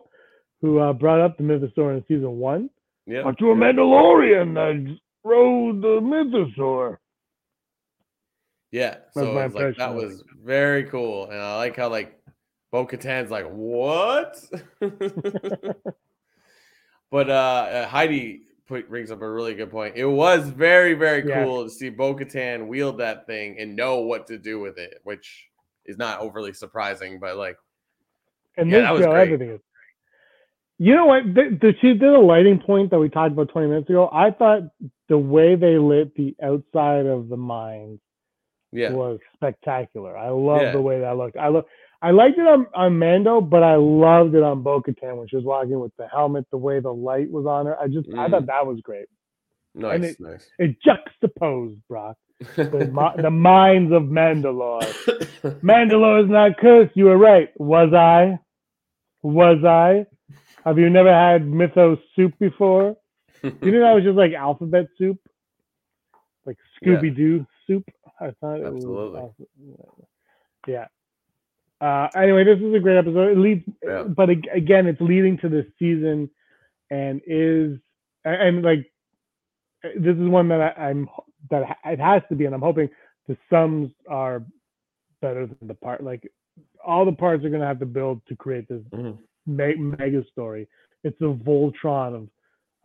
who 0.61 0.79
uh, 0.79 0.93
brought 0.93 1.19
up 1.19 1.37
the 1.37 1.43
Mythosaur 1.43 1.97
in 1.97 2.03
season 2.07 2.37
one. 2.37 2.69
yeah. 3.05 3.23
to 3.23 3.51
a 3.51 3.55
Mandalorian 3.55 4.53
that 4.53 4.97
rode 5.25 5.81
the 5.81 5.99
Mythosaur. 6.01 6.97
Yeah. 8.71 8.97
So 9.11 9.37
it's 9.37 9.53
like 9.55 9.75
that 9.77 9.93
was 9.93 10.23
very 10.41 10.85
cool. 10.85 11.25
And 11.29 11.39
I 11.41 11.57
like 11.57 11.75
how 11.75 11.89
like 11.89 12.17
Bo-Katan's 12.73 13.29
like, 13.29 13.45
what? 13.51 14.35
but 17.11 17.29
uh 17.29 17.33
uh, 17.33 17.87
Heidi 17.87 18.41
put 18.67 18.89
brings 18.89 19.11
up 19.11 19.21
a 19.21 19.29
really 19.31 19.53
good 19.53 19.69
point. 19.69 19.95
It 19.95 20.07
was 20.07 20.49
very, 20.49 20.95
very 20.95 21.23
Yeah. 21.27 21.43
cool 21.43 21.65
to 21.65 21.69
see 21.69 21.89
Bo-Katan 21.89 22.65
wield 22.67 22.97
that 22.97 23.27
thing 23.27 23.57
and 23.59 23.75
know 23.75 23.99
what 23.99 24.25
to 24.27 24.39
do 24.39 24.59
with 24.59 24.79
it, 24.79 24.99
which 25.03 25.45
is 25.85 25.99
not 25.99 26.19
overly 26.19 26.51
surprising, 26.51 27.19
but 27.19 27.37
like 27.37 27.57
And 28.57 28.71
Yeah, 28.71 28.79
this 28.79 28.85
that 28.87 28.93
was 28.93 29.01
show, 29.03 29.11
great. 29.11 29.21
everything 29.21 29.49
is. 29.51 29.61
You 30.79 30.95
know 30.95 31.05
what? 31.05 31.25
The, 31.25 31.57
the, 31.61 31.75
she 31.79 31.93
did 31.93 32.09
a 32.09 32.19
lighting 32.19 32.57
point 32.59 32.89
that 32.89 32.97
we 32.99 33.07
talked 33.07 33.33
about 33.33 33.49
20 33.49 33.67
minutes 33.67 33.87
ago. 33.87 34.09
I 34.11 34.31
thought 34.31 34.63
the 35.09 35.17
way 35.19 35.55
they 35.55 35.77
lit 35.77 36.15
the 36.15 36.35
outside 36.41 37.05
of 37.05 37.29
the 37.29 37.37
mines 37.37 37.99
yeah. 38.71 38.91
was 38.91 39.19
spectacular. 39.35 40.17
I 40.17 40.29
love 40.29 40.61
Yeah. 40.63 40.71
the 40.71 40.81
way 40.81 40.99
that 41.01 41.15
looked. 41.15 41.37
I 41.37 41.49
love. 41.49 41.65
I 42.03 42.11
liked 42.11 42.37
it 42.37 42.45
on, 42.45 42.67
on 42.75 42.99
Mando, 42.99 43.39
but 43.39 43.63
I 43.63 43.75
loved 43.77 44.35
it 44.35 44.43
on 44.43 44.61
Bo-Katan 44.61 45.15
when 45.17 45.27
she 45.29 45.37
was 45.37 45.45
walking 45.45 45.79
with 45.79 45.95
the 45.97 46.07
helmet, 46.07 46.45
the 46.51 46.57
way 46.57 46.79
the 46.81 46.91
light 46.93 47.31
was 47.31 47.45
on 47.45 47.65
her. 47.65 47.79
I 47.79 47.87
just, 47.87 48.09
I 48.09 48.27
Mm. 48.27 48.31
thought 48.31 48.45
that 48.47 48.67
was 48.67 48.81
great. 48.81 49.07
Nice, 49.73 50.03
it- 50.03 50.19
nice. 50.19 50.45
It 50.59 50.81
juxtaposed, 50.81 51.79
Brock, 51.87 52.17
the, 52.57 52.65
the 53.21 53.31
mines 53.31 53.91
of 53.93 54.03
Mandalore. 54.03 54.81
Mandalore 55.63 56.23
is 56.25 56.29
not 56.29 56.57
cursed. 56.57 56.91
You 56.95 57.05
were 57.05 57.17
right. 57.17 57.49
Was 57.57 57.93
I? 57.93 58.37
Was 59.23 59.63
I? 59.63 60.05
Have 60.65 60.77
you 60.77 60.89
never 60.89 61.11
had 61.13 61.47
mythos 61.47 61.99
soup 62.15 62.33
before? 62.39 62.97
You 63.41 63.71
know 63.71 63.79
that 63.79 63.93
was 63.95 64.03
just 64.03 64.17
like 64.17 64.33
alphabet 64.33 64.87
soup, 64.97 65.17
like 66.45 66.57
Scooby 66.83 67.15
Doo 67.15 67.45
soup. 67.65 67.83
I 68.19 68.31
thought 68.39 68.59
it 68.59 68.65
Absolutely. 68.65 68.87
was. 69.19 69.33
alpha- 69.39 70.07
Yeah. 70.67 70.85
Uh, 71.83 72.07
anyway, 72.15 72.45
this 72.45 72.59
is 72.59 72.73
a 72.73 72.79
great 72.79 72.97
episode. 72.97 73.31
It 73.31 73.37
leads, 73.37 73.65
Yeah. 73.83 74.03
but 74.03 74.29
again, 74.29 74.87
it's 74.87 75.01
leading 75.01 75.37
to 75.39 75.49
this 75.49 75.65
season, 75.77 76.29
and 76.89 77.21
is 77.27 77.77
and, 78.23 78.63
like 78.63 78.89
this 79.83 80.15
is 80.15 80.29
one 80.29 80.47
that 80.47 80.61
I, 80.61 80.89
I'm 80.89 81.09
that 81.49 81.77
it 81.83 81.99
has 81.99 82.21
to 82.29 82.35
be, 82.35 82.45
and 82.45 82.55
I'm 82.55 82.61
hoping 82.61 82.89
the 83.27 83.35
sums 83.49 83.91
are 84.07 84.43
better 85.21 85.45
than 85.45 85.67
the 85.67 85.73
part. 85.73 86.01
Like 86.01 86.31
all 86.85 87.03
the 87.03 87.11
parts 87.11 87.43
are 87.43 87.49
going 87.49 87.59
to 87.61 87.67
have 87.67 87.79
to 87.79 87.85
build 87.85 88.21
to 88.27 88.35
create 88.37 88.65
this 88.69 88.81
Mhm. 88.93 89.17
me- 89.45 89.75
mega 89.75 90.23
story. 90.31 90.69
It's 91.03 91.19
the 91.19 91.33
Voltron 91.33 92.15
of 92.15 92.29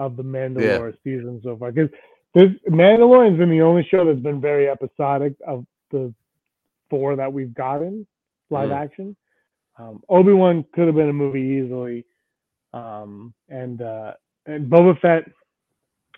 of 0.00 0.16
the 0.16 0.24
Mandalore 0.24 0.96
season 1.04 1.40
so 1.44 1.56
far. 1.56 1.70
Because 1.70 1.90
this 2.34 2.50
Mandalorian's 2.68 3.38
been 3.38 3.50
the 3.50 3.62
only 3.62 3.84
show 3.84 4.04
that's 4.04 4.18
been 4.18 4.40
very 4.40 4.68
episodic 4.68 5.34
of 5.46 5.64
the 5.92 6.12
four 6.90 7.14
that 7.14 7.32
we've 7.32 7.54
gotten 7.54 8.04
live 8.50 8.70
Mm. 8.70 8.76
action. 8.76 9.16
Um, 9.78 10.02
Obi 10.08 10.32
Wan 10.32 10.64
could 10.74 10.86
have 10.86 10.96
been 10.96 11.08
a 11.08 11.12
movie 11.12 11.40
easily, 11.64 12.04
um, 12.72 13.32
and 13.48 13.80
uh, 13.82 14.14
and 14.46 14.70
Boba 14.70 14.98
Fett. 15.00 15.24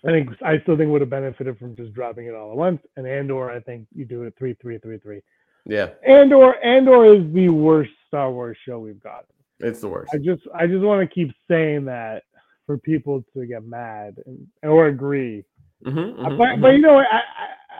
I 0.03 0.09
think 0.09 0.29
I 0.41 0.59
still 0.61 0.77
think 0.77 0.89
would 0.89 1.01
have 1.01 1.11
benefited 1.11 1.59
from 1.59 1.75
just 1.75 1.93
dropping 1.93 2.25
it 2.25 2.33
all 2.33 2.51
at 2.51 2.57
once. 2.57 2.81
And 2.97 3.05
Andor, 3.05 3.51
I 3.51 3.59
think 3.59 3.87
you 3.93 4.03
do 4.05 4.23
it 4.23 4.33
three, 4.37 4.55
three, 4.59 4.79
three, 4.79 4.97
three. 4.97 5.21
yeah, 5.65 5.89
Andor, 6.07 6.55
Andor 6.63 7.05
is 7.05 7.31
the 7.33 7.49
worst 7.49 7.91
Star 8.07 8.31
Wars 8.31 8.57
show 8.65 8.79
we've 8.79 8.99
got. 8.99 9.25
it's 9.59 9.81
the 9.81 9.87
worst. 9.89 10.11
I 10.13 10.17
just 10.17 10.41
I 10.55 10.65
just 10.65 10.81
want 10.83 11.07
to 11.07 11.13
keep 11.13 11.31
saying 11.47 11.85
that 11.85 12.23
for 12.65 12.77
people 12.79 13.23
to 13.35 13.45
get 13.45 13.63
mad 13.63 14.15
and 14.25 14.47
or 14.63 14.87
agree. 14.87 15.43
Mhm, 15.85 16.13
Uh, 16.19 16.29
mhm, 16.29 16.37
but, 16.37 16.47
mhm. 16.57 16.61
but 16.61 16.67
you 16.73 16.79
know? 16.79 16.97
I, 16.97 17.21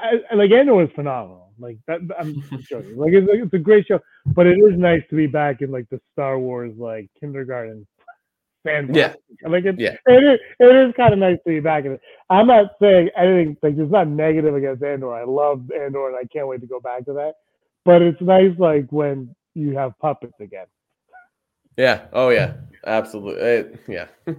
I, 0.03 0.11
I 0.31 0.35
like 0.35 0.51
Andor 0.51 0.81
is 0.83 0.89
phenomenal. 0.95 1.50
Like 1.61 1.77
that, 1.87 1.99
I'm 2.19 2.33
you. 2.33 2.95
Like 2.95 3.13
it's, 3.13 3.27
it's 3.31 3.53
a 3.53 3.59
great 3.59 3.85
show. 3.87 3.99
But 4.25 4.47
it 4.47 4.57
is 4.57 4.77
nice 4.77 5.01
to 5.09 5.15
be 5.15 5.27
back 5.27 5.61
in 5.61 5.71
like 5.71 5.87
the 5.89 6.01
Star 6.13 6.37
Wars 6.39 6.73
like 6.77 7.09
kindergarten 7.19 7.87
fan. 8.63 8.93
Yeah. 8.93 9.13
Like 9.47 9.65
it's, 9.65 9.79
Yeah. 9.79 9.95
it 10.07 10.23
is 10.23 10.39
it 10.59 10.75
is 10.87 10.93
kind 10.95 11.13
of 11.13 11.19
nice 11.19 11.37
to 11.45 11.49
be 11.49 11.59
back 11.59 11.85
in 11.85 11.93
it. 11.93 12.01
I'm 12.29 12.47
not 12.47 12.71
saying 12.81 13.09
anything 13.17 13.57
like 13.61 13.75
it's 13.77 13.91
not 13.91 14.07
negative 14.07 14.55
against 14.55 14.83
Andor. 14.83 15.13
I 15.13 15.23
love 15.23 15.69
Andor 15.71 16.07
and 16.09 16.17
I 16.17 16.25
can't 16.33 16.47
wait 16.47 16.61
to 16.61 16.67
go 16.67 16.79
back 16.79 17.05
to 17.05 17.13
that. 17.13 17.33
But 17.85 18.01
it's 18.01 18.21
nice 18.21 18.57
like 18.59 18.87
when 18.91 19.35
you 19.55 19.75
have 19.77 19.97
puppets 19.99 20.39
again. 20.39 20.67
Yeah. 21.77 22.05
Oh 22.13 22.29
yeah. 22.29 22.53
Absolutely. 22.85 23.41
It- 23.43 23.79
yeah. 23.87 24.07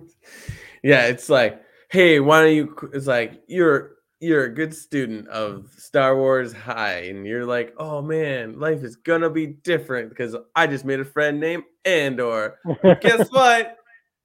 yeah. 0.83 1.07
It's 1.07 1.29
like, 1.29 1.63
hey, 1.91 2.21
why 2.21 2.43
don't 2.43 2.55
you? 2.55 2.77
It's 2.93 3.07
like 3.07 3.43
you're 3.47 3.97
you're 4.23 4.45
a 4.45 4.55
good 4.55 4.73
student 4.73 5.27
of 5.29 5.69
Star 5.77 6.17
Wars 6.17 6.53
High, 6.53 7.07
and 7.07 7.27
you're 7.27 7.45
like, 7.45 7.75
oh 7.77 8.01
man, 8.01 8.59
life 8.61 8.85
is 8.85 8.95
gonna 8.95 9.29
be 9.29 9.49
different 9.49 10.11
because 10.11 10.37
I 10.55 10.69
just 10.69 10.85
made 10.85 11.01
a 11.01 11.05
friend 11.05 11.41
named 11.41 11.65
Andor. 11.85 12.61
Guess 13.01 13.29
what? 13.33 13.79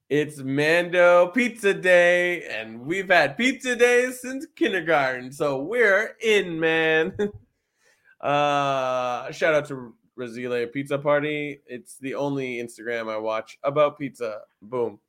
It's 0.07 0.37
Mando 0.37 1.27
Pizza 1.29 1.73
Day, 1.73 2.43
and 2.43 2.81
we've 2.81 3.09
had 3.09 3.37
pizza 3.37 3.75
days 3.75 4.21
since 4.21 4.45
kindergarten, 4.55 5.31
so 5.31 5.63
we're 5.63 6.15
in, 6.21 6.59
man. 6.59 7.13
uh, 8.21 9.31
shout 9.31 9.55
out 9.55 9.65
to 9.69 9.95
Razile 10.17 10.71
Pizza 10.71 10.99
Party. 10.99 11.61
It's 11.65 11.97
the 11.97 12.13
only 12.13 12.57
Instagram 12.57 13.11
I 13.11 13.17
watch 13.17 13.57
about 13.63 13.97
pizza. 13.97 14.41
Boom. 14.61 14.99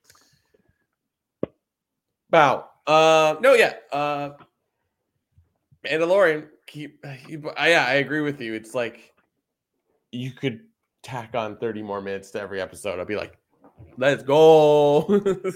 Bow. 2.30 2.64
Uh, 2.86 3.36
no, 3.40 3.52
yeah. 3.52 3.74
Uh, 3.92 4.30
Mandalorian. 5.86 6.48
Keep. 6.66 7.04
keep 7.26 7.46
uh, 7.46 7.52
yeah, 7.58 7.86
I 7.86 7.94
agree 7.94 8.20
with 8.20 8.40
you. 8.40 8.54
It's 8.54 8.74
like 8.74 9.14
you 10.12 10.32
could 10.32 10.60
tack 11.02 11.34
on 11.34 11.56
30 11.56 11.82
more 11.82 12.00
minutes 12.00 12.30
to 12.32 12.40
every 12.40 12.60
episode. 12.60 13.00
I'd 13.00 13.06
be 13.06 13.16
like, 13.16 13.38
let's 13.96 14.22
go. 14.22 15.06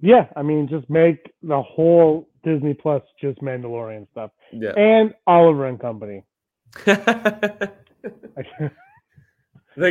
Yeah, 0.00 0.26
I 0.36 0.42
mean, 0.42 0.68
just 0.68 0.88
make 0.88 1.32
the 1.42 1.60
whole 1.60 2.28
Disney 2.44 2.74
Plus 2.74 3.02
just 3.20 3.40
Mandalorian 3.40 4.08
stuff 4.12 4.30
yeah. 4.52 4.70
and 4.76 5.12
Oliver 5.26 5.66
and 5.66 5.80
Company. 5.80 6.24
the 6.84 7.72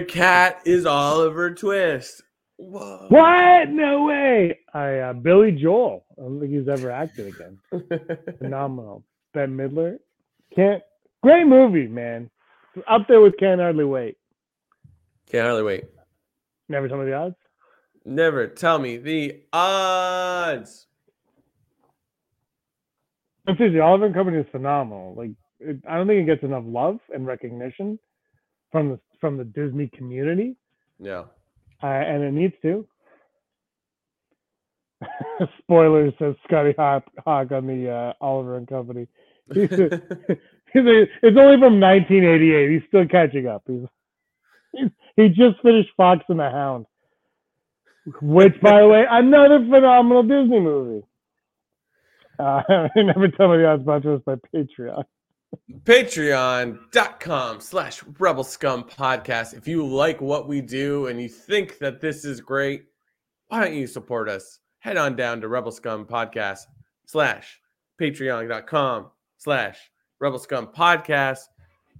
cat 0.08 0.62
is 0.66 0.86
Oliver 0.86 1.54
Twist. 1.54 2.24
Whoa. 2.58 3.06
what? 3.10 3.70
No 3.70 4.06
way! 4.06 4.60
I 4.74 4.98
uh, 4.98 5.14
Billy 5.14 5.52
Joel. 5.52 6.06
I 6.18 6.22
don't 6.22 6.40
think 6.40 6.52
he's 6.52 6.68
ever 6.68 6.92
acted 6.92 7.28
again. 7.28 7.60
Phenomenal. 8.40 9.04
Bette 9.34 9.52
Midler. 9.52 10.00
Can't. 10.56 10.82
Great 11.22 11.46
movie, 11.46 11.88
man. 11.88 12.30
Up 12.88 13.08
there 13.08 13.22
with 13.22 13.38
Can't 13.38 13.60
Hardly 13.60 13.86
Wait. 13.86 14.18
Can't 15.32 15.44
hardly 15.46 15.64
wait. 15.64 15.86
Never 16.70 16.88
tell 16.88 16.98
me 16.98 17.06
the 17.06 17.14
odds. 17.14 17.36
Never 18.06 18.48
tell 18.48 18.80
me 18.80 18.98
the 18.98 19.42
odds. 19.52 20.88
I'm 23.46 23.58
seriously, 23.58 23.80
Oliver 23.80 24.06
and 24.06 24.16
Company 24.16 24.38
is 24.38 24.46
phenomenal. 24.52 25.16
Like, 25.16 25.32
it, 25.60 25.78
I 25.88 25.98
don't 25.98 26.08
think 26.08 26.22
it 26.22 26.26
gets 26.26 26.44
enough 26.44 26.64
love 26.66 27.00
and 27.14 27.26
recognition 27.26 28.00
from 28.72 28.90
the 28.90 29.00
from 29.20 29.38
the 29.38 29.44
Disney 29.44 29.88
community. 29.88 30.56
Yeah. 31.00 31.24
Uh, 31.84 31.88
and 31.88 32.24
it 32.24 32.34
needs 32.34 32.56
to. 32.64 32.88
Spoilers 35.60 36.14
says 36.20 36.36
Scotty 36.48 36.74
Hawk, 36.78 37.06
Hawk 37.26 37.52
on 37.52 37.68
the 37.68 37.90
uh, 37.92 38.14
Oliver 38.22 38.58
and 38.58 38.68
Company. 38.68 39.08
He's 40.74 40.84
it's 40.84 41.38
only 41.38 41.58
from 41.60 41.80
1988. 41.80 42.72
He's 42.72 42.82
still 42.90 43.08
catching 43.08 43.48
up. 43.48 43.64
He's, 43.68 43.82
he's 44.76 44.90
he 45.16 45.30
just 45.30 45.62
finished 45.64 45.90
Fox 45.98 46.24
and 46.30 46.40
the 46.40 46.50
Hound. 46.50 46.86
which, 48.22 48.54
by 48.62 48.82
the 48.82 48.88
way, 48.88 49.04
another 49.12 49.60
phenomenal 49.70 50.24
Disney 50.24 50.60
movie. 50.60 51.06
Uh, 52.40 52.62
never 52.96 53.30
tell 53.30 53.50
me 53.52 53.58
the 53.58 53.80
sponsored 53.82 54.18
us 54.20 54.24
by 54.26 54.36
Patreon. 54.56 55.04
Patreon.com 55.84 57.62
slash 57.62 58.04
Rebel 58.20 58.44
Scum 58.44 58.84
Podcast. 58.84 59.54
If 59.54 59.68
you 59.68 59.86
like 59.86 60.20
what 60.20 60.48
we 60.48 60.62
do 60.62 61.08
and 61.08 61.22
you 61.22 61.30
think 61.30 61.78
that 61.80 62.02
this 62.02 62.26
is 62.26 62.42
great, 62.42 62.86
why 63.48 63.64
don't 63.64 63.74
you 63.74 63.88
support 63.88 64.28
us? 64.28 64.60
Head 64.80 64.98
on 64.98 65.16
down 65.16 65.42
to 65.42 65.48
Rebel 65.48 65.72
Scum 65.72 66.06
Podcast 66.06 66.62
slash 67.06 67.62
patreon.com 68.00 69.12
slash 69.38 69.80
Rebel 70.20 70.40
Scum 70.40 70.68
Podcast 70.68 71.46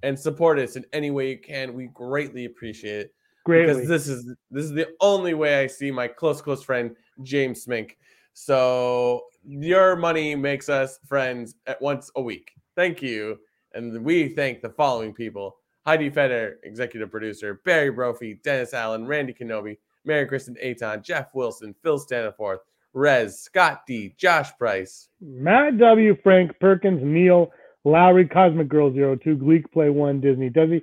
and 0.04 0.20
support 0.20 0.60
us 0.60 0.76
in 0.76 0.86
any 0.94 1.12
way 1.12 1.30
you 1.30 1.40
can. 1.40 1.74
We 1.74 1.88
greatly 1.94 2.46
appreciate 2.46 3.02
it. 3.02 3.14
Greatly. 3.46 3.74
Because 3.74 3.88
this 3.88 4.08
is 4.08 4.36
this 4.52 4.66
is 4.66 4.72
the 4.74 4.90
only 5.00 5.34
way 5.34 5.62
I 5.62 5.68
see 5.68 5.92
my 5.92 6.08
close, 6.08 6.42
close 6.42 6.64
friend 6.64 6.96
James 7.24 7.66
Smink. 7.66 7.92
So 8.34 9.24
your 9.44 9.96
money 9.96 10.36
makes 10.36 10.68
us 10.68 11.00
friends 11.08 11.56
at 11.66 11.82
once 11.82 12.12
a 12.16 12.22
week. 12.22 12.52
Thank 12.78 13.02
you. 13.02 13.40
And 13.74 14.06
we 14.06 14.30
thank 14.30 14.62
the 14.62 14.70
following 14.70 15.12
people 15.12 15.58
Heidi 15.86 16.12
Feder, 16.12 16.60
executive 16.64 17.10
producer, 17.10 17.60
Barry 17.66 17.90
Brophy, 17.90 18.40
Dennis 18.44 18.74
Allen, 18.74 19.08
Randy 19.08 19.34
Kenobi, 19.34 19.78
Mary 20.06 20.28
Kristen 20.28 20.56
Aton, 20.62 21.02
Jeff 21.02 21.34
Wilson, 21.34 21.74
Phil 21.82 22.00
Staniforth, 22.00 22.60
Rez, 22.94 23.40
Scott 23.40 23.82
D, 23.88 24.14
Josh 24.18 24.56
Price, 24.60 25.10
Matt 25.20 25.80
W, 25.80 26.16
Frank 26.22 26.52
Perkins, 26.60 27.02
Neil, 27.04 27.52
Lowry, 27.84 28.28
Cosmic 28.28 28.70
Girl 28.70 28.92
02, 28.92 29.38
Gleek 29.38 29.72
Play 29.72 29.90
1, 29.90 30.22
Disney 30.22 30.52
Desi, 30.52 30.82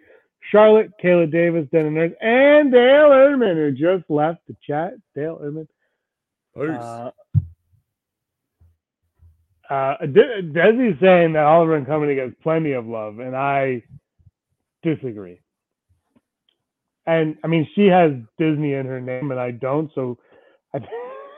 Charlotte, 0.50 0.90
Kayla 1.02 1.30
Davis, 1.30 1.68
Dennis 1.70 1.92
Nurse, 1.92 2.12
and 2.20 2.72
Dale 2.72 3.10
Erdman, 3.10 3.54
who 3.54 3.70
just 3.70 4.10
left 4.10 4.40
the 4.48 4.56
chat. 4.66 4.94
Dale 5.14 5.38
Erdman. 5.40 5.68
Uh, 6.56 7.10
uh, 9.70 9.96
De- 10.06 10.42
Desi's 10.42 11.00
saying 11.00 11.32
that 11.34 11.44
Oliver 11.44 11.76
and 11.76 11.86
Company 11.86 12.14
gets 12.14 12.34
plenty 12.42 12.72
of 12.72 12.86
love, 12.86 13.18
and 13.18 13.34
I 13.36 13.82
disagree. 14.82 15.40
And 17.06 17.36
I 17.44 17.48
mean, 17.48 17.68
she 17.74 17.86
has 17.86 18.12
Disney 18.38 18.74
in 18.74 18.86
her 18.86 19.00
name, 19.00 19.30
and 19.30 19.40
I 19.40 19.50
don't. 19.50 19.90
So 19.94 20.18
I 20.74 20.80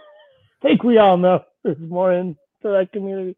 think 0.63 0.83
we 0.85 0.99
all 0.99 1.17
know 1.17 1.45
there's 1.65 1.79
more 1.79 2.13
into 2.13 2.37
that 2.65 2.89
community. 2.93 3.37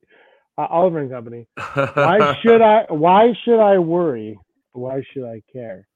Uh, 0.56 0.66
Oliver 0.70 0.98
and 0.98 1.10
Company. 1.10 1.46
Why 1.74 2.36
should 2.42 2.60
I? 2.60 2.86
Why 2.88 3.32
should 3.44 3.60
I 3.60 3.78
worry? 3.78 4.38
Why 4.72 5.02
should 5.12 5.24
I 5.24 5.42
care? 5.52 5.86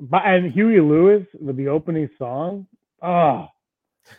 But 0.00 0.22
and 0.24 0.52
Huey 0.52 0.80
Lewis 0.80 1.26
with 1.40 1.56
the 1.56 1.68
opening 1.68 2.08
song. 2.18 2.66
Oh, 3.02 3.46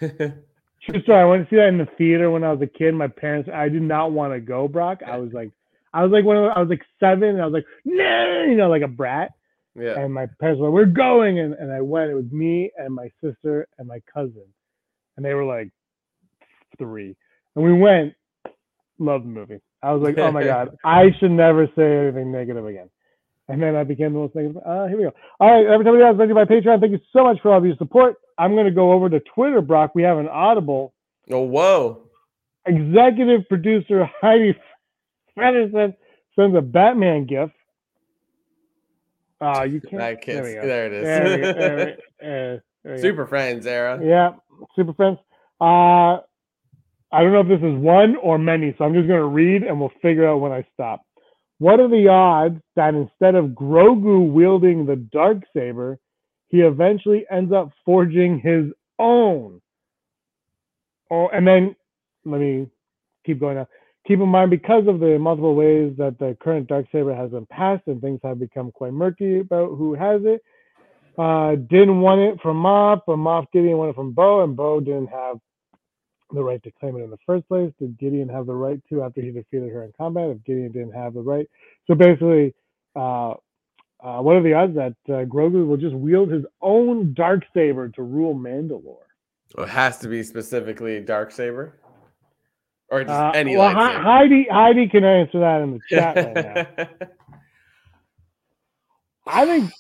True 0.90 1.02
story. 1.04 1.22
I 1.22 1.26
went 1.26 1.44
to 1.44 1.50
see 1.50 1.58
that 1.58 1.68
in 1.68 1.78
the 1.78 1.88
theater 1.98 2.32
when 2.32 2.44
I 2.44 2.52
was 2.52 2.62
a 2.62 2.68
kid. 2.68 2.94
My 2.94 3.08
parents, 3.08 3.50
I 3.54 3.70
did 3.70 3.82
not 3.82 4.12
want 4.12 4.34
to 4.34 4.40
go, 4.40 4.68
Brock. 4.68 5.00
I 5.06 5.18
was 5.18 5.32
like, 5.34 5.52
I 5.94 6.04
was 6.04 6.12
like 6.12 6.26
one 6.26 6.38
of, 6.38 6.52
I 6.56 6.60
was 6.60 6.70
like 6.70 6.84
seven, 7.00 7.30
and 7.30 7.42
I 7.42 7.46
was 7.46 7.54
like, 7.54 7.66
no, 7.86 8.44
you 8.48 8.56
know, 8.56 8.70
like 8.70 8.82
a 8.82 8.88
brat. 8.88 9.32
yeah. 9.76 10.00
And 10.00 10.14
my 10.14 10.28
parents 10.40 10.60
were, 10.60 10.68
like, 10.68 10.74
we're 10.74 10.86
going, 10.86 11.40
and, 11.40 11.54
and 11.54 11.72
I 11.72 11.82
went. 11.82 12.12
It 12.12 12.16
was 12.16 12.32
me 12.32 12.72
and 12.78 12.94
my 12.94 13.10
sister 13.24 13.68
and 13.78 13.88
my 13.88 14.02
cousin, 14.14 14.46
and 15.18 15.26
they 15.26 15.34
were 15.34 15.46
like 15.46 15.70
three, 16.78 17.16
and 17.56 17.64
we 17.66 17.74
went. 17.74 18.14
Loved 19.02 19.24
the 19.24 19.30
movie. 19.30 19.62
I 19.82 19.94
was 19.94 20.04
like, 20.04 20.18
oh 20.18 20.32
my 20.32 20.44
god, 20.54 20.78
I 20.84 21.12
should 21.20 21.32
never 21.32 21.68
say 21.76 21.98
anything 21.98 22.32
negative 22.32 22.66
again. 22.66 22.90
And 23.50 23.62
then 23.62 23.76
I 23.76 23.84
became 23.84 24.14
the 24.14 24.20
most 24.20 24.36
negative. 24.36 24.62
Uh, 24.66 24.86
here 24.88 24.98
we 24.98 25.04
go. 25.04 25.12
All 25.40 25.52
right, 25.52 25.66
everybody 25.66 26.02
else, 26.04 26.16
thank 26.18 26.30
you 26.30 26.36
by 26.36 26.46
Patreon. 26.46 26.80
Thank 26.80 26.92
you 26.94 27.00
so 27.12 27.24
much 27.24 27.38
for 27.42 27.52
all 27.52 27.58
of 27.58 27.66
your 27.66 27.76
support. 27.78 28.16
I'm 28.38 28.54
going 28.54 28.66
to 28.68 28.72
go 28.72 28.92
over 28.94 29.10
to 29.10 29.20
Twitter, 29.34 29.60
Brock. 29.62 29.96
We 29.96 30.04
have 30.04 30.18
an 30.20 30.28
Audible 30.30 30.94
Oh, 31.32 31.42
whoa. 31.42 32.04
executive 32.66 33.42
producer 33.50 34.10
Heidi 34.22 34.56
Frederickson 35.38 35.96
sends 36.36 36.56
a 36.56 36.62
Batman 36.62 37.26
gift. 37.26 37.54
Uh, 39.42 39.64
you 39.64 39.82
can't. 39.82 40.02
I 40.02 40.14
There 40.14 40.18
can't. 40.18 40.46
we 40.46 40.54
go. 40.54 40.62
There 40.68 40.86
it 40.88 40.94
is. 40.94 41.04
There 41.06 41.24
we 41.38 41.42
go. 41.42 41.54
There 41.54 41.98
we- 42.22 42.58
uh, 42.92 42.96
go. 42.96 43.02
Super 43.02 43.26
Friends 43.26 43.66
era. 43.66 44.00
Yeah, 44.04 44.32
super 44.76 44.94
friends. 44.94 45.18
Uh, 45.62 46.20
I 47.12 47.24
don't 47.24 47.32
know 47.34 47.40
if 47.42 47.48
this 47.48 47.58
is 47.68 47.76
one 47.78 48.16
or 48.18 48.38
many, 48.38 48.76
so 48.78 48.84
I'm 48.86 48.94
just 48.94 49.08
going 49.08 49.20
to 49.20 49.26
read 49.26 49.64
and 49.64 49.80
we'll 49.80 49.92
figure 50.02 50.28
out 50.30 50.38
when 50.38 50.52
I 50.52 50.66
stop. 50.74 51.02
What 51.60 51.80
are 51.82 51.90
the 51.90 52.08
odds 52.08 52.62
that 52.76 52.96
instead 52.96 53.36
of 53.36 53.48
Grogu 53.48 54.32
wielding 54.32 54.86
the 54.86 54.96
dark 54.96 55.44
saber, 55.54 56.00
he 56.48 56.62
eventually 56.62 57.26
ends 57.30 57.52
up 57.52 57.72
forging 57.86 58.40
his 58.40 58.72
own? 58.98 59.62
Oh, 61.12 61.28
and 61.30 61.46
then 61.46 61.76
let 62.26 62.40
me 62.40 62.68
keep 63.26 63.40
going 63.40 63.58
now. 63.58 63.68
Keep 64.08 64.22
in 64.22 64.30
mind, 64.30 64.50
because 64.50 64.88
of 64.88 65.00
the 65.00 65.20
multiple 65.20 65.54
ways 65.54 65.94
that 65.98 66.18
the 66.18 66.36
current 66.40 66.68
dark 66.68 66.86
saber 66.92 67.14
has 67.14 67.32
been 67.32 67.46
passed 67.46 67.84
and 67.88 68.02
things 68.02 68.22
have 68.24 68.40
become 68.40 68.72
quite 68.72 68.94
murky 68.94 69.40
about 69.40 69.76
who 69.76 69.94
has 69.94 70.22
it, 70.24 70.42
uh, 71.18 71.56
didn't 71.56 72.00
want 72.00 72.22
it 72.22 72.42
from 72.42 72.58
Moff, 72.58 73.02
but 73.06 73.52
Gideon 73.52 73.78
wanted 73.78 73.92
it 73.92 73.96
from 73.96 74.14
Bo, 74.14 74.44
and 74.44 74.56
Bo 74.56 74.80
didn't 74.80 75.08
have 75.08 75.38
the 76.32 76.44
right 76.44 76.62
to 76.64 76.72
claim 76.72 76.98
it 76.98 77.04
in 77.04 77.10
the 77.10 77.18
first 77.26 77.48
place. 77.48 77.72
Did 77.80 77.98
Gideon 77.98 78.30
have 78.30 78.46
the 78.46 78.54
right 78.54 78.82
to 78.90 79.04
after 79.04 79.22
he 79.22 79.32
defeated 79.32 79.72
her 79.72 79.84
in 79.84 79.94
combat? 79.98 80.30
If 80.30 80.44
Gideon 80.44 80.72
didn't 80.72 80.94
have 80.94 81.14
the 81.14 81.22
right, 81.22 81.50
so 81.88 81.96
basically, 81.96 82.54
uh, 82.96 83.34
uh, 84.02 84.22
what 84.22 84.36
are 84.36 84.44
the 84.44 84.54
odds 84.54 84.76
that 84.76 84.96
uh, 85.10 85.26
Grogu 85.26 85.68
will 85.68 85.78
just 85.78 85.96
wield 85.96 86.32
his 86.32 86.46
own 86.62 87.14
dark 87.14 87.44
saber 87.54 87.90
to 87.90 88.04
rule 88.04 88.36
Mandalore? 88.36 89.06
It 89.58 89.70
has 89.70 89.98
to 90.00 90.08
be 90.08 90.24
specifically 90.24 91.00
Dark 91.02 91.32
Saber, 91.32 91.80
or 92.90 93.04
just 93.04 93.12
Uh, 93.12 93.32
any 93.34 93.58
well, 93.58 93.70
Hei- 93.70 94.02
Heidi 94.02 94.48
Heidi 94.50 94.88
can 94.88 95.04
answer 95.04 95.40
that 95.40 95.62
in 95.62 95.72
the 95.72 95.82
chat 95.90 96.16
right 96.16 96.36
now. 96.36 96.68
I 99.28 99.46
think 99.46 99.72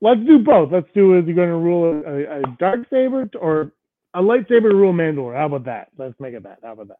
let's 0.00 0.20
do 0.24 0.38
both. 0.38 0.72
Let's 0.72 0.88
do 0.94 1.18
is 1.18 1.26
he 1.26 1.32
going 1.32 1.48
to 1.48 1.56
rule 1.56 2.02
a, 2.06 2.40
a 2.40 2.42
dark 2.58 2.80
saber 2.90 3.28
or 3.40 3.72
a 4.14 4.22
lightsaber 4.22 4.72
rule 4.72 4.92
Mandalore? 4.92 5.36
How 5.36 5.46
about 5.46 5.64
that? 5.66 5.88
Let's 5.96 6.18
make 6.20 6.34
it 6.34 6.42
that. 6.44 6.58
How 6.62 6.72
about 6.72 6.88
that? 6.88 6.98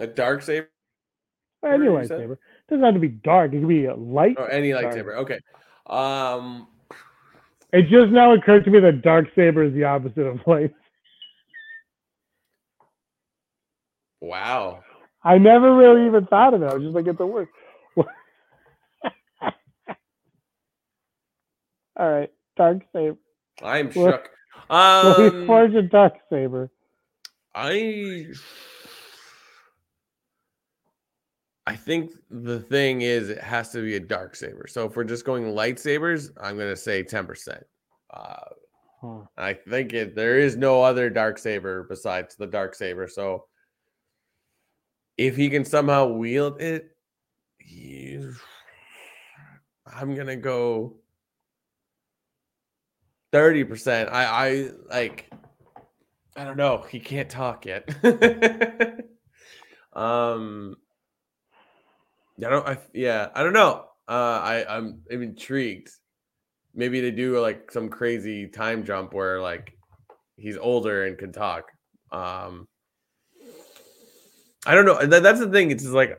a 0.00 0.06
dark 0.06 0.42
saber 0.42 0.68
Any 1.64 1.86
lightsaber 1.86 2.38
doesn't 2.68 2.84
have 2.84 2.94
to 2.94 3.00
be 3.00 3.08
dark. 3.08 3.52
It 3.52 3.60
could 3.60 3.68
be 3.68 3.84
a 3.86 3.94
light. 3.94 4.36
or 4.38 4.50
any 4.50 4.72
Sorry. 4.72 4.84
lightsaber. 4.86 5.16
Okay. 5.18 5.38
Um. 5.86 6.68
It 7.72 7.88
just 7.88 8.10
now 8.12 8.34
occurred 8.34 8.64
to 8.64 8.70
me 8.70 8.80
that 8.80 9.02
dark 9.02 9.26
saber 9.34 9.64
is 9.64 9.72
the 9.74 9.84
opposite 9.84 10.26
of 10.26 10.40
light. 10.46 10.72
Wow. 14.20 14.84
I 15.24 15.38
never 15.38 15.74
really 15.76 16.06
even 16.06 16.26
thought 16.26 16.54
of 16.54 16.62
it. 16.62 16.70
I 16.70 16.74
was 16.74 16.82
just 16.82 16.94
like, 16.94 17.06
it's 17.06 17.20
a 17.20 17.26
word. 17.26 17.48
All 21.96 22.10
right, 22.10 22.30
dark 22.56 22.78
saber. 22.92 23.16
I'm 23.62 23.90
shook. 23.90 24.30
Let 24.70 25.18
me 25.18 25.26
Um, 25.26 25.46
forge 25.46 25.74
a 25.74 25.82
dark 25.82 26.14
saber. 26.30 26.70
I 27.54 28.26
I 31.66 31.76
think 31.76 32.12
the 32.30 32.60
thing 32.60 33.02
is 33.02 33.28
it 33.30 33.38
has 33.38 33.70
to 33.72 33.82
be 33.82 33.94
a 33.96 34.00
dark 34.00 34.34
saber. 34.34 34.66
So 34.66 34.86
if 34.86 34.96
we're 34.96 35.04
just 35.04 35.24
going 35.24 35.44
lightsabers, 35.44 36.30
I'm 36.40 36.56
gonna 36.58 36.76
say 36.76 37.02
10%. 37.04 37.62
Uh, 38.10 38.36
Huh. 39.00 39.22
I 39.36 39.54
think 39.54 39.92
it 39.94 40.14
there 40.14 40.38
is 40.38 40.56
no 40.56 40.80
other 40.80 41.10
dark 41.10 41.36
saber 41.36 41.82
besides 41.88 42.36
the 42.36 42.46
dark 42.46 42.72
saber. 42.76 43.08
So 43.08 43.46
if 45.18 45.34
he 45.34 45.50
can 45.50 45.64
somehow 45.64 46.06
wield 46.06 46.62
it, 46.62 46.96
he- 47.58 48.30
I'm 49.84 50.14
gonna 50.14 50.36
go 50.36 51.01
30%. 53.32 54.10
I 54.12 54.24
I 54.24 54.70
like 54.90 55.30
I 56.36 56.44
don't 56.44 56.56
know. 56.56 56.84
He 56.88 57.00
can't 57.00 57.28
talk 57.28 57.66
yet. 57.66 57.88
um 59.92 60.76
I 62.44 62.48
don't 62.48 62.66
I 62.66 62.78
yeah, 62.92 63.28
I 63.34 63.42
don't 63.42 63.52
know. 63.52 63.86
Uh 64.08 64.40
I 64.42 64.76
I'm, 64.76 65.00
I'm 65.10 65.22
intrigued. 65.22 65.90
Maybe 66.74 67.00
they 67.00 67.10
do 67.10 67.38
like 67.40 67.70
some 67.70 67.88
crazy 67.88 68.48
time 68.48 68.84
jump 68.84 69.12
where 69.14 69.40
like 69.40 69.76
he's 70.36 70.56
older 70.56 71.04
and 71.06 71.18
can 71.18 71.32
talk. 71.32 71.70
Um 72.10 72.66
I 74.64 74.74
don't 74.74 74.84
know. 74.86 75.04
That- 75.04 75.22
that's 75.22 75.40
the 75.40 75.50
thing. 75.50 75.70
It's 75.70 75.82
just 75.82 75.94
like 75.94 76.18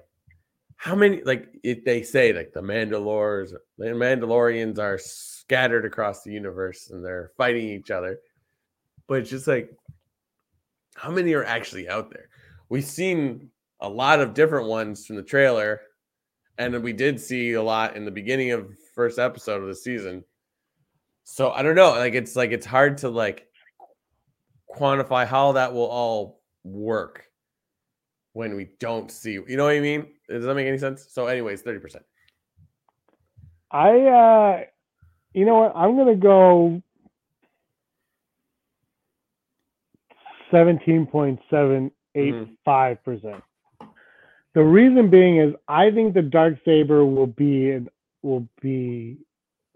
how 0.77 0.95
many 0.95 1.21
like 1.23 1.47
if 1.63 1.85
they 1.85 2.03
say 2.03 2.33
like 2.33 2.51
the 2.53 2.61
Mandalores 2.61 3.53
the 3.77 3.85
Mandalorians 3.85 4.79
are 4.79 4.99
scattered 5.45 5.85
across 5.85 6.23
the 6.23 6.31
universe 6.31 6.89
and 6.89 7.03
they're 7.03 7.31
fighting 7.37 7.69
each 7.69 7.91
other. 7.91 8.19
But 9.07 9.19
it's 9.19 9.29
just 9.29 9.47
like 9.47 9.75
how 10.95 11.11
many 11.11 11.33
are 11.33 11.43
actually 11.43 11.89
out 11.89 12.11
there? 12.11 12.29
We've 12.69 12.83
seen 12.83 13.49
a 13.79 13.89
lot 13.89 14.19
of 14.19 14.33
different 14.33 14.67
ones 14.67 15.05
from 15.05 15.15
the 15.15 15.23
trailer, 15.23 15.81
and 16.57 16.81
we 16.83 16.93
did 16.93 17.19
see 17.19 17.53
a 17.53 17.63
lot 17.63 17.95
in 17.95 18.05
the 18.05 18.11
beginning 18.11 18.51
of 18.51 18.71
first 18.95 19.19
episode 19.19 19.61
of 19.61 19.67
the 19.67 19.75
season. 19.75 20.23
So 21.23 21.51
I 21.51 21.61
don't 21.61 21.75
know. 21.75 21.91
Like 21.91 22.13
it's 22.13 22.35
like 22.35 22.51
it's 22.51 22.65
hard 22.65 22.97
to 22.99 23.09
like 23.09 23.47
quantify 24.75 25.25
how 25.25 25.53
that 25.53 25.73
will 25.73 25.87
all 25.87 26.41
work 26.63 27.25
when 28.33 28.55
we 28.55 28.69
don't 28.79 29.11
see. 29.11 29.33
You 29.33 29.57
know 29.57 29.65
what 29.65 29.75
I 29.75 29.79
mean? 29.79 30.07
Does 30.29 30.45
that 30.45 30.55
make 30.55 30.67
any 30.67 30.77
sense? 30.77 31.07
So, 31.09 31.27
anyways, 31.27 31.61
thirty 31.61 31.79
percent. 31.79 32.03
I, 33.71 33.99
uh, 34.01 34.63
you 35.33 35.45
know 35.45 35.55
what? 35.55 35.73
I'm 35.75 35.97
gonna 35.97 36.15
go 36.15 36.81
seventeen 40.51 41.05
point 41.05 41.39
seven 41.49 41.91
eight 42.15 42.35
five 42.63 43.03
percent. 43.03 43.43
The 44.53 44.63
reason 44.63 45.09
being 45.09 45.39
is 45.39 45.53
I 45.67 45.89
think 45.91 46.13
the 46.13 46.21
dark 46.21 46.55
saber 46.63 47.03
will 47.05 47.27
be 47.27 47.79
will 48.21 48.47
be 48.61 49.17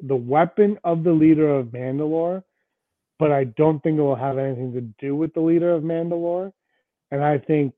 the 0.03 0.15
weapon 0.15 0.77
of 0.83 1.03
the 1.03 1.11
leader 1.11 1.49
of 1.49 1.67
Mandalore, 1.67 2.43
but 3.17 3.31
I 3.31 3.45
don't 3.45 3.81
think 3.81 3.97
it 3.97 4.01
will 4.01 4.15
have 4.15 4.37
anything 4.37 4.73
to 4.73 4.81
do 4.99 5.15
with 5.15 5.33
the 5.33 5.41
leader 5.41 5.73
of 5.73 5.83
Mandalore. 5.83 6.51
And 7.09 7.23
I 7.23 7.39
think, 7.39 7.73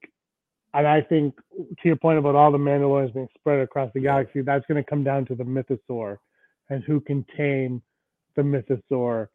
and 0.74 0.86
I 0.86 1.02
think 1.02 1.36
to 1.56 1.88
your 1.88 1.96
point 1.96 2.20
about 2.20 2.36
all 2.36 2.52
the 2.52 2.58
Mandalorians 2.58 3.14
being 3.14 3.30
spread 3.38 3.60
across 3.60 3.92
the 3.94 4.02
galaxy, 4.02 4.42
that's 4.42 4.66
going 4.66 4.84
to 4.84 4.90
come 4.90 5.04
down 5.04 5.26
to 5.28 5.36
the 5.36 5.46
Mythosaur 5.46 6.18
and 6.70 6.84
who 6.84 7.00
can 7.02 7.26
tame 7.38 7.82
the 8.36 8.42
Mythosaur. 8.44 9.28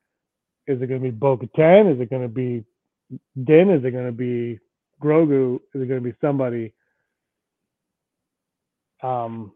Is 0.66 0.80
it 0.82 0.86
going 0.86 1.00
to 1.02 1.10
be 1.10 1.10
Bo-Katan? 1.10 1.94
Is 1.94 2.00
it 2.00 2.10
going 2.10 2.22
to 2.22 2.28
be 2.28 2.64
Din? 3.44 3.70
Is 3.70 3.84
it 3.84 3.90
going 3.92 4.06
to 4.06 4.12
be 4.12 4.60
Grogu? 5.02 5.56
Is 5.74 5.82
it 5.82 5.88
going 5.88 6.02
to 6.02 6.10
be 6.10 6.14
somebody? 6.20 6.72
Um, 9.02 9.52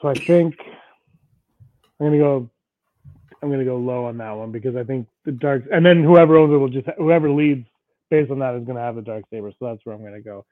so 0.00 0.08
I 0.08 0.14
think 0.26 0.56
I'm 2.00 2.06
gonna 2.06 2.18
go. 2.18 2.50
I'm 3.42 3.50
gonna 3.50 3.64
go 3.64 3.76
low 3.76 4.06
on 4.06 4.18
that 4.18 4.32
one 4.32 4.52
because 4.52 4.76
I 4.76 4.84
think 4.84 5.08
the 5.24 5.32
dark, 5.32 5.64
and 5.72 5.84
then 5.84 6.04
whoever 6.04 6.36
owns 6.36 6.52
it 6.52 6.56
will 6.56 6.68
just 6.68 6.88
whoever 6.98 7.30
leads 7.30 7.66
based 8.10 8.30
on 8.30 8.38
that 8.40 8.54
is 8.54 8.64
gonna 8.66 8.80
have 8.80 8.96
the 8.96 9.02
dark 9.02 9.24
saber. 9.30 9.52
So 9.58 9.66
that's 9.66 9.84
where 9.84 9.94
I'm 9.94 10.04
gonna 10.04 10.20
go. 10.22 10.46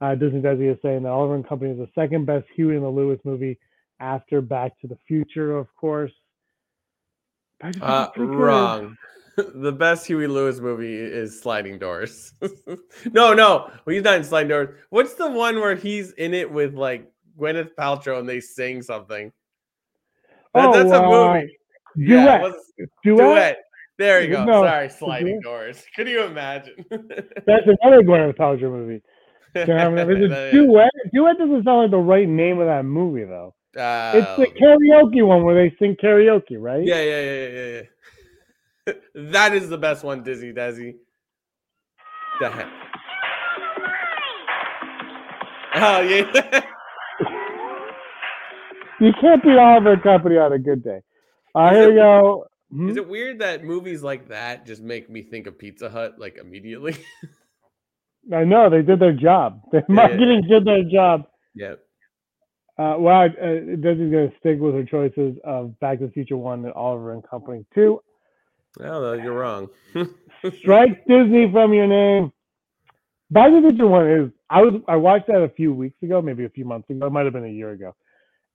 Uh, 0.00 0.14
Disney 0.14 0.40
Desi 0.40 0.72
is 0.72 0.78
saying 0.82 1.04
that 1.04 1.10
Oliver 1.10 1.36
and 1.36 1.48
Company 1.48 1.72
is 1.72 1.78
the 1.78 1.88
second 1.94 2.26
best 2.26 2.46
Huey 2.56 2.76
and 2.76 2.84
the 2.84 2.90
Lewis 2.90 3.20
movie 3.24 3.58
after 4.00 4.40
Back 4.40 4.78
to 4.80 4.86
the 4.88 4.98
Future, 5.06 5.56
of 5.56 5.68
course. 5.76 6.12
Back 7.60 7.72
to 7.74 7.78
the 7.80 7.84
Uh, 7.86 8.10
wrong. 8.16 8.96
the 9.36 9.72
best 9.72 10.06
Huey 10.06 10.26
Lewis 10.26 10.60
movie 10.60 10.94
is 10.94 11.40
Sliding 11.40 11.78
Doors. 11.78 12.32
no, 13.12 13.34
no, 13.34 13.70
well, 13.84 13.94
he's 13.94 14.02
not 14.04 14.16
in 14.16 14.24
Sliding 14.24 14.48
Doors. 14.48 14.68
What's 14.90 15.14
the 15.14 15.30
one 15.30 15.56
where 15.56 15.74
he's 15.74 16.12
in 16.12 16.34
it 16.34 16.50
with 16.50 16.74
like 16.74 17.10
Gwyneth 17.38 17.70
Paltrow 17.78 18.18
and 18.20 18.28
they 18.28 18.40
sing 18.40 18.82
something? 18.82 19.32
That- 20.54 20.66
Oh, 20.66 20.72
that's 20.72 20.90
a 20.92 21.02
uh, 21.02 21.08
movie. 21.34 21.58
Duet. 21.96 22.24
Yeah, 22.24 22.40
what's- 22.42 22.72
Duet. 23.02 23.18
duet. 23.18 23.58
There 23.98 24.20
you 24.22 24.28
go. 24.30 24.44
No, 24.44 24.62
Sorry, 24.64 24.88
Sliding 24.98 25.40
Doors. 25.40 25.84
Could 25.96 26.08
you 26.08 26.22
imagine? 26.24 26.74
That's 26.90 27.66
another 27.82 28.02
Gwyneth 28.02 28.36
Paltrow 28.36 28.70
movie. 28.70 29.02
It's 29.56 29.68
a 29.68 30.50
duet. 30.52 30.90
Duet 31.12 31.38
doesn't 31.38 31.64
sound 31.64 31.82
like 31.82 31.90
the 31.92 31.96
right 31.98 32.28
name 32.28 32.58
of 32.60 32.66
that 32.66 32.84
movie 32.84 33.24
though. 33.24 33.54
It's 33.76 34.36
the 34.36 34.46
Um, 34.48 34.54
karaoke 34.60 35.26
one 35.26 35.42
where 35.44 35.54
they 35.54 35.74
sing 35.78 35.96
karaoke, 36.02 36.56
right? 36.58 36.84
Yeah, 36.84 37.02
yeah, 37.02 37.20
yeah, 37.20 37.48
yeah, 37.48 37.82
yeah. 38.86 38.92
that 39.32 39.54
is 39.54 39.68
the 39.68 39.78
best 39.78 40.04
one, 40.04 40.22
Dizzy 40.22 40.52
Desi. 40.52 40.94
The 42.40 42.50
heck. 42.50 42.68
Oh 45.76 46.00
yeah. 46.00 46.60
You 49.00 49.10
can't 49.20 49.42
beat 49.42 49.58
Oliver 49.58 49.96
Company 49.96 50.36
on 50.36 50.52
a 50.52 50.58
good 50.58 50.84
day. 50.84 51.00
Uh, 51.54 51.70
Is 51.72 51.76
here 51.76 51.82
it- 51.82 51.88
we 51.94 51.94
go. 51.96 52.46
Hmm? 52.70 52.88
Is 52.88 52.96
it 52.96 53.08
weird 53.08 53.40
that 53.40 53.64
movies 53.64 54.02
like 54.02 54.28
that 54.28 54.66
just 54.66 54.82
make 54.82 55.10
me 55.10 55.22
think 55.22 55.46
of 55.48 55.58
Pizza 55.58 55.90
Hut 55.90 56.14
like 56.18 56.38
immediately? 56.38 56.96
I 58.32 58.44
know 58.44 58.70
they 58.70 58.82
did 58.82 59.00
their 59.00 59.12
job. 59.12 59.60
The 59.72 59.78
yeah, 59.78 59.84
marketing 59.88 60.46
did 60.48 60.64
their 60.64 60.84
job. 60.84 61.24
yeah. 61.54 61.74
Uh, 62.76 62.96
wow, 62.98 63.26
uh, 63.26 63.28
Desi's 63.28 64.10
going 64.10 64.30
to 64.30 64.32
stick 64.40 64.58
with 64.58 64.74
her 64.74 64.84
choices 64.84 65.36
of 65.44 65.78
Back 65.78 66.00
to 66.00 66.06
the 66.06 66.12
Future 66.12 66.36
One 66.36 66.64
and 66.64 66.72
Oliver 66.74 67.12
and 67.12 67.22
Company 67.28 67.64
Two. 67.72 68.00
Well, 68.78 69.00
no, 69.00 69.12
you're 69.12 69.32
wrong. 69.32 69.68
Strike 70.58 71.06
Disney 71.06 71.50
from 71.52 71.72
your 71.72 71.86
name. 71.86 72.32
Back 73.30 73.50
to 73.50 73.60
the 73.60 73.68
Future 73.68 73.86
One 73.86 74.10
is. 74.10 74.30
I 74.50 74.62
was 74.62 74.80
I 74.88 74.96
watched 74.96 75.28
that 75.28 75.42
a 75.42 75.48
few 75.50 75.72
weeks 75.72 76.02
ago, 76.02 76.20
maybe 76.20 76.44
a 76.44 76.50
few 76.50 76.64
months 76.64 76.90
ago. 76.90 77.06
It 77.06 77.10
might 77.10 77.24
have 77.24 77.32
been 77.32 77.44
a 77.44 77.48
year 77.48 77.70
ago, 77.70 77.94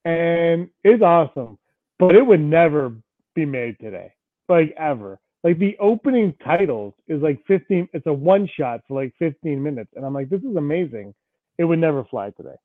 and 0.04 0.70
it's 0.84 1.02
awesome. 1.02 1.58
But 1.98 2.16
it 2.16 2.26
would 2.26 2.42
never 2.42 2.94
be 3.36 3.46
made 3.46 3.80
today, 3.80 4.12
like 4.50 4.74
ever. 4.78 5.20
Like 5.44 5.60
the 5.60 5.78
opening 5.80 6.34
titles 6.44 6.94
is 7.08 7.22
like 7.22 7.42
15. 7.48 7.88
It's 7.94 8.06
a 8.06 8.14
one 8.14 8.50
shot 8.58 8.82
for 8.88 9.02
like 9.02 9.14
15 9.20 9.62
minutes, 9.64 9.92
and 9.96 10.06
I'm 10.06 10.14
like, 10.14 10.30
this 10.30 10.42
is 10.42 10.58
amazing. 10.58 11.14
It 11.58 11.64
would 11.64 11.80
never 11.80 12.04
fly 12.04 12.32
today. 12.32 12.56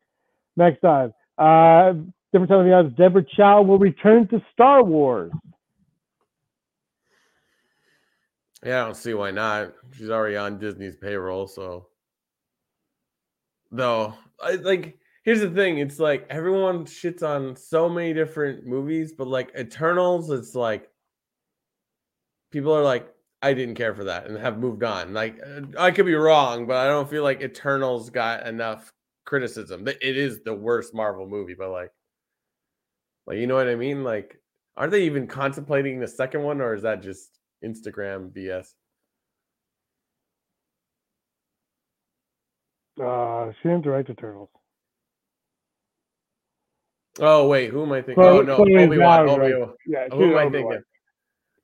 Next 0.57 0.84
on, 0.84 1.12
uh, 1.39 1.93
different 2.32 2.51
time 2.51 2.61
of 2.61 2.66
the 2.66 2.72
odds. 2.72 2.97
Deborah 2.97 3.24
Chow 3.37 3.62
will 3.62 3.78
return 3.78 4.28
to 4.28 4.43
Star 4.53 4.82
Wars. 4.82 5.32
yeah, 8.64 8.82
I 8.82 8.85
don't 8.87 8.97
see 8.97 9.14
why 9.14 9.30
not. 9.30 9.74
She's 9.93 10.11
already 10.11 10.37
on 10.37 10.59
Disney's 10.59 10.97
payroll, 10.97 11.47
so. 11.47 11.89
Though, 13.70 14.14
I 14.43 14.53
like. 14.53 14.99
Here's 15.24 15.41
the 15.41 15.51
thing: 15.51 15.78
it's 15.78 15.99
like 15.99 16.26
everyone 16.30 16.87
shits 16.87 17.22
on 17.22 17.57
so 17.57 17.89
many 17.89 18.14
different 18.14 18.66
movies, 18.66 19.12
but 19.12 19.26
like 19.26 19.53
Eternals, 19.59 20.30
it's 20.30 20.55
like 20.55 20.89
people 22.51 22.72
are 22.72 22.82
like, 22.82 23.12
I 23.43 23.53
didn't 23.53 23.74
care 23.74 23.95
for 23.95 24.05
that 24.05 24.26
and 24.26 24.39
have 24.39 24.59
moved 24.59 24.85
on. 24.85 25.12
Like, 25.12 25.39
uh, 25.45 25.62
I 25.78 25.91
could 25.91 26.07
be 26.07 26.14
wrong, 26.14 26.66
but 26.66 26.76
I 26.76 26.87
don't 26.87 27.11
feel 27.11 27.22
like 27.22 27.43
Eternals 27.43 28.09
got 28.09 28.47
enough 28.47 28.93
criticism. 29.35 29.89
It 29.89 30.16
is 30.16 30.45
the 30.45 30.55
worst 30.55 30.95
Marvel 30.95 31.26
movie, 31.26 31.57
but 31.59 31.70
like, 31.70 31.91
like 33.26 33.39
you 33.39 33.49
know 33.49 33.57
what 33.57 33.66
I 33.68 33.74
mean? 33.74 34.05
Like, 34.05 34.41
are 34.76 34.87
they 34.87 35.03
even 35.07 35.26
contemplating 35.26 35.99
the 35.99 36.07
second 36.07 36.45
one, 36.45 36.61
or 36.61 36.72
is 36.72 36.82
that 36.82 37.03
just 37.03 37.41
Instagram 37.64 38.30
BS? 38.30 38.68
Uh, 43.03 43.51
she 43.61 43.68
didn't 43.68 43.82
direct 43.82 44.09
Eternals. 44.09 44.51
Oh 47.18 47.49
wait, 47.49 47.70
who 47.70 47.82
am 47.82 47.91
I 47.91 48.03
thinking? 48.03 48.22
Chloe- 48.22 48.39
oh 48.39 48.43
no, 48.43 48.57
Chloe 48.57 48.76
Obi 48.76 48.99
Wan. 48.99 49.26
Zhao, 49.26 49.30
Obi 49.30 49.41
right. 49.41 49.59
Wan. 49.59 49.72
Yeah, 49.89 50.09
Who 50.12 50.30
am 50.30 50.37
I 50.37 50.51
thinking? 50.51 50.82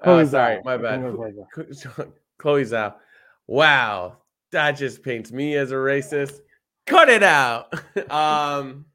Oh, 0.02 0.24
sorry, 0.24 0.60
my 0.64 0.76
bad. 0.76 1.02
think 1.02 1.14
it 1.14 1.68
was 1.68 1.86
like 1.98 2.08
Chloe 2.38 2.64
Zhao. 2.64 2.94
Wow, 3.46 4.16
that 4.50 4.72
just 4.72 5.04
paints 5.04 5.30
me 5.30 5.54
as 5.54 5.70
a 5.70 5.76
racist. 5.76 6.40
Cut 6.86 7.08
it 7.08 7.22
out. 7.22 7.72
um, 8.10 8.86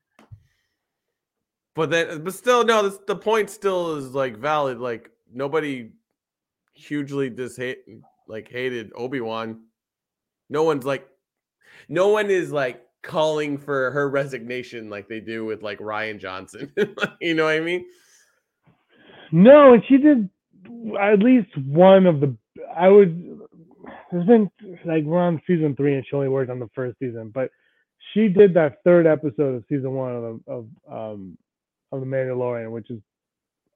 but 1.75 1.89
then, 1.89 2.23
but 2.23 2.33
still, 2.33 2.63
no. 2.63 2.89
This, 2.89 2.99
the 3.07 3.15
point 3.15 3.49
still 3.49 3.95
is 3.95 4.13
like 4.13 4.37
valid. 4.37 4.79
Like 4.79 5.11
nobody 5.31 5.91
hugely 6.73 7.29
dis 7.29 7.55
hate 7.57 7.79
like 8.27 8.49
hated 8.49 8.91
Obi 8.95 9.21
Wan. 9.21 9.61
No 10.49 10.63
one's 10.63 10.85
like, 10.85 11.07
no 11.89 12.09
one 12.09 12.29
is 12.29 12.51
like 12.51 12.81
calling 13.01 13.57
for 13.57 13.91
her 13.91 14.09
resignation 14.09 14.89
like 14.89 15.07
they 15.07 15.19
do 15.19 15.45
with 15.45 15.61
like 15.63 15.79
Rian 15.79 16.19
Johnson. 16.19 16.71
you 17.21 17.33
know 17.33 17.45
what 17.45 17.55
I 17.55 17.59
mean? 17.59 17.85
No, 19.31 19.73
and 19.73 19.83
she 19.87 19.97
did 19.97 20.29
at 20.99 21.19
least 21.19 21.55
one 21.57 22.05
of 22.05 22.19
the. 22.19 22.35
I 22.75 22.89
would. 22.89 23.39
There's 24.11 24.25
been 24.25 24.49
like 24.85 25.03
we're 25.03 25.19
on 25.19 25.41
season 25.45 25.75
three, 25.75 25.95
and 25.95 26.05
she 26.07 26.15
only 26.15 26.29
worked 26.29 26.51
on 26.51 26.59
the 26.59 26.69
first 26.73 26.97
season, 26.99 27.31
but 27.33 27.49
she 28.15 28.29
did 28.29 28.53
that 28.55 28.77
third 28.83 29.05
episode 29.05 29.55
of 29.55 29.63
season 29.69 29.91
one 29.91 30.15
of 30.15 30.41
of 30.47 30.67
um 30.91 31.37
of 31.91 31.99
the 31.99 32.05
Mandalorian, 32.07 32.71
which 32.71 32.89
is 32.89 32.99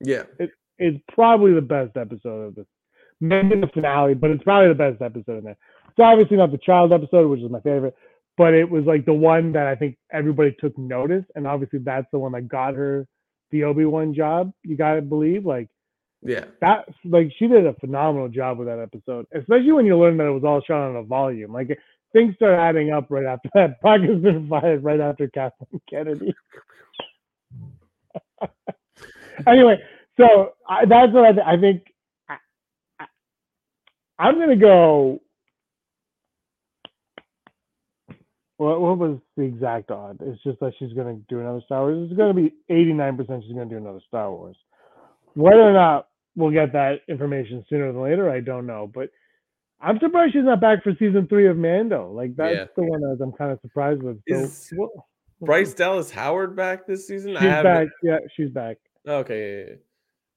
Yeah. 0.00 0.24
it 0.40 0.50
is 0.78 0.96
probably 1.12 1.52
the 1.52 1.60
best 1.62 1.96
episode 1.96 2.40
of 2.48 2.54
this. 2.56 2.66
Maybe 3.20 3.60
the 3.60 3.68
finale, 3.68 4.14
but 4.14 4.30
it's 4.30 4.42
probably 4.42 4.68
the 4.68 4.74
best 4.74 5.02
episode 5.02 5.38
in 5.38 5.44
there. 5.44 5.56
It's 5.88 5.98
obviously 5.98 6.38
not 6.38 6.50
the 6.52 6.58
child 6.58 6.92
episode, 6.92 7.28
which 7.28 7.40
is 7.42 7.50
my 7.50 7.60
favorite, 7.60 7.94
but 8.38 8.54
it 8.54 8.68
was 8.68 8.84
like 8.86 9.04
the 9.04 9.12
one 9.12 9.52
that 9.52 9.66
I 9.66 9.74
think 9.76 9.96
everybody 10.10 10.56
took 10.58 10.76
notice, 10.78 11.24
and 11.34 11.46
obviously 11.46 11.80
that's 11.80 12.06
the 12.12 12.18
one 12.18 12.32
that 12.32 12.48
got 12.48 12.74
her 12.74 13.06
the 13.50 13.64
Obi 13.64 13.84
Wan 13.84 14.14
job. 14.14 14.52
You 14.62 14.76
gotta 14.76 15.02
believe, 15.02 15.44
like 15.44 15.68
Yeah. 16.22 16.44
that, 16.60 16.88
like 17.04 17.30
she 17.38 17.46
did 17.46 17.66
a 17.66 17.74
phenomenal 17.74 18.28
job 18.28 18.58
with 18.58 18.68
that 18.68 18.78
episode, 18.78 19.26
especially 19.32 19.72
when 19.72 19.86
you 19.86 19.98
learn 19.98 20.16
that 20.16 20.26
it 20.26 20.30
was 20.32 20.44
all 20.44 20.62
shot 20.62 20.88
on 20.88 20.96
a 20.96 21.02
volume. 21.02 21.52
Like 21.52 21.78
things 22.12 22.34
start 22.36 22.58
adding 22.58 22.92
up 22.92 23.06
right 23.10 23.26
after 23.26 23.48
that. 23.54 23.76
Has 23.84 24.22
been 24.22 24.48
fired 24.48 24.84
right 24.84 25.00
after 25.00 25.28
Kathleen 25.28 25.80
Kennedy. 25.88 26.34
anyway, 29.46 29.78
so 30.18 30.52
I, 30.68 30.84
that's 30.86 31.12
what 31.12 31.24
I, 31.24 31.32
th- 31.32 31.46
I 31.46 31.56
think. 31.60 31.82
I, 32.28 32.36
I, 33.00 33.06
I'm 34.18 34.38
gonna 34.38 34.56
go. 34.56 35.20
What, 38.58 38.80
what 38.80 38.98
was 38.98 39.18
the 39.36 39.42
exact 39.44 39.90
odd? 39.90 40.18
It's 40.22 40.42
just 40.42 40.60
that 40.60 40.72
she's 40.78 40.92
gonna 40.92 41.18
do 41.28 41.40
another 41.40 41.62
Star 41.64 41.82
Wars. 41.82 42.08
It's 42.10 42.18
gonna 42.18 42.34
be 42.34 42.54
89% 42.70 43.42
she's 43.42 43.52
gonna 43.54 43.66
do 43.66 43.78
another 43.78 44.00
Star 44.08 44.30
Wars. 44.30 44.56
Whether 45.34 45.62
or 45.62 45.72
not 45.72 46.08
we'll 46.36 46.50
get 46.50 46.72
that 46.72 47.00
information 47.08 47.64
sooner 47.68 47.92
than 47.92 48.02
later. 48.02 48.30
I 48.30 48.40
don't 48.40 48.66
know, 48.66 48.90
but 48.92 49.10
I'm 49.82 49.98
surprised 49.98 50.34
she's 50.34 50.44
not 50.44 50.60
back 50.60 50.82
for 50.82 50.92
season 50.98 51.26
three 51.28 51.46
of 51.46 51.56
Mando. 51.56 52.10
Like 52.12 52.36
that's 52.36 52.54
Yeah. 52.54 52.64
the 52.76 52.82
one 52.82 53.00
that 53.00 53.18
I'm 53.22 53.32
kind 53.32 53.52
of 53.52 53.60
surprised 53.60 54.02
with. 54.02 54.20
So, 54.28 54.34
Is 54.34 54.72
Bryce 55.40 55.72
Dallas 55.74 56.10
Howard 56.10 56.54
back 56.54 56.86
this 56.86 57.06
season? 57.06 57.32
she's 57.32 57.40
back. 57.40 57.88
Yeah, 58.02 58.18
she's 58.34 58.50
back. 58.50 58.76
Okay, 59.08 59.78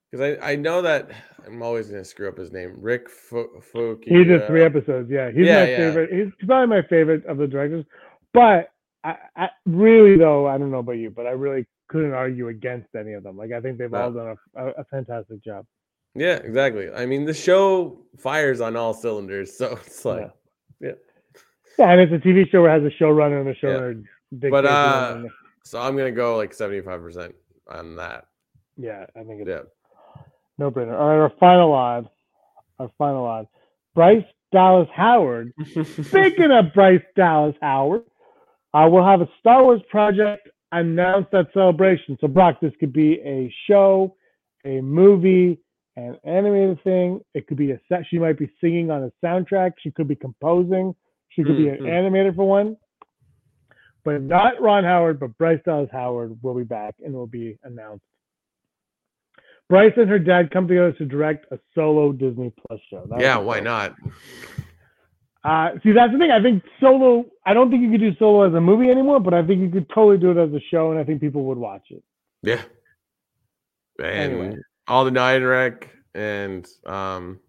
because 0.09 0.37
I 0.41 0.51
I 0.53 0.55
know 0.55 0.81
that 0.81 1.11
I'm 1.45 1.61
always 1.61 1.89
gonna 1.89 2.05
screw 2.05 2.29
up 2.29 2.37
his 2.37 2.51
name. 2.51 2.75
Rick 2.77 3.09
Foki. 3.09 4.05
He 4.05 4.23
did 4.23 4.43
uh, 4.43 4.47
three 4.47 4.63
episodes. 4.63 5.09
Yeah, 5.11 5.29
he's 5.31 5.45
my 5.47 5.65
favorite. 5.65 6.13
He's 6.13 6.47
probably 6.47 6.67
my 6.81 6.87
favorite 6.87 7.25
of 7.25 7.37
the 7.37 7.47
directors. 7.47 7.85
But 8.33 8.71
I, 9.03 9.17
I 9.35 9.49
really 9.65 10.17
though, 10.17 10.47
I 10.47 10.57
don't 10.57 10.71
know 10.71 10.79
about 10.79 10.93
you, 10.93 11.09
but 11.09 11.27
I 11.27 11.31
really 11.31 11.65
couldn't 11.89 12.13
argue 12.13 12.47
against 12.47 12.95
any 12.95 13.13
of 13.13 13.23
them. 13.23 13.37
Like 13.37 13.51
I 13.51 13.59
think 13.59 13.77
they've 13.77 13.93
all 13.93 14.11
done 14.11 14.37
a, 14.55 14.65
a, 14.65 14.69
a 14.79 14.83
fantastic 14.85 15.43
job. 15.43 15.65
Yeah, 16.15 16.35
exactly. 16.35 16.91
I 16.91 17.05
mean, 17.05 17.25
the 17.25 17.33
show 17.33 17.99
fires 18.17 18.61
on 18.61 18.75
all 18.75 18.93
cylinders, 18.93 19.55
so 19.57 19.77
it's 19.85 20.05
like, 20.05 20.31
Yeah, 20.79 20.91
yeah. 21.79 21.89
and 21.91 22.01
it's 22.01 22.11
a 22.13 22.25
TV 22.27 22.49
show 22.49 22.61
where 22.61 22.75
it 22.75 22.83
has 22.83 22.91
a 22.91 23.03
showrunner 23.03 23.39
and 23.41 23.47
the 23.49 23.55
showrunner. 23.55 24.03
dictates 24.31 24.51
But, 24.51 24.65
uh, 24.65 25.23
so 25.63 25.79
I'm 25.81 25.95
gonna 25.97 26.11
go 26.11 26.37
like 26.37 26.53
75 26.53 27.01
percent 27.01 27.35
on 27.69 27.95
that. 27.95 28.25
yeah, 28.77 29.05
I 29.15 29.23
think 29.23 29.41
it's 29.41 29.49
Yeah. 29.49 30.21
no 30.57 30.69
brainer. 30.71 30.99
All 30.99 31.07
right, 31.07 31.17
our 31.17 31.31
final 31.39 31.71
odd, 31.73 32.09
our 32.79 32.91
final 32.97 33.25
odd, 33.25 33.47
Bryce 33.95 34.25
Dallas 34.51 34.89
Howard 34.93 35.51
Speaking 36.03 36.51
of 36.51 36.73
Bryce 36.75 37.01
Dallas 37.15 37.55
Howard, 37.61 38.03
uh, 38.73 38.87
we'll 38.91 39.05
have 39.05 39.21
a 39.21 39.29
Star 39.39 39.63
Wars 39.63 39.81
project 39.89 40.47
announced 40.71 41.33
at 41.33 41.47
Celebration. 41.53 42.17
So, 42.21 42.27
Brock, 42.27 42.59
this 42.61 42.73
could 42.79 42.91
be 42.93 43.19
a 43.21 43.51
show, 43.67 44.15
a 44.65 44.81
movie, 44.81 45.59
an 45.95 46.17
animated 46.23 46.81
thing. 46.83 47.21
It 47.33 47.47
could 47.47 47.57
be 47.57 47.71
a 47.71 47.79
set. 47.89 48.05
She 48.07 48.17
might 48.19 48.37
be 48.37 48.51
singing 48.59 48.89
on 48.91 49.03
a 49.03 49.11
soundtrack. 49.25 49.73
She 49.79 49.91
could 49.91 50.07
be 50.07 50.15
composing. 50.15 50.95
She 51.29 51.43
could 51.43 51.57
be 51.57 51.69
an 51.69 51.77
Mhm. 51.77 51.87
animator 51.87 52.35
for 52.35 52.47
one. 52.47 52.77
But 54.03 54.21
not 54.21 54.59
Ron 54.61 54.83
Howard, 54.83 55.19
but 55.19 55.37
Bryce 55.37 55.61
Dallas 55.63 55.89
Howard 55.91 56.37
will 56.43 56.55
be 56.55 56.63
back 56.63 56.95
and 57.03 57.13
will 57.13 57.27
be 57.27 57.57
announced. 57.63 58.03
Bryce 59.69 59.93
and 59.95 60.09
her 60.09 60.19
dad 60.19 60.51
come 60.51 60.67
together 60.67 60.91
to 60.93 61.05
direct 61.05 61.51
a 61.51 61.59
solo 61.73 62.11
Disney 62.11 62.51
Plus 62.67 62.79
show. 62.89 63.05
That 63.07 63.21
Yeah, 63.21 63.37
why 63.37 63.57
cool. 63.57 63.63
not? 63.65 63.95
Uh, 65.43 65.79
see, 65.83 65.91
that's 65.91 66.11
the 66.11 66.19
thing. 66.19 66.31
I 66.31 66.41
think 66.41 66.63
solo. 66.79 67.25
I 67.45 67.53
don't 67.53 67.69
think 67.69 67.81
you 67.83 67.91
could 67.91 67.99
do 68.01 68.13
solo 68.15 68.43
as 68.47 68.53
a 68.53 68.61
movie 68.61 68.89
anymore, 68.89 69.19
but 69.19 69.33
I 69.33 69.45
think 69.45 69.61
you 69.61 69.69
could 69.69 69.89
totally 69.89 70.17
do 70.17 70.31
it 70.31 70.37
as 70.37 70.53
a 70.53 70.59
show, 70.59 70.91
and 70.91 70.99
I 70.99 71.03
think 71.03 71.21
people 71.21 71.43
would 71.45 71.57
watch 71.57 71.85
it. 71.91 72.03
Yeah. 72.43 72.61
And 73.99 74.07
Anyway. 74.33 74.57
All 74.87 75.05
the 75.05 75.11
nine 75.11 75.43
wreck 75.43 75.89
and 76.13 76.67
um 76.85 77.39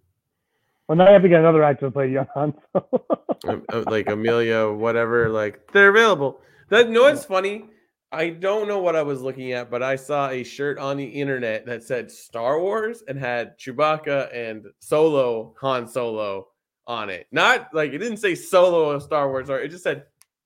Well, 0.88 0.96
now 0.96 1.06
you 1.06 1.12
have 1.14 1.22
to 1.22 1.28
get 1.28 1.40
another 1.40 1.62
actor 1.62 1.86
to 1.86 1.90
play 1.90 2.10
young 2.10 2.26
Han. 2.34 2.54
Solo. 2.72 3.04
uh, 3.48 3.56
uh, 3.72 3.84
like 3.86 4.08
Emilia, 4.08 4.70
whatever, 4.70 5.28
like 5.28 5.70
they're 5.72 5.90
available. 5.90 6.40
That 6.70 6.90
no, 6.90 7.06
it's 7.06 7.24
funny. 7.24 7.66
I 8.12 8.30
don't 8.30 8.68
know 8.68 8.78
what 8.78 8.94
I 8.94 9.02
was 9.02 9.22
looking 9.22 9.52
at, 9.52 9.70
but 9.70 9.82
I 9.82 9.96
saw 9.96 10.28
a 10.28 10.44
shirt 10.44 10.78
on 10.78 10.96
the 10.96 11.04
internet 11.04 11.66
that 11.66 11.82
said 11.82 12.12
Star 12.12 12.60
Wars 12.60 13.02
and 13.08 13.18
had 13.18 13.58
Chewbacca 13.58 14.32
and 14.32 14.66
Solo 14.78 15.54
Han 15.60 15.88
Solo 15.88 16.46
on 16.86 17.10
it. 17.10 17.26
Not 17.32 17.74
like 17.74 17.92
it 17.92 17.98
didn't 17.98 18.18
say 18.18 18.36
Solo 18.36 18.90
of 18.90 19.02
Star 19.02 19.28
Wars, 19.28 19.50
or 19.50 19.58
it 19.58 19.70
just 19.70 19.82
said 19.82 20.04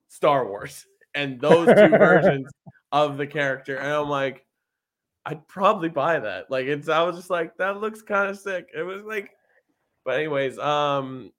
Star 0.08 0.46
Wars 0.48 0.86
and 1.14 1.40
those 1.40 1.66
two 1.66 1.88
versions 1.98 2.50
of 2.90 3.18
the 3.18 3.26
character. 3.26 3.76
And 3.76 3.92
I'm 3.92 4.08
like, 4.08 4.46
I'd 5.28 5.46
probably 5.46 5.90
buy 5.90 6.18
that. 6.18 6.50
Like 6.50 6.66
it's 6.66 6.88
I 6.88 7.02
was 7.02 7.16
just 7.16 7.28
like, 7.28 7.56
that 7.58 7.80
looks 7.80 8.00
kind 8.00 8.30
of 8.30 8.38
sick. 8.38 8.68
It 8.74 8.82
was 8.82 9.04
like, 9.04 9.30
but 10.04 10.14
anyways, 10.16 10.58
um 10.58 11.32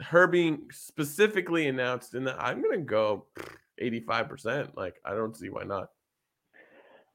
her 0.00 0.28
being 0.28 0.68
specifically 0.70 1.66
announced 1.66 2.14
in 2.14 2.24
that 2.24 2.36
I'm 2.40 2.62
gonna 2.62 2.78
go 2.78 3.26
85%. 3.82 4.76
Like 4.76 4.94
I 5.04 5.14
don't 5.14 5.36
see 5.36 5.48
why 5.48 5.64
not. 5.64 5.90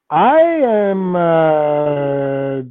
I 0.10 0.42
am 0.42 1.16
uh, 1.16 2.62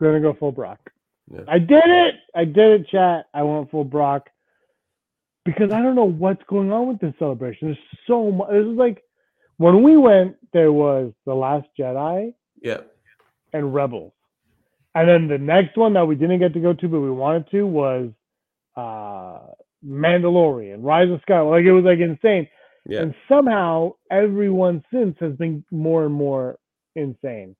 gonna 0.00 0.20
go 0.20 0.36
full 0.38 0.52
Brock. 0.52 0.90
Yeah. 1.32 1.40
I 1.48 1.58
did 1.58 1.84
it. 1.86 2.14
I 2.34 2.44
did 2.44 2.82
it, 2.82 2.88
chat. 2.88 3.26
I 3.32 3.42
went 3.42 3.70
full 3.70 3.84
Brock 3.84 4.28
because 5.44 5.72
I 5.72 5.80
don't 5.80 5.94
know 5.94 6.04
what's 6.04 6.42
going 6.48 6.70
on 6.70 6.86
with 6.86 7.00
this 7.00 7.14
celebration. 7.18 7.68
There's 7.68 7.78
so 8.06 8.30
much. 8.30 8.50
This 8.50 8.66
is 8.66 8.76
like 8.76 9.02
when 9.56 9.82
we 9.82 9.96
went. 9.96 10.36
There 10.52 10.72
was 10.72 11.12
the 11.26 11.34
Last 11.34 11.68
Jedi. 11.78 12.34
Yeah. 12.62 12.78
and 13.52 13.74
Rebels. 13.74 14.12
And 14.94 15.08
then 15.08 15.28
the 15.28 15.38
next 15.38 15.76
one 15.76 15.94
that 15.94 16.04
we 16.06 16.14
didn't 16.14 16.38
get 16.40 16.52
to 16.54 16.60
go 16.60 16.74
to, 16.74 16.88
but 16.88 17.00
we 17.00 17.10
wanted 17.10 17.50
to, 17.50 17.66
was 17.66 18.10
uh 18.76 19.38
Mandalorian, 19.84 20.78
Rise 20.82 21.10
of 21.10 21.20
Skywalker. 21.28 21.50
Like 21.50 21.64
it 21.64 21.72
was 21.72 21.84
like 21.84 21.98
insane. 21.98 22.48
Yeah. 22.88 23.02
And 23.02 23.14
somehow 23.28 23.92
everyone 24.10 24.84
since 24.92 25.16
has 25.20 25.32
been 25.34 25.64
more 25.70 26.04
and 26.04 26.14
more 26.14 26.58
insane. 26.96 27.56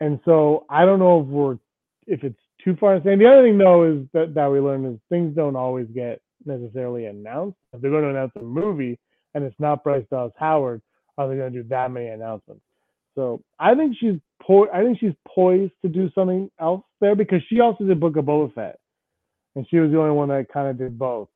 And 0.00 0.20
so 0.24 0.66
I 0.68 0.84
don't 0.84 0.98
know 0.98 1.20
if 1.20 1.26
we're 1.26 1.58
if 2.06 2.22
it's 2.24 2.38
too 2.64 2.76
far 2.76 2.96
insane. 2.96 3.18
The 3.18 3.26
other 3.30 3.42
thing 3.42 3.58
though 3.58 3.84
is 3.84 4.06
that, 4.12 4.34
that 4.34 4.50
we 4.50 4.60
learned 4.60 4.86
is 4.94 5.00
things 5.08 5.34
don't 5.34 5.56
always 5.56 5.86
get 5.94 6.20
necessarily 6.44 7.06
announced. 7.06 7.58
If 7.72 7.80
they're 7.80 7.90
going 7.90 8.04
to 8.04 8.10
announce 8.10 8.32
a 8.36 8.42
movie 8.42 8.98
and 9.34 9.44
it's 9.44 9.58
not 9.58 9.84
Bryce 9.84 10.04
Dallas 10.10 10.32
Howard, 10.38 10.82
are 11.18 11.28
they 11.28 11.36
going 11.36 11.52
to 11.52 11.62
do 11.62 11.68
that 11.68 11.90
many 11.90 12.08
announcements? 12.08 12.62
So 13.14 13.42
I 13.58 13.74
think 13.74 13.96
she's 13.98 14.20
po- 14.42 14.68
I 14.72 14.82
think 14.82 14.98
she's 14.98 15.14
poised 15.26 15.72
to 15.82 15.88
do 15.88 16.10
something 16.14 16.50
else 16.60 16.84
there 17.00 17.14
because 17.14 17.40
she 17.48 17.60
also 17.60 17.84
did 17.84 17.98
Book 17.98 18.16
of 18.16 18.26
Boba 18.26 18.52
Fett, 18.54 18.78
and 19.54 19.66
she 19.68 19.78
was 19.78 19.90
the 19.90 19.98
only 19.98 20.14
one 20.14 20.28
that 20.28 20.52
kind 20.52 20.68
of 20.68 20.78
did 20.78 20.98
both. 20.98 21.28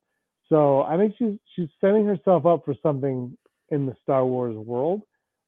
So 0.48 0.82
I 0.82 0.96
think 0.96 1.14
she's 1.18 1.38
she's 1.54 1.68
setting 1.80 2.04
herself 2.04 2.44
up 2.44 2.64
for 2.64 2.74
something 2.82 3.36
in 3.70 3.86
the 3.86 3.96
Star 4.02 4.26
Wars 4.26 4.56
world. 4.56 5.02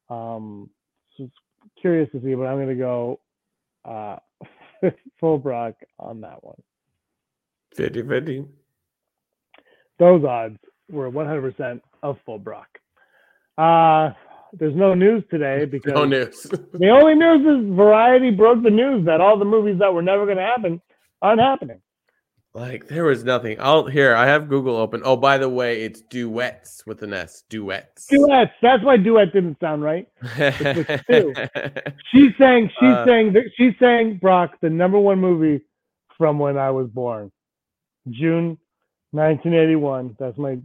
Um, 0.08 0.70
so 1.16 1.24
it's 1.24 1.34
curious 1.80 2.10
to 2.12 2.22
see, 2.22 2.34
but 2.34 2.44
I'm 2.44 2.58
gonna 2.58 2.74
go 2.74 3.20
uh, 3.84 4.16
full 5.20 5.38
Brock 5.38 5.74
on 5.98 6.22
that 6.22 6.42
one. 6.42 6.60
50 7.74 8.02
50. 8.02 8.44
Those 9.98 10.24
odds 10.24 10.58
were 10.90 11.10
100% 11.10 11.80
of 12.02 12.16
full 12.24 12.38
Brock. 12.38 12.78
Uh, 13.58 14.10
there's 14.54 14.74
no 14.74 14.94
news 14.94 15.24
today 15.30 15.64
because 15.70 15.92
No 15.92 16.04
news. 16.04 16.46
The 16.72 16.88
only 16.90 17.14
news 17.14 17.40
is 17.40 17.76
Variety 17.76 18.30
broke 18.30 18.62
the 18.62 18.70
news 18.70 19.04
that 19.06 19.20
all 19.20 19.38
the 19.38 19.44
movies 19.44 19.78
that 19.78 19.92
were 19.92 20.02
never 20.02 20.24
going 20.24 20.38
to 20.38 20.42
happen 20.42 20.80
aren't 21.20 21.40
happening. 21.40 21.80
like 22.54 22.86
there 22.88 23.04
was 23.04 23.24
nothing. 23.24 23.56
I'll 23.60 23.86
here. 23.86 24.14
I 24.14 24.26
have 24.26 24.48
Google 24.48 24.76
open. 24.76 25.00
Oh, 25.04 25.16
by 25.16 25.38
the 25.38 25.48
way, 25.48 25.82
it's 25.82 26.02
duets 26.02 26.84
with 26.86 27.02
an 27.02 27.12
S. 27.14 27.44
Duets. 27.48 28.06
Duets. 28.08 28.52
That's 28.60 28.82
why 28.84 28.96
duet 28.98 29.32
didn't 29.32 29.58
sound 29.60 29.82
right. 29.82 30.06
She's 32.10 32.32
saying 32.38 32.70
she's 32.78 32.88
Uh, 32.88 33.04
saying 33.06 33.32
that 33.34 33.44
she's 33.56 33.74
saying 33.80 34.18
Brock 34.18 34.58
the 34.60 34.68
number 34.70 34.98
one 34.98 35.18
movie 35.20 35.64
from 36.18 36.38
when 36.38 36.58
I 36.58 36.70
was 36.70 36.88
born, 36.88 37.30
June 38.10 38.58
1981. 39.12 40.16
That's 40.18 40.36
my 40.38 40.58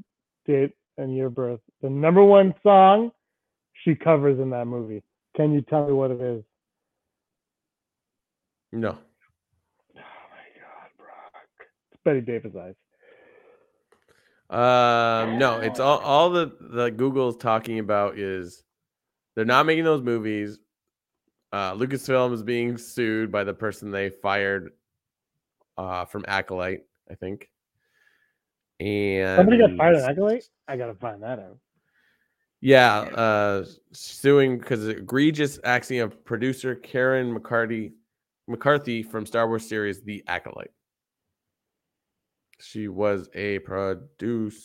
date 0.46 0.72
and 0.98 1.20
of 1.22 1.36
birth. 1.36 1.60
The 1.82 1.90
number 1.90 2.24
one 2.24 2.54
song 2.64 3.12
she 3.84 3.96
covers 3.96 4.40
in 4.40 4.50
that 4.52 4.66
movie. 4.66 5.04
Can 5.36 5.54
you 5.54 5.62
tell 5.62 5.88
me 5.88 5.94
what 5.94 6.12
it 6.12 6.22
is? 6.22 6.44
no. 8.72 8.90
Oh 8.90 8.98
my 9.96 10.02
God, 10.60 10.90
Brock. 10.98 11.44
It's 11.92 12.02
Betty 12.04 12.22
Davis 12.22 12.54
eyes. 12.56 12.76
Um, 14.50 15.38
no, 15.38 15.60
it's 15.60 15.80
all 15.80 16.00
all 16.00 16.30
the 16.30 16.52
the 16.60 16.90
Google's 16.90 17.38
talking 17.38 17.80
about 17.80 18.18
is 18.18 18.64
they're 19.36 19.46
not 19.46 19.66
making 19.66 19.84
those 19.84 20.02
movies. 20.02 20.58
Uh, 21.52 21.74
Lucasfilm 21.74 22.34
is 22.34 22.44
being 22.44 22.78
sued 22.78 23.32
by 23.32 23.44
the 23.44 23.54
person 23.54 23.92
they 23.92 24.10
fired 24.10 24.72
uh, 25.78 26.06
from 26.06 26.26
Acolyte, 26.28 26.84
I 27.10 27.16
think. 27.16 27.50
And 28.80 29.38
Somebody 29.38 29.58
got 29.58 29.76
fired 29.76 29.96
on 29.96 30.10
Acolyte? 30.10 30.50
I 30.68 30.78
gotta 30.78 30.94
find 30.94 31.24
that 31.24 31.40
out. 31.40 31.58
Yeah, 32.62 33.00
uh, 33.00 33.66
suing 33.92 34.58
because 34.58 34.88
egregious 34.88 35.60
acting 35.64 36.00
of 36.00 36.26
producer 36.26 36.76
Karen 36.76 37.32
McCarthy 37.34 37.94
McCarthy 38.48 39.04
from 39.04 39.26
Star 39.26 39.48
Wars 39.48 39.68
series 39.68 40.02
The 40.02 40.24
Acolyte. 40.28 40.72
She 42.60 42.88
was 42.88 43.30
a 43.36 43.60
producer. 43.60 44.58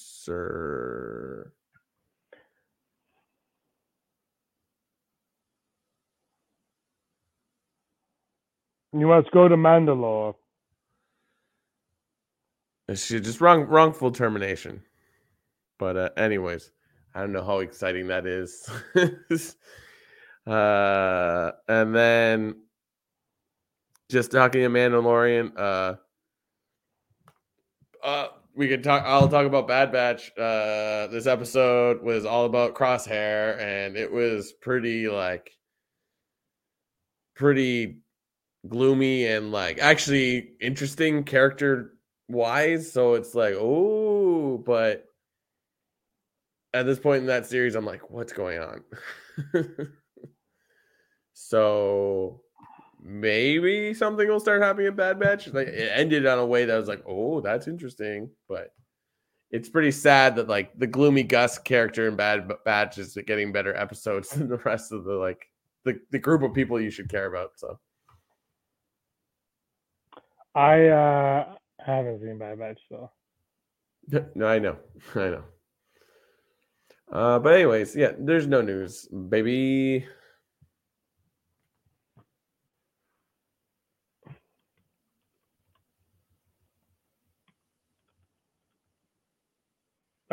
You 8.94 9.06
must 9.06 9.30
go 9.30 9.48
to 9.48 9.56
Mandalore. 9.56 10.34
She 12.94 13.20
just 13.20 13.40
wrong 13.40 13.62
wrongful 13.62 14.10
termination. 14.10 14.82
But 15.78 15.96
uh, 15.96 16.10
anyways, 16.16 16.70
I 17.14 17.20
don't 17.20 17.32
know 17.32 17.44
how 17.44 17.60
exciting 17.60 18.08
that 18.08 18.26
is. 18.26 18.68
uh, 20.46 21.52
and 21.68 21.94
then 21.94 22.56
just 24.10 24.30
talking 24.30 24.62
to 24.62 24.68
Mandalorian. 24.68 25.52
Uh, 25.56 25.94
uh, 28.04 28.28
we 28.54 28.68
could 28.68 28.84
talk. 28.84 29.04
I'll 29.06 29.28
talk 29.28 29.46
about 29.46 29.68
Bad 29.68 29.92
Batch. 29.92 30.30
Uh, 30.36 31.06
this 31.06 31.26
episode 31.26 32.02
was 32.02 32.24
all 32.24 32.44
about 32.44 32.74
Crosshair, 32.74 33.58
and 33.58 33.96
it 33.96 34.12
was 34.12 34.52
pretty 34.52 35.08
like 35.08 35.50
pretty 37.34 37.98
gloomy 38.68 39.26
and 39.26 39.50
like 39.50 39.78
actually 39.80 40.50
interesting 40.60 41.24
character 41.24 41.94
wise. 42.32 42.90
So 42.90 43.14
it's 43.14 43.34
like, 43.34 43.54
oh, 43.56 44.58
but 44.58 45.06
at 46.74 46.86
this 46.86 46.98
point 46.98 47.20
in 47.20 47.26
that 47.26 47.46
series, 47.46 47.74
I'm 47.74 47.86
like, 47.86 48.10
what's 48.10 48.32
going 48.32 48.58
on? 48.58 48.82
so 51.32 52.40
maybe 53.02 53.94
something 53.94 54.28
will 54.28 54.40
start 54.40 54.62
happening 54.62 54.88
in 54.88 54.96
Bad 54.96 55.18
Batch. 55.20 55.48
Like 55.52 55.68
it 55.68 55.90
ended 55.94 56.26
on 56.26 56.38
a 56.38 56.46
way 56.46 56.64
that 56.64 56.76
was 56.76 56.88
like, 56.88 57.02
oh, 57.06 57.40
that's 57.40 57.68
interesting, 57.68 58.30
but 58.48 58.68
it's 59.50 59.68
pretty 59.68 59.90
sad 59.90 60.36
that 60.36 60.48
like 60.48 60.76
the 60.78 60.86
gloomy 60.86 61.22
Gus 61.22 61.58
character 61.58 62.08
in 62.08 62.16
Bad 62.16 62.50
Batch 62.64 62.96
is 62.98 63.16
getting 63.26 63.52
better 63.52 63.76
episodes 63.76 64.30
than 64.36 64.48
the 64.48 64.58
rest 64.58 64.92
of 64.92 65.04
the 65.04 65.14
like 65.14 65.46
the, 65.84 66.00
the 66.10 66.18
group 66.18 66.42
of 66.42 66.54
people 66.54 66.80
you 66.80 66.90
should 66.90 67.08
care 67.08 67.26
about. 67.26 67.50
So 67.56 67.78
I 70.54 70.86
uh 70.86 71.54
haven't 71.86 72.20
seen 72.20 72.38
Bad 72.38 72.58
Batch, 72.58 72.80
so 72.88 73.10
no, 74.34 74.46
I 74.46 74.58
know, 74.58 74.76
I 75.14 75.18
know. 75.30 75.44
Uh, 77.12 77.38
but 77.38 77.54
anyways, 77.54 77.96
yeah, 77.96 78.12
there's 78.18 78.46
no 78.46 78.62
news, 78.62 79.08
baby. 79.08 80.06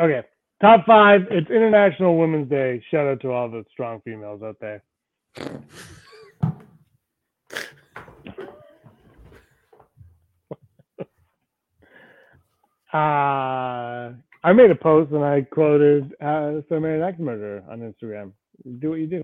Okay. 0.00 0.22
Top 0.62 0.86
five. 0.86 1.22
It's 1.30 1.50
International 1.50 2.18
Women's 2.18 2.48
Day. 2.50 2.82
Shout 2.90 3.06
out 3.06 3.20
to 3.22 3.32
all 3.32 3.50
the 3.50 3.64
strong 3.70 4.00
females 4.04 4.42
out 4.42 4.56
there. 4.60 4.82
Uh, 12.92 14.12
I 14.42 14.52
made 14.54 14.70
a 14.70 14.76
post 14.76 15.12
and 15.12 15.24
I 15.24 15.42
quoted 15.42 16.12
uh, 16.22 16.60
So 16.68 16.80
Mary 16.80 17.02
Axe 17.02 17.18
Murderer 17.20 17.62
on 17.70 17.80
Instagram. 17.80 18.32
Do 18.80 18.90
what 18.90 19.00
you 19.00 19.06
do. 19.06 19.22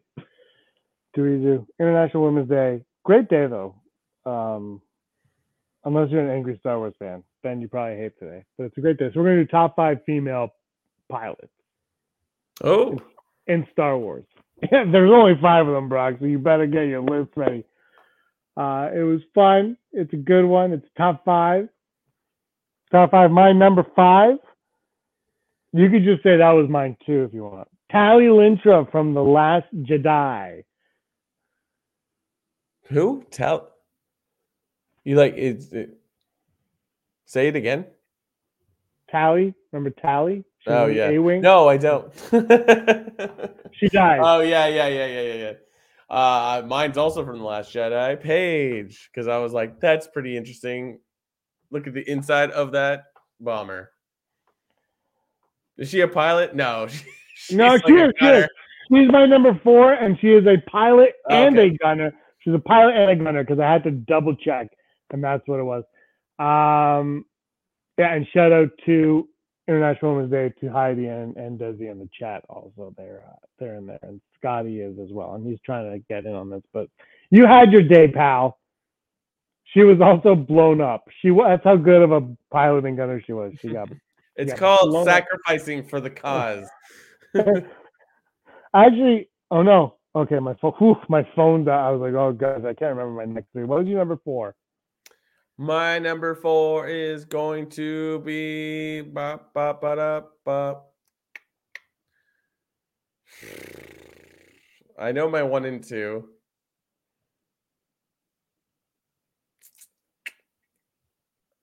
Do 1.14 1.22
what 1.22 1.28
you 1.28 1.38
do. 1.38 1.66
International 1.80 2.24
Women's 2.24 2.48
Day. 2.48 2.84
Great 3.04 3.28
day, 3.28 3.46
though. 3.46 3.74
Um, 4.24 4.82
unless 5.84 6.10
you're 6.10 6.24
an 6.24 6.30
angry 6.36 6.56
Star 6.60 6.78
Wars 6.78 6.94
fan, 6.98 7.22
then 7.42 7.60
you 7.60 7.68
probably 7.68 7.96
hate 7.96 8.18
today. 8.18 8.44
But 8.58 8.64
it's 8.64 8.78
a 8.78 8.80
great 8.80 8.98
day. 8.98 9.10
So 9.12 9.20
we're 9.20 9.26
going 9.26 9.38
to 9.38 9.44
do 9.44 9.50
top 9.50 9.76
five 9.76 9.98
female 10.06 10.50
pilots 11.10 11.48
Oh, 12.64 12.98
in 13.46 13.66
Star 13.72 13.96
Wars. 13.98 14.24
There's 14.70 15.12
only 15.12 15.34
five 15.40 15.66
of 15.68 15.74
them, 15.74 15.88
Brock, 15.88 16.14
so 16.18 16.26
you 16.26 16.38
better 16.38 16.66
get 16.66 16.86
your 16.86 17.02
list 17.02 17.30
ready. 17.36 17.64
Uh, 18.56 18.88
it 18.94 19.02
was 19.02 19.20
fun. 19.34 19.76
It's 19.92 20.12
a 20.14 20.16
good 20.16 20.46
one. 20.46 20.72
It's 20.72 20.86
top 20.96 21.24
five. 21.24 21.68
Top 22.96 23.10
five. 23.10 23.30
My 23.30 23.52
number 23.52 23.84
five. 23.94 24.38
You 25.74 25.90
could 25.90 26.02
just 26.02 26.22
say 26.22 26.38
that 26.38 26.50
was 26.52 26.66
mine 26.70 26.96
too 27.04 27.24
if 27.24 27.34
you 27.34 27.42
want. 27.42 27.68
Tallie 27.92 28.30
Lintra 28.30 28.86
from 28.90 29.12
The 29.12 29.20
Last 29.20 29.66
Jedi. 29.82 30.64
who? 32.84 33.22
Tell 33.30 33.68
you 35.04 35.16
like 35.16 35.34
it's 35.36 35.66
it, 35.72 35.98
say 37.26 37.48
it 37.48 37.56
again. 37.56 37.84
Tallie, 39.10 39.52
remember 39.72 39.90
Tallie? 39.90 40.44
She 40.60 40.70
Oh 40.70 40.86
yeah. 40.86 41.10
A-Wing. 41.10 41.42
No, 41.42 41.68
I 41.68 41.76
don't. 41.76 42.10
She 43.74 43.88
died. 43.88 44.20
oh 44.22 44.40
yeah, 44.40 44.68
yeah, 44.68 44.88
yeah, 44.88 45.06
yeah, 45.06 45.20
yeah, 45.20 45.34
yeah. 45.34 45.52
Uh, 46.08 46.62
mine's 46.66 46.96
also 46.96 47.26
from 47.26 47.40
the 47.40 47.44
Last 47.44 47.74
Jedi. 47.74 48.18
Paige, 48.18 49.10
because 49.12 49.28
I 49.28 49.36
was 49.36 49.52
like, 49.52 49.80
that's 49.80 50.06
pretty 50.06 50.34
interesting. 50.34 50.98
Look 51.70 51.86
at 51.86 51.94
the 51.94 52.08
inside 52.10 52.50
of 52.50 52.72
that 52.72 53.04
bomber. 53.40 53.90
Is 55.78 55.90
she 55.90 56.00
a 56.00 56.08
pilot? 56.08 56.54
No. 56.54 56.86
she- 56.90 57.04
she's 57.34 57.56
No, 57.56 57.68
like 57.68 57.86
she 57.86 57.92
is, 57.94 58.12
she 58.18 58.26
is. 58.26 58.48
She's 58.92 59.10
my 59.10 59.26
number 59.26 59.58
four, 59.64 59.92
and 59.94 60.16
she 60.20 60.28
is 60.28 60.46
a 60.46 60.56
pilot 60.70 61.14
and 61.28 61.58
Okay. 61.58 61.68
a 61.74 61.78
gunner. 61.78 62.12
She's 62.38 62.54
a 62.54 62.58
pilot 62.60 62.94
and 62.94 63.10
a 63.20 63.24
gunner 63.24 63.42
because 63.42 63.58
I 63.58 63.70
had 63.70 63.82
to 63.84 63.90
double 63.90 64.34
check, 64.36 64.68
and 65.12 65.22
that's 65.22 65.42
what 65.46 65.58
it 65.58 65.64
was. 65.64 65.82
Um, 66.38 67.24
yeah, 67.98 68.14
and 68.14 68.26
shout 68.32 68.52
out 68.52 68.68
to 68.86 69.28
International 69.66 70.14
Women's 70.14 70.30
Day 70.30 70.52
to 70.60 70.68
Heidi 70.70 71.06
and, 71.06 71.36
and 71.36 71.58
Desi 71.58 71.90
in 71.90 71.98
the 71.98 72.08
chat. 72.16 72.44
Also, 72.48 72.94
they're 72.96 73.24
uh, 73.28 73.34
they're 73.58 73.74
in 73.74 73.86
there, 73.86 73.98
and 74.02 74.20
Scotty 74.38 74.80
is 74.80 74.96
as 75.00 75.08
well, 75.10 75.34
and 75.34 75.44
he's 75.44 75.58
trying 75.66 75.90
to 75.90 75.98
get 76.08 76.24
in 76.24 76.34
on 76.34 76.48
this. 76.48 76.62
But 76.72 76.88
you 77.30 77.44
had 77.46 77.72
your 77.72 77.82
day, 77.82 78.06
pal. 78.06 78.58
She 79.74 79.82
was 79.82 80.00
also 80.00 80.34
blown 80.34 80.80
up. 80.80 81.04
She 81.20 81.30
that's 81.30 81.64
how 81.64 81.76
good 81.76 82.02
of 82.02 82.12
a 82.12 82.22
pilot 82.52 82.84
and 82.84 82.96
gunner 82.96 83.22
she 83.26 83.32
was. 83.32 83.52
She 83.60 83.68
got 83.68 83.88
It's 84.36 84.52
Yeah, 84.52 84.58
called 84.58 84.90
blown 84.90 85.08
up. 85.08 85.24
sacrificing 85.24 85.82
for 85.88 86.00
the 86.00 86.10
cause. 86.10 86.68
Actually, 88.74 89.28
oh 89.50 89.62
no. 89.62 89.94
Okay, 90.14 90.38
my 90.38 90.54
phone. 90.54 90.72
Whew, 90.78 90.96
my 91.08 91.26
phone. 91.34 91.64
died. 91.64 91.78
I 91.86 91.90
was 91.90 92.00
like, 92.00 92.14
oh 92.14 92.32
guys, 92.32 92.64
I 92.64 92.72
can't 92.74 92.96
remember 92.96 93.12
my 93.12 93.24
next 93.26 93.52
three. 93.52 93.64
What 93.64 93.80
was 93.80 93.88
your 93.88 93.98
number 93.98 94.18
four? 94.24 94.54
My 95.58 95.98
number 95.98 96.34
four 96.34 96.86
is 96.86 97.24
going 97.24 97.70
to 97.70 98.18
be 98.20 99.00
bop, 99.00 99.54
bop, 99.54 99.80
da, 99.80 100.20
bop. 100.44 100.92
I 104.98 105.12
know 105.12 105.28
my 105.30 105.42
one 105.42 105.64
and 105.64 105.82
two. 105.82 106.28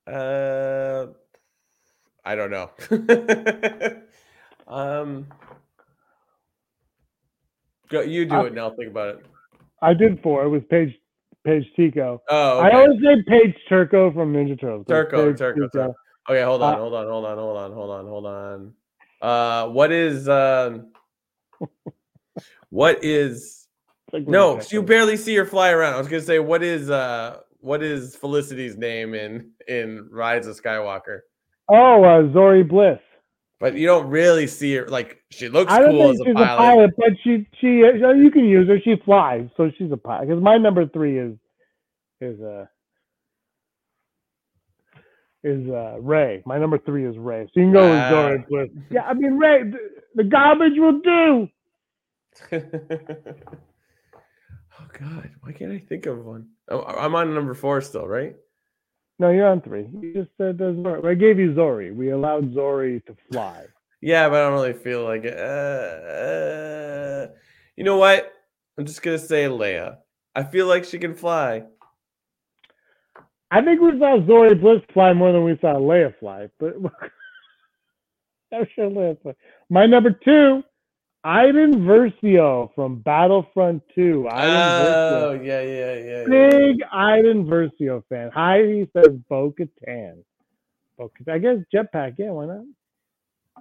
Uh, 0.05 1.07
I 2.25 2.35
don't 2.35 2.51
know. 2.51 2.69
um, 4.67 5.27
go, 7.89 8.01
you 8.01 8.25
do 8.25 8.35
Uh, 8.35 8.43
it 8.43 8.53
now. 8.53 8.71
Think 8.71 8.91
about 8.91 9.15
it. 9.15 9.25
I 9.81 9.93
did 9.93 10.21
four. 10.21 10.43
It 10.45 10.49
was 10.49 10.61
Paige 10.69 10.93
Paige 11.45 11.65
Tico. 11.75 12.21
Oh, 12.29 12.59
I 12.59 12.71
always 12.71 12.99
say 13.01 13.21
Paige 13.27 13.55
Turco 13.67 14.11
from 14.13 14.33
Ninja 14.33 14.59
Turtles. 14.59 14.85
Turco, 14.87 15.29
Paige 15.31 15.39
Turco, 15.39 15.67
Turco. 15.67 15.95
Okay, 16.29 16.41
hold 16.43 16.61
on, 16.63 16.73
Uh, 16.73 16.77
hold 16.77 16.93
on, 16.93 17.07
hold 17.07 17.25
on, 17.25 17.37
hold 17.37 17.57
on, 17.57 17.71
hold 17.73 17.91
on, 17.91 18.05
hold 18.07 18.25
on. 18.25 18.73
Uh, 19.21 19.67
what 19.69 19.91
is 19.91 20.29
um, 20.29 20.91
what 22.69 23.03
is 23.03 23.67
like 24.13 24.25
no? 24.27 24.61
You 24.69 24.83
barely 24.83 25.17
see 25.17 25.35
her 25.35 25.45
fly 25.45 25.71
around. 25.71 25.95
I 25.95 25.97
was 25.97 26.07
gonna 26.07 26.21
say 26.21 26.39
what 26.39 26.63
is 26.63 26.89
uh, 26.89 27.39
what 27.63 27.81
is 27.81 28.15
Felicity's 28.15 28.77
name 28.77 29.13
in 29.13 29.51
in 29.67 30.07
Rise 30.11 30.47
of 30.47 30.61
Skywalker? 30.61 31.19
Oh, 31.69 32.03
uh, 32.03 32.23
Zorii 32.33 32.67
Bliss. 32.67 32.99
But 33.59 33.75
you 33.75 33.87
don't 33.87 34.07
really 34.09 34.47
see 34.47 34.75
her. 34.75 34.87
Like 34.87 35.19
she 35.31 35.47
looks 35.47 35.71
I 35.71 35.79
don't 35.79 35.91
cool 35.91 36.01
think 36.11 36.15
as 36.15 36.19
a 36.19 36.25
she's 36.25 36.33
pilot. 36.35 36.53
a 36.53 36.57
pilot, 36.57 36.91
but 36.97 37.09
she 37.23 37.47
she 37.61 37.83
uh, 37.85 38.11
you 38.11 38.29
can 38.29 38.43
use 38.45 38.67
her. 38.67 38.79
She 38.83 38.95
flies, 39.05 39.47
so 39.55 39.71
she's 39.77 39.91
a 39.91 39.97
pilot. 39.97 40.27
Because 40.27 40.43
my 40.43 40.57
number 40.57 40.85
three 40.87 41.17
is 41.17 41.37
is 42.19 42.41
uh 42.41 42.65
is 45.45 45.69
uh 45.69 45.99
Rey. 46.01 46.43
My 46.45 46.57
number 46.59 46.77
three 46.77 47.05
is 47.05 47.17
Rey. 47.17 47.45
So 47.53 47.61
you 47.61 47.67
can 47.67 47.73
go 47.73 47.89
with 47.89 47.97
Wow. 47.97 48.11
Zorii 48.11 48.47
Bliss. 48.49 48.69
Yeah, 48.91 49.03
I 49.03 49.13
mean 49.13 49.37
Rey. 49.37 49.63
The, 49.63 49.77
the 50.15 50.23
garbage 50.25 50.73
will 50.77 50.99
do. 50.99 51.47
God, 54.99 55.31
why 55.41 55.51
can't 55.51 55.71
I 55.71 55.79
think 55.79 56.05
of 56.05 56.23
one? 56.23 56.49
Oh, 56.69 56.83
I'm 56.83 57.15
on 57.15 57.33
number 57.33 57.53
four 57.53 57.81
still, 57.81 58.07
right? 58.07 58.35
No, 59.19 59.29
you're 59.29 59.47
on 59.47 59.61
three. 59.61 59.87
You 60.01 60.13
just 60.13 60.31
said 60.37 60.59
uh, 60.61 60.73
Zorii. 60.73 61.05
I 61.05 61.13
gave 61.13 61.39
you 61.39 61.53
Zorii. 61.53 61.95
We 61.95 62.11
allowed 62.11 62.53
Zorii 62.53 63.05
to 63.05 63.15
fly. 63.31 63.65
Yeah, 64.01 64.27
but 64.29 64.35
I 64.41 64.49
don't 64.49 64.53
really 64.53 64.73
feel 64.73 65.03
like 65.03 65.23
it. 65.23 65.37
Uh, 65.37 66.07
uh, 66.09 67.27
you 67.75 67.83
know 67.83 67.97
what? 67.97 68.31
I'm 68.77 68.85
just 68.85 69.01
gonna 69.01 69.19
say 69.19 69.45
Leia. 69.45 69.97
I 70.35 70.43
feel 70.43 70.67
like 70.67 70.85
she 70.85 70.97
can 70.99 71.15
fly. 71.15 71.63
I 73.51 73.61
think 73.61 73.81
we 73.81 73.91
saw 73.99 74.19
Zorii 74.19 74.59
Bliss 74.59 74.81
fly 74.93 75.13
more 75.13 75.31
than 75.31 75.43
we 75.43 75.57
saw 75.61 75.75
Leia 75.75 76.17
fly, 76.19 76.49
but 76.59 76.75
I'm 78.53 78.67
sure 78.75 78.89
Leia 78.89 79.21
fly. 79.21 79.33
My 79.69 79.85
number 79.85 80.11
two, 80.11 80.63
Iden 81.25 81.85
Versio 81.85 82.73
from 82.75 82.99
Battlefront 82.99 83.81
2. 83.95 84.27
Iden 84.29 84.55
Oh, 84.55 85.37
Versio. 85.39 85.45
yeah, 85.45 85.61
yeah, 85.61 85.93
yeah. 85.93 86.23
yeah. 86.27 86.49
Big 86.49 86.81
Iden 86.91 87.45
Versio 87.45 88.03
fan. 88.09 88.29
Heidi 88.31 88.89
says 88.95 89.15
Bo-Katan. 89.29 90.23
Bo 90.97 91.09
I 91.31 91.37
guess 91.39 91.57
Jetpack, 91.73 92.15
yeah, 92.17 92.31
why 92.31 92.45
not? 92.45 92.65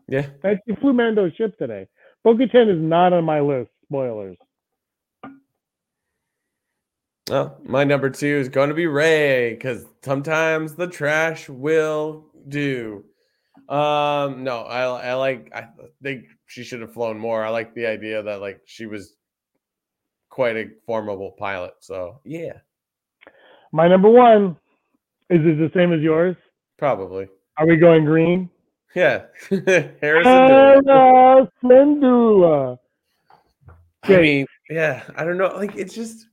Yeah. 0.08 0.26
He 0.66 0.74
flew 0.76 0.92
Mando's 0.92 1.34
ship 1.36 1.56
today. 1.56 1.86
Bo-Katan 2.24 2.68
is 2.68 2.80
not 2.82 3.12
on 3.12 3.24
my 3.24 3.40
list. 3.40 3.70
Spoilers. 3.84 4.36
Well, 7.30 7.58
my 7.62 7.84
number 7.84 8.10
two 8.10 8.26
is 8.26 8.48
going 8.48 8.68
to 8.70 8.74
be 8.74 8.86
Rey 8.86 9.54
because 9.54 9.86
sometimes 10.02 10.74
the 10.74 10.88
trash 10.88 11.48
will 11.48 12.26
do. 12.48 13.04
Um, 13.68 14.42
no, 14.44 14.58
I 14.68 15.10
I 15.10 15.14
like 15.14 15.50
I 15.54 15.68
think 16.02 16.24
she 16.52 16.62
should 16.62 16.82
have 16.82 16.92
flown 16.92 17.18
more. 17.18 17.42
I 17.46 17.48
like 17.48 17.74
the 17.74 17.86
idea 17.86 18.22
that 18.22 18.42
like 18.42 18.60
she 18.66 18.84
was 18.84 19.16
quite 20.28 20.54
a 20.56 20.66
formidable 20.86 21.30
pilot. 21.38 21.72
So 21.80 22.20
yeah, 22.24 22.58
My 23.72 23.88
number 23.88 24.10
one 24.10 24.56
is 25.30 25.40
it 25.40 25.56
the 25.58 25.70
same 25.74 25.92
as 25.94 26.02
yours? 26.02 26.36
probably. 26.78 27.28
Are 27.56 27.66
we 27.66 27.76
going 27.76 28.04
green? 28.04 28.50
Yeah, 28.94 29.24
Harrison. 29.48 30.46
Dillon. 30.46 30.88
Anna 30.88 31.50
Syndulla. 31.64 32.78
I 34.02 34.16
mean, 34.20 34.46
yeah, 34.68 35.04
I 35.16 35.24
don't 35.24 35.38
know. 35.38 35.54
Like, 35.56 35.76
it's 35.76 35.94
just 35.94 36.26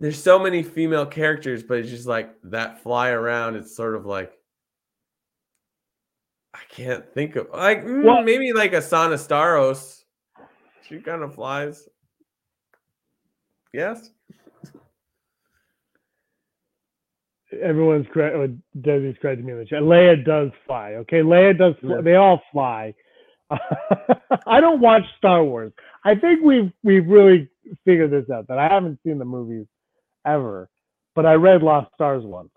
there's 0.00 0.20
so 0.20 0.38
many 0.38 0.62
female 0.62 1.06
characters, 1.06 1.62
but 1.62 1.78
it's 1.78 1.90
just 1.90 2.06
like 2.06 2.30
that 2.44 2.82
fly 2.82 3.10
around. 3.10 3.54
It's 3.56 3.76
sort 3.76 3.94
of 3.94 4.06
like 4.06 4.32
I 6.54 6.60
can't 6.68 7.04
think 7.14 7.36
of 7.36 7.48
like 7.52 7.84
mm, 7.84 8.04
Well- 8.04 8.22
maybe 8.22 8.52
like 8.52 8.72
Asana 8.72 9.14
Starros. 9.14 10.02
She 10.88 11.00
kind 11.00 11.22
of 11.22 11.34
flies. 11.34 11.88
Yes. 13.72 14.10
Everyone's 17.62 18.06
correct. 18.12 18.36
Or 18.36 18.48
Desi's 18.80 19.16
correcting 19.20 19.46
me 19.46 19.52
in 19.52 19.58
the 19.58 19.64
chat. 19.64 19.82
Leia 19.82 20.24
does 20.24 20.50
fly. 20.66 20.92
Okay, 20.94 21.20
Leia 21.20 21.56
does. 21.56 21.74
Fly. 21.80 21.96
Yeah. 21.96 22.00
They 22.02 22.14
all 22.14 22.40
fly. 22.52 22.94
I 23.50 24.60
don't 24.60 24.80
watch 24.80 25.02
Star 25.18 25.42
Wars. 25.44 25.72
I 26.04 26.14
think 26.14 26.42
we've 26.44 26.72
we've 26.84 27.06
really 27.06 27.48
figured 27.84 28.10
this 28.12 28.30
out. 28.30 28.46
That 28.48 28.58
I 28.58 28.68
haven't 28.68 29.00
seen 29.04 29.18
the 29.18 29.24
movies 29.24 29.66
ever, 30.24 30.68
but 31.16 31.26
I 31.26 31.34
read 31.34 31.62
Lost 31.62 31.92
Stars 31.94 32.22
once. 32.24 32.50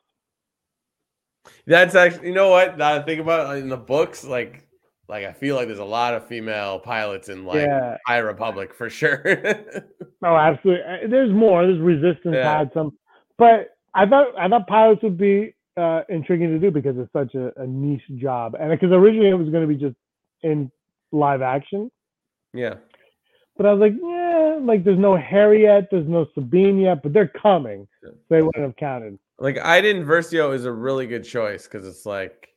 That's 1.68 1.96
actually 1.96 2.28
you 2.28 2.34
know 2.34 2.50
what? 2.50 2.78
Now 2.78 2.96
I 2.96 3.02
think 3.02 3.20
about 3.22 3.56
it, 3.56 3.60
in 3.60 3.70
the 3.70 3.78
books, 3.78 4.24
like 4.24 4.68
like 5.10 5.26
I 5.26 5.34
feel 5.34 5.56
like 5.56 5.68
there's 5.68 5.80
a 5.80 5.86
lot 5.86 6.14
of 6.14 6.26
female 6.28 6.80
pilots 6.80 7.30
in 7.30 7.46
like 7.46 7.62
yeah. 7.62 7.98
High 8.08 8.20
Republic 8.20 8.74
for 8.74 8.89
sure. 8.89 9.24
Oh, 10.26 10.38
absolutely. 10.38 10.84
Uh, 10.86 11.08
There's 11.10 11.34
more. 11.34 11.68
There's 11.68 11.82
Resistance 11.82 12.36
Yeah. 12.36 12.60
had 12.60 12.72
some, 12.74 12.98
but 13.38 13.72
I 13.94 14.06
thought 14.06 14.28
I 14.39 14.48
thought 14.48 14.68
pilots 14.68 15.04
would 15.04 15.18
be 15.18 15.54
uh, 15.76 16.04
intriguing 16.08 16.48
to 16.52 16.60
do 16.60 16.72
because 16.72 16.96
it's 16.98 17.12
such 17.12 17.36
a, 17.36 17.52
a 17.62 17.68
niche 17.68 18.08
job, 18.16 18.56
and 18.58 18.70
because 18.72 18.94
originally 18.94 19.30
it 19.30 19.34
was 19.34 19.50
going 19.50 19.68
to 19.68 19.68
be 19.68 19.76
just 19.76 19.98
in 20.41 20.72
live 21.12 21.41
action. 21.41 21.91
yeah. 22.54 22.76
But 23.58 23.66
I 23.66 23.74
was 23.74 23.82
like, 23.82 23.94
yeah, 24.02 24.60
like 24.62 24.86
there's 24.86 24.98
no 24.98 25.18
Harriet, 25.18 25.89
there's 25.91 26.08
no 26.08 26.26
Sabine 26.34 26.80
yet, 26.80 27.04
but 27.04 27.12
they're 27.12 27.28
coming. 27.28 27.86
So 28.02 28.12
they 28.30 28.41
wouldn't 28.41 28.64
have 28.64 28.78
counted. 28.78 29.20
Like 29.39 29.57
Iden 29.57 30.05
Versio 30.05 30.53
is 30.53 30.65
a 30.65 30.71
really 30.71 31.07
good 31.07 31.23
choice 31.23 31.63
because 31.63 31.88
it's 31.88 32.05
like 32.05 32.49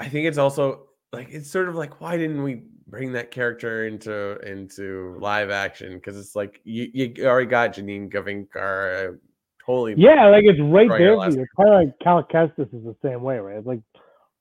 I 0.00 0.08
think 0.08 0.26
it's 0.26 0.38
also 0.38 0.88
like 1.12 1.28
it's 1.30 1.50
sort 1.50 1.68
of 1.68 1.74
like 1.74 2.00
why 2.00 2.16
didn't 2.16 2.42
we 2.42 2.62
bring 2.86 3.12
that 3.12 3.30
character 3.30 3.86
into 3.86 4.38
into 4.40 5.16
live 5.20 5.50
action? 5.50 5.94
Because 5.94 6.18
it's 6.18 6.36
like 6.36 6.60
you, 6.64 6.90
you 6.92 7.26
already 7.26 7.48
got 7.48 7.74
Janina 7.74 8.08
Gavankar, 8.08 9.14
uh, 9.14 9.16
totally 9.64 9.94
Yeah, 9.96 10.26
like 10.28 10.44
it's 10.44 10.60
right 10.60 10.88
there 10.88 11.16
last 11.16 11.32
for 11.32 11.38
you. 11.38 11.42
It's 11.42 11.52
kind 11.56 11.74
of 11.74 11.80
like 11.86 11.98
Cal 12.00 12.22
Kestis 12.22 12.74
is 12.74 12.84
the 12.84 12.96
same 13.02 13.22
way, 13.22 13.38
right? 13.38 13.58
It's 13.58 13.66
like 13.66 13.80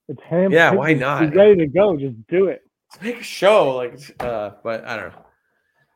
it's 0.10 0.22
him. 0.24 0.52
Yeah, 0.52 0.72
why 0.72 0.94
not? 0.94 1.24
He's 1.24 1.36
ready 1.36 1.56
to 1.56 1.68
go. 1.68 1.98
Just 1.98 2.16
do 2.28 2.48
it. 2.48 2.62
Let's 2.94 3.04
make 3.04 3.20
a 3.22 3.24
show 3.24 3.76
like 3.76 4.00
uh 4.20 4.52
but 4.64 4.86
I 4.86 4.98
don't 4.98 5.12
know. 5.14 5.26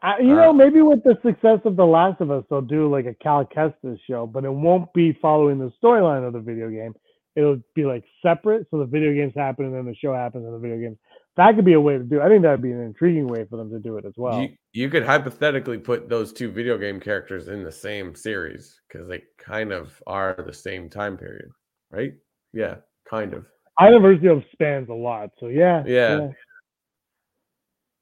I, 0.03 0.19
you 0.19 0.35
know, 0.35 0.51
maybe 0.51 0.81
with 0.81 1.03
the 1.03 1.17
success 1.23 1.59
of 1.63 1.75
The 1.75 1.85
Last 1.85 2.21
of 2.21 2.31
Us, 2.31 2.43
they'll 2.49 2.61
do 2.61 2.89
like 2.89 3.05
a 3.05 3.13
Cal 3.13 3.45
Kestis 3.45 3.99
show, 4.07 4.25
but 4.25 4.43
it 4.43 4.51
won't 4.51 4.91
be 4.93 5.17
following 5.21 5.59
the 5.59 5.71
storyline 5.83 6.25
of 6.25 6.33
the 6.33 6.39
video 6.39 6.69
game. 6.69 6.93
It'll 7.35 7.61
be 7.75 7.85
like 7.85 8.03
separate, 8.21 8.67
so 8.71 8.79
the 8.79 8.85
video 8.85 9.13
games 9.13 9.33
happen 9.35 9.65
and 9.65 9.75
then 9.75 9.85
the 9.85 9.95
show 9.95 10.13
happens 10.13 10.45
and 10.45 10.53
the 10.53 10.59
video 10.59 10.79
games. 10.79 10.97
That 11.37 11.55
could 11.55 11.65
be 11.65 11.73
a 11.73 11.79
way 11.79 11.97
to 11.97 12.03
do. 12.03 12.19
I 12.19 12.27
think 12.27 12.41
that 12.41 12.51
would 12.51 12.61
be 12.63 12.71
an 12.71 12.81
intriguing 12.81 13.27
way 13.27 13.45
for 13.49 13.57
them 13.57 13.69
to 13.69 13.79
do 13.79 13.97
it 13.97 14.05
as 14.05 14.13
well. 14.17 14.41
you, 14.41 14.49
you 14.73 14.89
could 14.89 15.05
hypothetically 15.05 15.77
put 15.77 16.09
those 16.09 16.33
two 16.33 16.51
video 16.51 16.77
game 16.77 16.99
characters 16.99 17.47
in 17.47 17.63
the 17.63 17.71
same 17.71 18.15
series 18.15 18.81
because 18.87 19.07
they 19.07 19.21
kind 19.37 19.71
of 19.71 20.01
are 20.07 20.43
the 20.45 20.53
same 20.53 20.89
time 20.89 21.15
period, 21.15 21.49
right? 21.91 22.13
Yeah, 22.53 22.77
kind 23.09 23.33
of. 23.33 23.45
University 23.79 24.27
of 24.27 24.43
spans 24.51 24.89
a 24.89 24.93
lot, 24.93 25.29
so 25.39 25.47
yeah, 25.47 25.83
Yeah. 25.87 26.29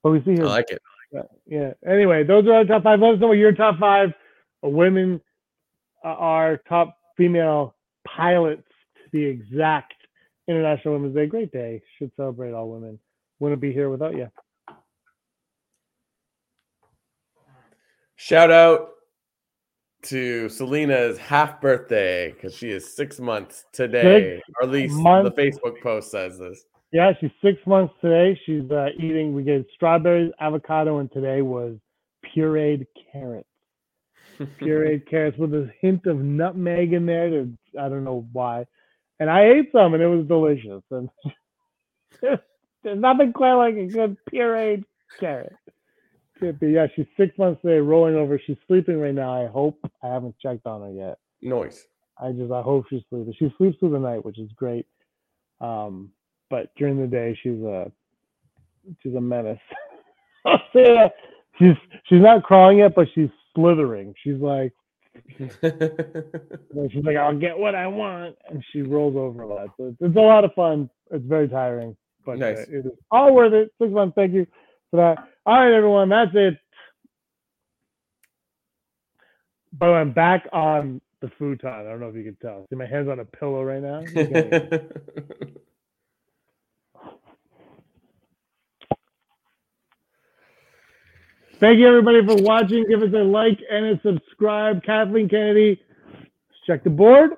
But 0.02 0.12
we 0.12 0.24
see 0.24 0.42
I 0.42 0.46
like 0.46 0.72
it. 0.72 0.82
Yeah, 1.12 1.22
yeah. 1.46 1.72
Anyway, 1.88 2.24
those 2.24 2.46
are 2.48 2.54
our 2.54 2.66
top 2.66 2.84
five. 2.84 3.00
Let 3.00 3.16
us 3.16 3.20
know 3.20 3.28
what 3.28 3.34
your 3.34 3.54
top 3.54 3.80
five 3.80 4.10
women 4.62 5.22
uh, 6.04 6.10
are. 6.10 6.58
Top 6.70 6.98
female 7.18 7.76
pilots, 8.08 8.68
to 9.04 9.10
be 9.12 9.26
exact. 9.26 9.94
International 10.48 10.96
Women's 10.96 11.16
Day, 11.16 11.28
great 11.28 11.52
day. 11.52 11.82
Should 11.98 12.12
celebrate 12.16 12.54
all 12.54 12.70
women. 12.72 13.00
Wouldn't 13.40 13.62
be 13.62 13.72
here 13.72 13.90
without 13.90 14.16
you. 14.16 14.30
Shout 18.16 18.52
out 18.52 18.90
to 20.04 20.50
Selena's 20.50 21.18
half 21.18 21.62
birthday 21.62 22.32
because 22.32 22.54
she 22.54 22.70
is 22.70 22.96
six 22.96 23.20
months 23.20 23.66
today, 23.72 24.42
or 24.58 24.64
at 24.64 24.72
least 24.72 24.96
months. 24.96 25.32
the 25.36 25.42
Facebook 25.42 25.82
post 25.82 26.12
says 26.12 26.38
this. 26.38 26.66
Yeah, 26.92 27.12
she's 27.20 27.32
six 27.44 27.60
months 27.68 27.94
today. 28.02 28.40
She's 28.46 28.70
uh, 28.72 28.88
eating. 28.98 29.34
We 29.34 29.44
gave 29.44 29.66
strawberries, 29.76 30.32
avocado, 30.40 31.00
and 31.00 31.12
today 31.12 31.42
was 31.42 31.78
pureed 32.36 32.88
carrots. 33.12 33.48
Pureed 34.62 35.08
carrots 35.10 35.38
with 35.38 35.54
a 35.54 35.70
hint 35.82 36.06
of 36.06 36.18
nutmeg 36.18 36.94
in 36.94 37.06
there. 37.06 37.30
To, 37.30 37.52
I 37.80 37.90
don't 37.90 38.06
know 38.06 38.26
why. 38.32 38.66
And 39.20 39.30
I 39.30 39.46
ate 39.46 39.70
some, 39.74 39.94
and 39.94 40.02
it 40.02 40.08
was 40.08 40.26
delicious. 40.28 40.82
And 40.92 41.10
there's 42.84 43.00
nothing 43.00 43.34
quite 43.34 43.56
like 43.56 43.76
a 43.76 43.86
good 43.86 44.18
pureed 44.32 44.86
carrot. 45.20 45.54
Be. 46.40 46.72
Yeah, 46.72 46.88
she's 46.96 47.06
six 47.18 47.38
months 47.38 47.62
today, 47.62 47.80
rolling 47.80 48.16
over. 48.16 48.40
She's 48.40 48.56
sleeping 48.66 48.98
right 48.98 49.14
now. 49.14 49.44
I 49.44 49.48
hope. 49.48 49.78
I 50.02 50.08
haven't 50.08 50.36
checked 50.42 50.66
on 50.66 50.82
her 50.82 50.92
yet. 50.92 51.18
Noise. 51.42 51.86
I 52.18 52.32
just 52.32 52.52
I 52.52 52.62
hope 52.62 52.86
she's 52.90 53.02
sleeping. 53.10 53.34
She 53.38 53.54
sleeps 53.58 53.78
through 53.80 53.92
the 53.92 54.00
night, 54.00 54.24
which 54.24 54.40
is 54.40 54.50
great. 54.56 54.86
Um, 55.60 56.12
but 56.50 56.74
during 56.78 57.00
the 57.00 57.08
day, 57.08 57.38
she's 57.44 57.62
a 57.62 57.92
she's 59.02 59.16
a 59.16 59.22
menace. 59.22 59.60
I'll 60.46 60.62
say 60.74 60.84
that. 60.96 61.14
She's 61.60 61.76
she's 62.08 62.22
not 62.22 62.44
crawling 62.44 62.80
yet, 62.80 62.96
but 62.96 63.08
she's 63.16 63.30
slithering. 63.56 64.14
She's 64.24 64.40
like 64.40 64.74
she's 65.38 65.52
like 67.04 67.18
I'll 67.18 67.38
get 67.38 67.58
what 67.58 67.76
I 67.76 67.88
want, 67.88 68.36
and 68.50 68.64
she 68.72 68.82
rolls 68.82 69.16
over 69.16 69.42
a 69.44 69.48
lot. 69.48 69.70
So 69.78 69.88
it's, 69.88 69.98
it's 70.02 70.16
a 70.18 70.20
lot 70.22 70.46
of 70.46 70.54
fun. 70.54 70.90
It's 71.12 71.26
very 71.26 71.48
tiring, 71.50 71.96
but 72.26 72.42
uh, 72.42 72.46
it 72.48 72.86
is 72.86 72.92
all 73.12 73.34
worth 73.34 73.54
it. 73.54 73.72
Six 73.82 73.92
months. 73.92 74.16
Thank 74.16 74.34
you 74.34 74.48
for 74.92 74.98
that. 74.98 75.28
All 75.46 75.60
right, 75.64 75.74
everyone. 75.74 76.10
That's 76.10 76.32
it. 76.34 76.56
But 79.74 79.90
I'm 79.90 80.12
back 80.14 80.48
on 80.54 81.02
the 81.22 81.30
futon. 81.38 81.70
I 81.70 81.84
don't 81.84 82.00
know 82.00 82.10
if 82.10 82.16
you 82.16 82.24
can 82.24 82.38
tell. 82.42 82.66
See 82.70 82.76
my 82.76 82.86
hands 82.88 83.10
on 83.10 83.20
a 83.20 83.26
pillow 83.26 83.64
right 83.64 83.82
now. 83.82 84.02
You 84.16 84.28
can't- 84.28 84.62
Thank 91.60 91.80
you 91.80 91.88
everybody 91.88 92.26
for 92.26 92.42
watching. 92.42 92.86
Give 92.90 93.02
us 93.02 93.10
a 93.14 93.18
like 93.24 93.60
and 93.70 93.86
a 93.86 94.00
subscribe. 94.02 94.82
Kathleen 94.84 95.28
Kennedy, 95.28 95.82
Let's 96.14 96.62
check 96.66 96.84
the 96.84 96.90
board. 96.90 97.32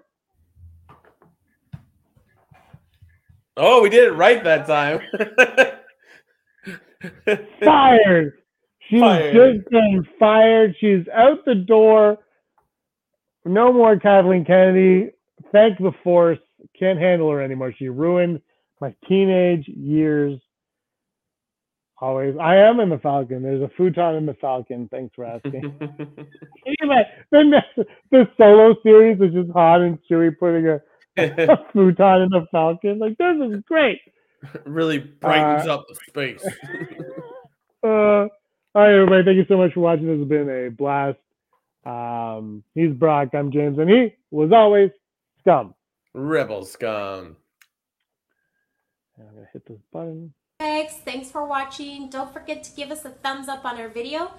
oh, 3.58 3.82
we 3.82 3.90
did 3.90 4.04
it 4.06 4.12
right 4.12 4.44
that 4.44 4.68
time. 4.68 5.00
Fired. 7.64 8.34
She's 8.90 9.00
Fired. 9.00 9.34
just 9.34 9.70
been 9.72 10.06
fired. 10.20 10.76
She's 10.80 11.08
out 11.14 11.44
the 11.46 11.56
door. 11.56 12.20
No 13.46 13.74
more 13.74 13.98
Kathleen 14.00 14.46
Kennedy. 14.46 15.10
Thank 15.52 15.80
the 15.80 15.94
force. 16.04 16.38
Can't 16.78 17.00
handle 17.00 17.32
her 17.32 17.42
anymore. 17.42 17.74
She 17.78 17.90
ruined 17.90 18.40
my 18.80 18.94
teenage 19.08 19.68
years. 19.68 20.40
Always. 22.02 22.36
I 22.42 22.56
am 22.56 22.80
in 22.80 22.90
the 22.90 22.98
Falcon. 22.98 23.44
There's 23.44 23.62
a 23.62 23.70
futon 23.78 24.16
in 24.16 24.26
the 24.26 24.34
Falcon. 24.34 24.90
Thanks 24.90 25.14
for 25.16 25.26
asking. 25.26 25.78
You 26.66 26.88
the, 28.12 28.28
solo 28.38 28.76
series 28.82 29.22
is 29.22 29.34
just 29.34 29.52
hot 29.52 29.82
and 29.82 30.00
Chewie 30.10 30.38
putting 30.38 30.68
a, 30.68 30.82
a 31.18 31.66
futon 31.74 32.24
in 32.24 32.30
the 32.30 32.48
Falcon. 32.52 32.98
Like 32.98 33.18
this 33.18 33.36
is 33.40 33.64
great. 33.68 34.00
really 34.66 34.98
brightens 34.98 35.68
up 35.68 35.86
the 35.88 35.96
space. 36.08 36.44
Uh, 37.84 38.28
all 38.76 38.84
right, 38.84 38.94
everybody. 38.94 39.24
Thank 39.24 39.38
you 39.38 39.46
so 39.48 39.58
much 39.58 39.74
for 39.74 39.80
watching. 39.80 40.06
This 40.06 40.20
has 40.20 40.28
been 40.28 40.48
a 40.48 40.70
blast. 40.70 41.18
Um, 41.84 42.64
he's 42.76 42.94
Brock. 42.94 43.30
I'm 43.34 43.52
James, 43.52 43.80
and 43.80 43.90
he 43.90 44.14
was 44.30 44.52
always 44.52 44.92
scum. 45.40 45.74
Rebel 46.14 46.64
scum. 46.64 47.38
And 49.18 49.28
I'm 49.28 49.34
gonna 49.34 49.48
hit 49.52 49.66
this 49.66 49.80
button. 49.92 50.32
Thanks. 50.62 51.32
For 51.32 51.44
watching. 51.44 52.10
Don't 52.10 52.32
forget 52.32 52.64
to 52.64 52.72
give 52.76 52.92
us 52.92 53.04
a 53.04 53.10
thumbs 53.10 53.48
up 53.48 53.66
on 53.66 53.80
our 53.80 53.88
video 53.88 54.32